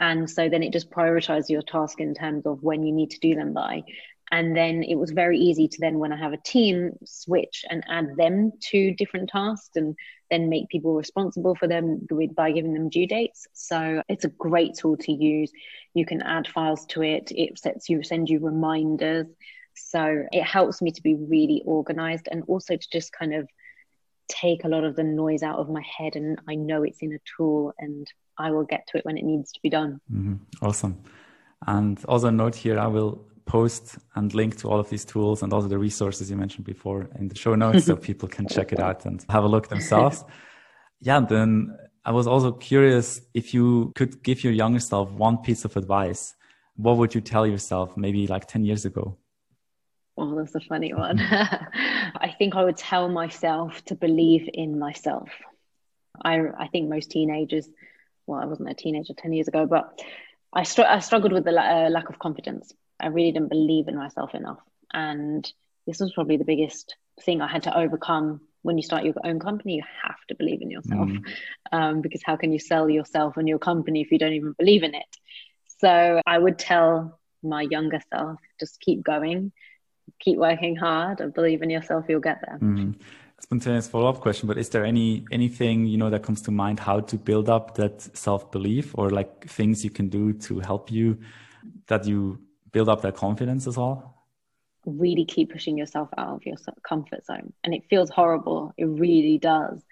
and 0.00 0.28
so 0.28 0.48
then 0.48 0.64
it 0.64 0.72
just 0.72 0.90
prioritizes 0.90 1.48
your 1.48 1.62
task 1.62 2.00
in 2.00 2.14
terms 2.14 2.46
of 2.46 2.64
when 2.64 2.82
you 2.82 2.92
need 2.92 3.10
to 3.10 3.20
do 3.20 3.36
them 3.36 3.52
by 3.52 3.84
and 4.30 4.56
then 4.56 4.82
it 4.82 4.96
was 4.96 5.10
very 5.10 5.38
easy 5.38 5.68
to 5.68 5.78
then 5.80 5.98
when 5.98 6.12
i 6.12 6.16
have 6.16 6.32
a 6.32 6.38
team 6.38 6.92
switch 7.04 7.64
and 7.68 7.84
add 7.88 8.16
them 8.16 8.52
to 8.60 8.92
different 8.94 9.28
tasks 9.28 9.76
and 9.76 9.94
then 10.34 10.48
make 10.48 10.68
people 10.68 10.94
responsible 10.94 11.54
for 11.54 11.68
them 11.68 12.06
by 12.34 12.50
giving 12.50 12.74
them 12.74 12.88
due 12.88 13.06
dates. 13.06 13.46
So 13.52 14.02
it's 14.08 14.24
a 14.24 14.28
great 14.46 14.74
tool 14.74 14.96
to 14.96 15.12
use. 15.12 15.52
You 15.94 16.04
can 16.04 16.22
add 16.22 16.48
files 16.48 16.84
to 16.86 17.02
it. 17.02 17.30
It 17.30 17.58
sets 17.58 17.88
you 17.88 18.02
send 18.02 18.28
you 18.28 18.40
reminders. 18.40 19.28
So 19.76 20.24
it 20.32 20.42
helps 20.42 20.82
me 20.82 20.90
to 20.90 21.02
be 21.02 21.14
really 21.14 21.62
organized 21.64 22.28
and 22.30 22.42
also 22.48 22.76
to 22.76 22.88
just 22.90 23.12
kind 23.12 23.32
of 23.34 23.48
take 24.28 24.64
a 24.64 24.68
lot 24.68 24.84
of 24.84 24.96
the 24.96 25.04
noise 25.04 25.42
out 25.42 25.58
of 25.58 25.68
my 25.68 25.82
head 25.82 26.16
and 26.16 26.40
i 26.48 26.54
know 26.54 26.82
it's 26.82 27.00
in 27.02 27.12
a 27.12 27.18
tool 27.36 27.74
and 27.78 28.10
i 28.38 28.50
will 28.50 28.64
get 28.64 28.86
to 28.86 28.96
it 28.96 29.04
when 29.04 29.18
it 29.18 29.24
needs 29.24 29.52
to 29.52 29.60
be 29.62 29.68
done. 29.68 30.00
Mm-hmm. 30.10 30.36
awesome. 30.64 30.96
And 31.66 32.02
also 32.06 32.30
note 32.30 32.54
here 32.54 32.78
i 32.78 32.86
will 32.86 33.26
post 33.46 33.98
and 34.14 34.32
link 34.34 34.56
to 34.56 34.68
all 34.68 34.80
of 34.80 34.88
these 34.88 35.04
tools 35.04 35.42
and 35.42 35.52
also 35.52 35.68
the 35.68 35.78
resources 35.78 36.30
you 36.30 36.36
mentioned 36.36 36.64
before 36.64 37.08
in 37.18 37.28
the 37.28 37.34
show 37.34 37.54
notes 37.54 37.84
so 37.84 37.96
people 38.10 38.28
can 38.28 38.46
check 38.48 38.72
it 38.72 38.80
out 38.80 39.04
and 39.04 39.24
have 39.28 39.44
a 39.44 39.48
look 39.48 39.68
themselves. 39.68 40.24
yeah, 41.00 41.20
then 41.20 41.76
I 42.04 42.12
was 42.12 42.26
also 42.26 42.52
curious 42.52 43.20
if 43.34 43.54
you 43.54 43.92
could 43.94 44.22
give 44.22 44.44
your 44.44 44.52
younger 44.52 44.80
self 44.80 45.10
one 45.10 45.38
piece 45.38 45.64
of 45.64 45.76
advice, 45.76 46.34
what 46.76 46.96
would 46.96 47.14
you 47.14 47.20
tell 47.20 47.46
yourself 47.46 47.96
maybe 47.96 48.26
like 48.26 48.46
10 48.46 48.64
years 48.64 48.84
ago? 48.84 49.16
Oh, 50.16 50.36
that's 50.36 50.54
a 50.54 50.60
funny 50.60 50.92
one. 50.94 51.18
I 51.20 52.34
think 52.38 52.54
I 52.54 52.64
would 52.64 52.76
tell 52.76 53.08
myself 53.08 53.84
to 53.86 53.94
believe 53.94 54.48
in 54.52 54.78
myself. 54.78 55.28
I, 56.22 56.40
I 56.58 56.68
think 56.68 56.88
most 56.88 57.10
teenagers, 57.10 57.68
well, 58.26 58.40
I 58.40 58.46
wasn't 58.46 58.70
a 58.70 58.74
teenager 58.74 59.14
10 59.14 59.32
years 59.32 59.48
ago, 59.48 59.66
but 59.66 60.00
I, 60.52 60.62
str- 60.62 60.82
I 60.82 61.00
struggled 61.00 61.32
with 61.32 61.44
the 61.44 61.52
la- 61.52 61.86
uh, 61.86 61.90
lack 61.90 62.08
of 62.08 62.18
confidence. 62.18 62.72
I 63.00 63.08
really 63.08 63.32
didn't 63.32 63.48
believe 63.48 63.88
in 63.88 63.96
myself 63.96 64.34
enough. 64.34 64.60
And 64.92 65.50
this 65.86 66.00
was 66.00 66.12
probably 66.12 66.36
the 66.36 66.44
biggest 66.44 66.96
thing 67.22 67.40
I 67.40 67.48
had 67.48 67.64
to 67.64 67.76
overcome 67.76 68.40
when 68.62 68.78
you 68.78 68.82
start 68.82 69.04
your 69.04 69.14
own 69.24 69.38
company. 69.38 69.76
You 69.76 69.82
have 70.02 70.16
to 70.28 70.34
believe 70.34 70.62
in 70.62 70.70
yourself 70.70 71.08
mm. 71.08 71.22
um, 71.72 72.00
because 72.00 72.22
how 72.24 72.36
can 72.36 72.52
you 72.52 72.58
sell 72.58 72.88
yourself 72.88 73.36
and 73.36 73.48
your 73.48 73.58
company 73.58 74.00
if 74.00 74.10
you 74.10 74.18
don't 74.18 74.32
even 74.32 74.54
believe 74.58 74.82
in 74.82 74.94
it? 74.94 75.16
So 75.78 76.20
I 76.26 76.38
would 76.38 76.58
tell 76.58 77.20
my 77.42 77.62
younger 77.62 78.00
self 78.12 78.38
just 78.58 78.80
keep 78.80 79.04
going, 79.04 79.52
keep 80.20 80.38
working 80.38 80.76
hard, 80.76 81.20
and 81.20 81.34
believe 81.34 81.62
in 81.62 81.70
yourself, 81.70 82.06
you'll 82.08 82.20
get 82.20 82.40
there. 82.46 82.58
Mm. 82.58 82.94
Spontaneous 83.40 83.86
follow-up 83.86 84.20
question, 84.20 84.46
but 84.46 84.56
is 84.56 84.70
there 84.70 84.86
any 84.86 85.26
anything 85.30 85.84
you 85.86 85.98
know 85.98 86.08
that 86.08 86.22
comes 86.22 86.40
to 86.42 86.50
mind 86.50 86.80
how 86.80 87.00
to 87.00 87.16
build 87.16 87.50
up 87.50 87.74
that 87.74 88.00
self-belief 88.16 88.96
or 88.96 89.10
like 89.10 89.46
things 89.46 89.84
you 89.84 89.90
can 89.90 90.08
do 90.08 90.32
to 90.32 90.60
help 90.60 90.90
you 90.90 91.18
that 91.88 92.06
you 92.06 92.38
build 92.74 92.90
up 92.90 93.00
their 93.00 93.12
confidence 93.12 93.66
as 93.66 93.78
well? 93.78 94.14
Really 94.84 95.24
keep 95.24 95.50
pushing 95.50 95.78
yourself 95.78 96.10
out 96.18 96.34
of 96.34 96.44
your 96.44 96.56
comfort 96.86 97.24
zone. 97.24 97.54
And 97.62 97.72
it 97.72 97.84
feels 97.88 98.10
horrible. 98.10 98.74
It 98.76 98.84
really 98.84 99.38
does. 99.38 99.82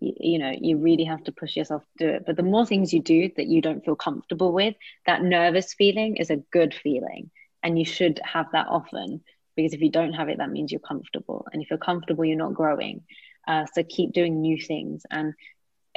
You, 0.00 0.12
you 0.20 0.38
know, 0.38 0.52
you 0.56 0.76
really 0.76 1.04
have 1.04 1.24
to 1.24 1.32
push 1.32 1.56
yourself 1.56 1.82
to 1.98 2.06
do 2.06 2.12
it. 2.12 2.24
But 2.26 2.36
the 2.36 2.44
more 2.44 2.64
things 2.64 2.92
you 2.92 3.02
do 3.02 3.30
that 3.36 3.48
you 3.48 3.60
don't 3.60 3.84
feel 3.84 3.96
comfortable 3.96 4.52
with, 4.52 4.76
that 5.06 5.22
nervous 5.22 5.74
feeling 5.74 6.18
is 6.18 6.30
a 6.30 6.36
good 6.52 6.74
feeling. 6.74 7.30
And 7.64 7.76
you 7.76 7.84
should 7.84 8.20
have 8.22 8.46
that 8.52 8.68
often 8.68 9.22
because 9.56 9.72
if 9.72 9.80
you 9.80 9.90
don't 9.90 10.12
have 10.12 10.28
it, 10.28 10.38
that 10.38 10.50
means 10.50 10.70
you're 10.70 10.80
comfortable. 10.80 11.48
And 11.52 11.62
if 11.62 11.70
you're 11.70 11.78
comfortable, 11.78 12.24
you're 12.24 12.36
not 12.36 12.54
growing. 12.54 13.02
Uh, 13.48 13.64
so 13.72 13.82
keep 13.82 14.12
doing 14.12 14.40
new 14.40 14.60
things. 14.60 15.04
And 15.10 15.32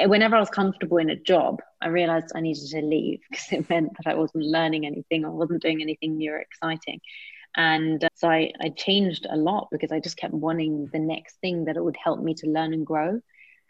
whenever 0.08 0.36
I 0.36 0.40
was 0.40 0.50
comfortable 0.50 0.98
in 0.98 1.10
a 1.10 1.16
job, 1.16 1.62
I 1.82 1.88
realized 1.88 2.32
I 2.36 2.42
needed 2.42 2.68
to 2.70 2.82
leave 2.82 3.20
because 3.30 3.52
it 3.52 3.70
meant 3.70 3.92
that 3.98 4.12
I 4.12 4.16
wasn't 4.16 4.46
learning 4.46 4.86
anything 4.86 5.26
or 5.26 5.32
wasn't 5.32 5.62
doing 5.62 5.82
anything 5.82 6.18
new 6.18 6.32
or 6.34 6.40
exciting. 6.40 7.02
And 7.56 8.04
uh, 8.04 8.10
so 8.14 8.30
I, 8.30 8.52
I 8.62 8.70
changed 8.70 9.26
a 9.30 9.36
lot 9.36 9.70
because 9.72 9.92
I 9.92 10.00
just 10.00 10.18
kept 10.18 10.34
wanting 10.34 10.90
the 10.92 11.00
next 11.00 11.38
thing 11.42 11.66
that 11.66 11.78
it 11.78 11.84
would 11.84 11.98
help 12.02 12.22
me 12.22 12.34
to 12.36 12.48
learn 12.48 12.74
and 12.74 12.86
grow. 12.86 13.20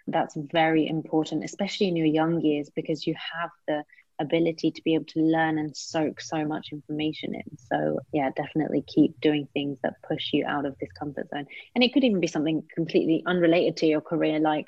That's 0.07 0.35
very 0.35 0.87
important, 0.87 1.43
especially 1.43 1.87
in 1.87 1.95
your 1.95 2.07
young 2.07 2.41
years, 2.41 2.69
because 2.75 3.07
you 3.07 3.15
have 3.33 3.51
the 3.67 3.83
ability 4.19 4.71
to 4.71 4.81
be 4.83 4.95
able 4.95 5.05
to 5.05 5.21
learn 5.21 5.57
and 5.57 5.75
soak 5.75 6.19
so 6.19 6.43
much 6.45 6.69
information 6.71 7.33
in. 7.35 7.57
So, 7.57 7.99
yeah, 8.11 8.29
definitely 8.35 8.83
keep 8.85 9.19
doing 9.21 9.47
things 9.53 9.77
that 9.83 10.01
push 10.07 10.33
you 10.33 10.45
out 10.45 10.65
of 10.65 10.75
this 10.79 10.91
comfort 10.91 11.29
zone. 11.29 11.45
And 11.73 11.83
it 11.83 11.93
could 11.93 12.03
even 12.03 12.19
be 12.19 12.27
something 12.27 12.63
completely 12.75 13.23
unrelated 13.25 13.77
to 13.77 13.85
your 13.85 14.01
career, 14.01 14.39
like 14.39 14.65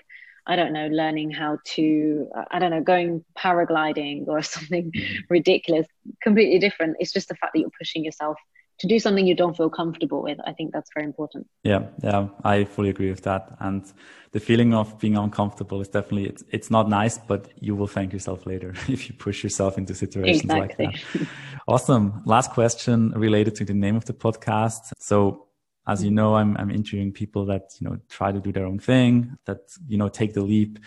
I 0.48 0.56
don't 0.56 0.74
know, 0.74 0.88
learning 0.88 1.32
how 1.32 1.60
to, 1.76 2.28
I 2.50 2.60
don't 2.60 2.72
know, 2.72 2.82
going 2.82 3.24
paragliding 3.38 4.28
or 4.28 4.42
something 4.56 4.92
mm-hmm. 4.92 5.16
ridiculous, 5.30 5.88
completely 6.22 6.60
different. 6.60 6.98
It's 7.00 7.14
just 7.14 7.30
the 7.30 7.36
fact 7.36 7.54
that 7.54 7.60
you're 7.60 7.78
pushing 7.78 8.04
yourself 8.04 8.38
to 8.82 8.88
do 8.88 9.00
something 9.00 9.28
you 9.28 9.36
don't 9.36 9.56
feel 9.56 9.70
comfortable 9.70 10.24
with. 10.24 10.40
I 10.46 10.54
think 10.54 10.74
that's 10.74 10.90
very 10.96 11.06
important. 11.06 11.48
Yeah, 11.64 11.84
yeah, 12.04 12.30
I 12.44 12.64
fully 12.64 12.90
agree 12.90 13.12
with 13.12 13.22
that. 13.24 13.56
And 13.60 13.86
the 14.32 14.40
feeling 14.40 14.74
of 14.74 14.98
being 14.98 15.16
uncomfortable 15.16 15.82
is 15.82 15.88
definitely 15.88 16.28
it's 16.28 16.44
it's 16.50 16.72
not 16.72 16.90
nice, 16.90 17.20
but 17.20 17.50
you 17.60 17.76
will 17.76 17.88
thank 17.88 18.12
yourself 18.12 18.48
later 18.48 18.74
if 18.88 19.08
you 19.08 19.14
push 19.16 19.44
yourself 19.44 19.78
into 19.78 19.94
situations 19.94 20.42
exactly. 20.42 20.88
like 20.88 21.04
that. 21.14 21.28
awesome. 21.68 22.24
Last 22.26 22.52
question 22.52 23.12
related 23.12 23.56
to 23.56 23.66
the 23.66 23.76
name 23.76 23.96
of 23.96 24.06
the 24.06 24.14
podcast. 24.14 24.94
So 24.98 25.48
as 25.88 26.04
you 26.04 26.12
know, 26.12 26.36
I'm 26.36 26.56
I'm 26.58 26.70
interviewing 26.70 27.12
people 27.12 27.46
that 27.46 27.74
you 27.80 27.90
know 27.90 27.98
try 28.10 28.32
to 28.32 28.40
do 28.40 28.52
their 28.52 28.66
own 28.66 28.80
thing, 28.80 29.38
that 29.46 29.60
you 29.88 29.98
know 29.98 30.10
take 30.10 30.34
the 30.34 30.44
leap 30.44 30.80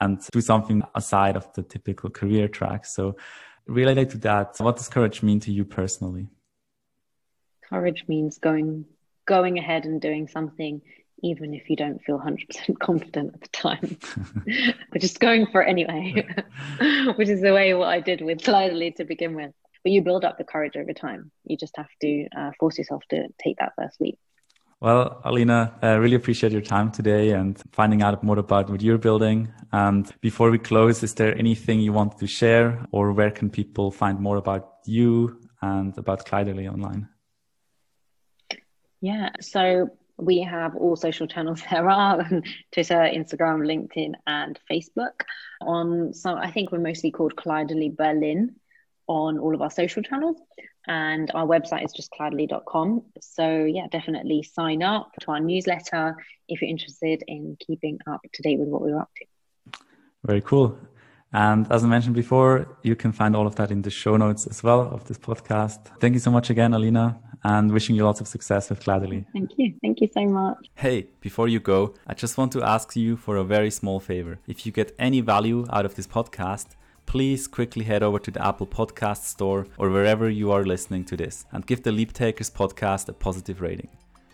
and 0.00 0.20
do 0.32 0.40
something 0.40 0.82
aside 0.94 1.36
of 1.36 1.52
the 1.52 1.62
typical 1.62 2.10
career 2.10 2.48
track. 2.48 2.86
So 2.86 3.16
related 3.66 4.10
to 4.10 4.18
that, 4.18 4.56
what 4.58 4.76
does 4.76 4.88
courage 4.88 5.22
mean 5.22 5.40
to 5.40 5.52
you 5.52 5.64
personally? 5.64 6.28
Courage 7.68 8.04
means 8.08 8.38
going 8.38 8.86
going 9.26 9.58
ahead 9.58 9.84
and 9.84 10.00
doing 10.00 10.26
something 10.26 10.82
even 11.22 11.52
if 11.52 11.68
you 11.68 11.76
don't 11.76 12.02
feel 12.02 12.18
100% 12.18 12.78
confident 12.80 13.34
at 13.34 13.40
the 13.42 13.48
time. 13.48 13.98
But 14.90 15.02
just 15.02 15.20
going 15.20 15.46
for 15.52 15.62
it 15.62 15.68
anyway 15.68 16.26
which 17.16 17.28
is 17.28 17.42
the 17.42 17.52
way 17.52 17.74
what 17.74 17.88
i 17.88 18.00
did 18.00 18.22
with 18.22 18.38
Kleiderly 18.38 18.96
to 18.96 19.04
begin 19.04 19.34
with. 19.36 19.52
But 19.84 19.92
you 19.92 20.02
build 20.02 20.24
up 20.24 20.38
the 20.38 20.44
courage 20.44 20.76
over 20.76 20.92
time. 20.92 21.30
You 21.44 21.56
just 21.56 21.76
have 21.76 21.90
to 22.00 22.26
uh, 22.36 22.50
force 22.58 22.76
yourself 22.78 23.02
to 23.10 23.28
take 23.38 23.58
that 23.58 23.74
first 23.76 24.00
leap 24.00 24.18
well, 24.80 25.20
Alina, 25.24 25.74
I 25.82 25.92
really 25.92 26.16
appreciate 26.16 26.52
your 26.52 26.62
time 26.62 26.90
today 26.90 27.30
and 27.32 27.62
finding 27.72 28.02
out 28.02 28.24
more 28.24 28.38
about 28.38 28.70
what 28.70 28.80
you're 28.80 28.98
building. 28.98 29.52
And 29.72 30.10
before 30.22 30.50
we 30.50 30.58
close, 30.58 31.02
is 31.02 31.14
there 31.14 31.36
anything 31.36 31.80
you 31.80 31.92
want 31.92 32.18
to 32.18 32.26
share 32.26 32.86
or 32.90 33.12
where 33.12 33.30
can 33.30 33.50
people 33.50 33.90
find 33.90 34.18
more 34.18 34.36
about 34.36 34.78
you 34.86 35.38
and 35.60 35.96
about 35.98 36.24
Kleiderly 36.24 36.70
online? 36.70 37.08
Yeah, 39.02 39.30
so 39.40 39.90
we 40.16 40.42
have 40.42 40.76
all 40.76 40.96
social 40.96 41.26
channels 41.26 41.62
there 41.70 41.88
are 41.88 42.22
Twitter, 42.72 43.10
Instagram, 43.14 43.66
LinkedIn, 43.66 44.12
and 44.26 44.58
Facebook. 44.70 45.24
On 45.60 46.14
so 46.14 46.34
I 46.36 46.50
think 46.50 46.72
we're 46.72 46.78
mostly 46.78 47.10
called 47.10 47.36
Kleiderly 47.36 47.94
Berlin 47.94 48.56
on 49.06 49.38
all 49.38 49.54
of 49.54 49.60
our 49.60 49.70
social 49.70 50.02
channels. 50.02 50.38
And 50.86 51.30
our 51.34 51.46
website 51.46 51.84
is 51.84 51.92
just 51.92 52.10
kleiderly.com. 52.12 53.02
So, 53.20 53.64
yeah, 53.64 53.86
definitely 53.90 54.42
sign 54.42 54.82
up 54.82 55.10
to 55.20 55.30
our 55.32 55.40
newsletter 55.40 56.16
if 56.48 56.60
you're 56.60 56.70
interested 56.70 57.22
in 57.26 57.56
keeping 57.60 57.98
up 58.06 58.20
to 58.32 58.42
date 58.42 58.58
with 58.58 58.68
what 58.68 58.82
we're 58.82 58.98
up 58.98 59.10
to. 59.16 59.24
Very 60.24 60.40
cool. 60.40 60.78
And 61.32 61.70
as 61.70 61.84
I 61.84 61.86
mentioned 61.86 62.16
before, 62.16 62.76
you 62.82 62.96
can 62.96 63.12
find 63.12 63.36
all 63.36 63.46
of 63.46 63.54
that 63.56 63.70
in 63.70 63.82
the 63.82 63.90
show 63.90 64.16
notes 64.16 64.46
as 64.48 64.62
well 64.62 64.80
of 64.92 65.04
this 65.04 65.18
podcast. 65.18 65.78
Thank 66.00 66.14
you 66.14 66.20
so 66.20 66.30
much 66.30 66.50
again, 66.50 66.74
Alina, 66.74 67.20
and 67.44 67.70
wishing 67.70 67.94
you 67.94 68.04
lots 68.04 68.20
of 68.20 68.26
success 68.26 68.68
with 68.68 68.82
Kleiderly. 68.82 69.24
Thank 69.32 69.52
you. 69.56 69.74
Thank 69.80 70.00
you 70.00 70.08
so 70.12 70.24
much. 70.26 70.66
Hey, 70.74 71.06
before 71.20 71.46
you 71.46 71.60
go, 71.60 71.94
I 72.06 72.14
just 72.14 72.36
want 72.36 72.50
to 72.52 72.64
ask 72.64 72.96
you 72.96 73.16
for 73.16 73.36
a 73.36 73.44
very 73.44 73.70
small 73.70 74.00
favor. 74.00 74.40
If 74.48 74.66
you 74.66 74.72
get 74.72 74.92
any 74.98 75.20
value 75.20 75.66
out 75.72 75.86
of 75.86 75.94
this 75.94 76.08
podcast, 76.08 76.74
please 77.06 77.48
quickly 77.48 77.84
head 77.84 78.02
over 78.02 78.18
to 78.18 78.30
the 78.30 78.44
Apple 78.46 78.66
Podcast 78.66 79.24
Store 79.24 79.66
or 79.78 79.90
wherever 79.90 80.28
you 80.28 80.52
are 80.52 80.64
listening 80.64 81.04
to 81.06 81.16
this 81.16 81.44
and 81.52 81.66
give 81.66 81.82
the 81.82 81.92
Leap 81.92 82.12
Takers 82.12 82.50
podcast 82.50 83.08
a 83.08 83.12
positive 83.12 83.60
rating. 83.60 83.88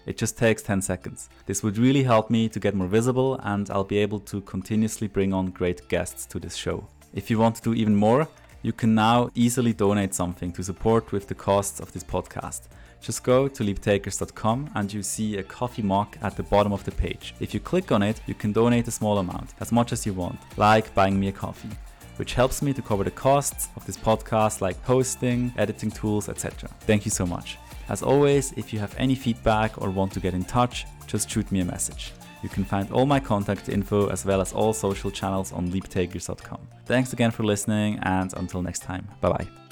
It 0.06 0.16
just 0.16 0.38
takes 0.38 0.62
10 0.62 0.82
seconds. 0.82 1.28
This 1.46 1.62
would 1.62 1.78
really 1.78 2.04
help 2.04 2.30
me 2.30 2.48
to 2.50 2.60
get 2.60 2.74
more 2.74 2.86
visible 2.86 3.40
and 3.42 3.68
I'll 3.70 3.84
be 3.84 3.98
able 3.98 4.20
to 4.20 4.40
continuously 4.42 5.08
bring 5.08 5.34
on 5.34 5.46
great 5.46 5.88
guests 5.88 6.26
to 6.26 6.38
this 6.38 6.54
show. 6.54 6.86
If 7.12 7.30
you 7.30 7.38
want 7.38 7.56
to 7.56 7.62
do 7.62 7.74
even 7.74 7.96
more, 7.96 8.28
you 8.62 8.72
can 8.72 8.94
now 8.94 9.30
easily 9.34 9.72
donate 9.72 10.14
something 10.14 10.52
to 10.52 10.62
support 10.62 11.12
with 11.12 11.28
the 11.28 11.34
costs 11.34 11.80
of 11.80 11.92
this 11.92 12.04
podcast. 12.04 12.62
Just 13.00 13.24
go 13.24 13.48
to 13.48 13.64
leaptakers.com 13.64 14.70
and 14.74 14.92
you 14.92 15.02
see 15.02 15.38
a 15.38 15.42
coffee 15.42 15.82
mug 15.82 16.16
at 16.22 16.36
the 16.36 16.42
bottom 16.42 16.72
of 16.72 16.84
the 16.84 16.92
page. 16.92 17.34
If 17.40 17.54
you 17.54 17.60
click 17.60 17.90
on 17.90 18.02
it, 18.02 18.20
you 18.26 18.34
can 18.34 18.52
donate 18.52 18.88
a 18.88 18.92
small 18.92 19.18
amount, 19.18 19.54
as 19.60 19.72
much 19.72 19.92
as 19.92 20.06
you 20.06 20.12
want, 20.12 20.38
like 20.56 20.94
buying 20.94 21.18
me 21.18 21.28
a 21.28 21.32
coffee 21.32 21.70
which 22.16 22.34
helps 22.34 22.62
me 22.62 22.72
to 22.72 22.82
cover 22.82 23.04
the 23.04 23.10
costs 23.10 23.68
of 23.76 23.84
this 23.86 23.96
podcast 23.96 24.60
like 24.60 24.82
hosting, 24.84 25.52
editing 25.56 25.90
tools, 25.90 26.28
etc. 26.28 26.68
Thank 26.80 27.04
you 27.04 27.10
so 27.10 27.26
much. 27.26 27.58
As 27.88 28.02
always, 28.02 28.52
if 28.52 28.72
you 28.72 28.78
have 28.78 28.94
any 28.98 29.14
feedback 29.14 29.80
or 29.80 29.90
want 29.90 30.12
to 30.12 30.20
get 30.20 30.34
in 30.34 30.44
touch, 30.44 30.86
just 31.06 31.30
shoot 31.30 31.50
me 31.52 31.60
a 31.60 31.64
message. 31.64 32.12
You 32.42 32.48
can 32.48 32.64
find 32.64 32.90
all 32.92 33.06
my 33.06 33.20
contact 33.20 33.68
info 33.68 34.08
as 34.08 34.24
well 34.24 34.40
as 34.40 34.52
all 34.52 34.72
social 34.72 35.10
channels 35.10 35.52
on 35.52 35.68
leaptakers.com. 35.70 36.60
Thanks 36.84 37.12
again 37.12 37.30
for 37.30 37.44
listening 37.44 37.98
and 38.02 38.32
until 38.34 38.62
next 38.62 38.82
time. 38.82 39.08
Bye 39.20 39.30
bye. 39.30 39.65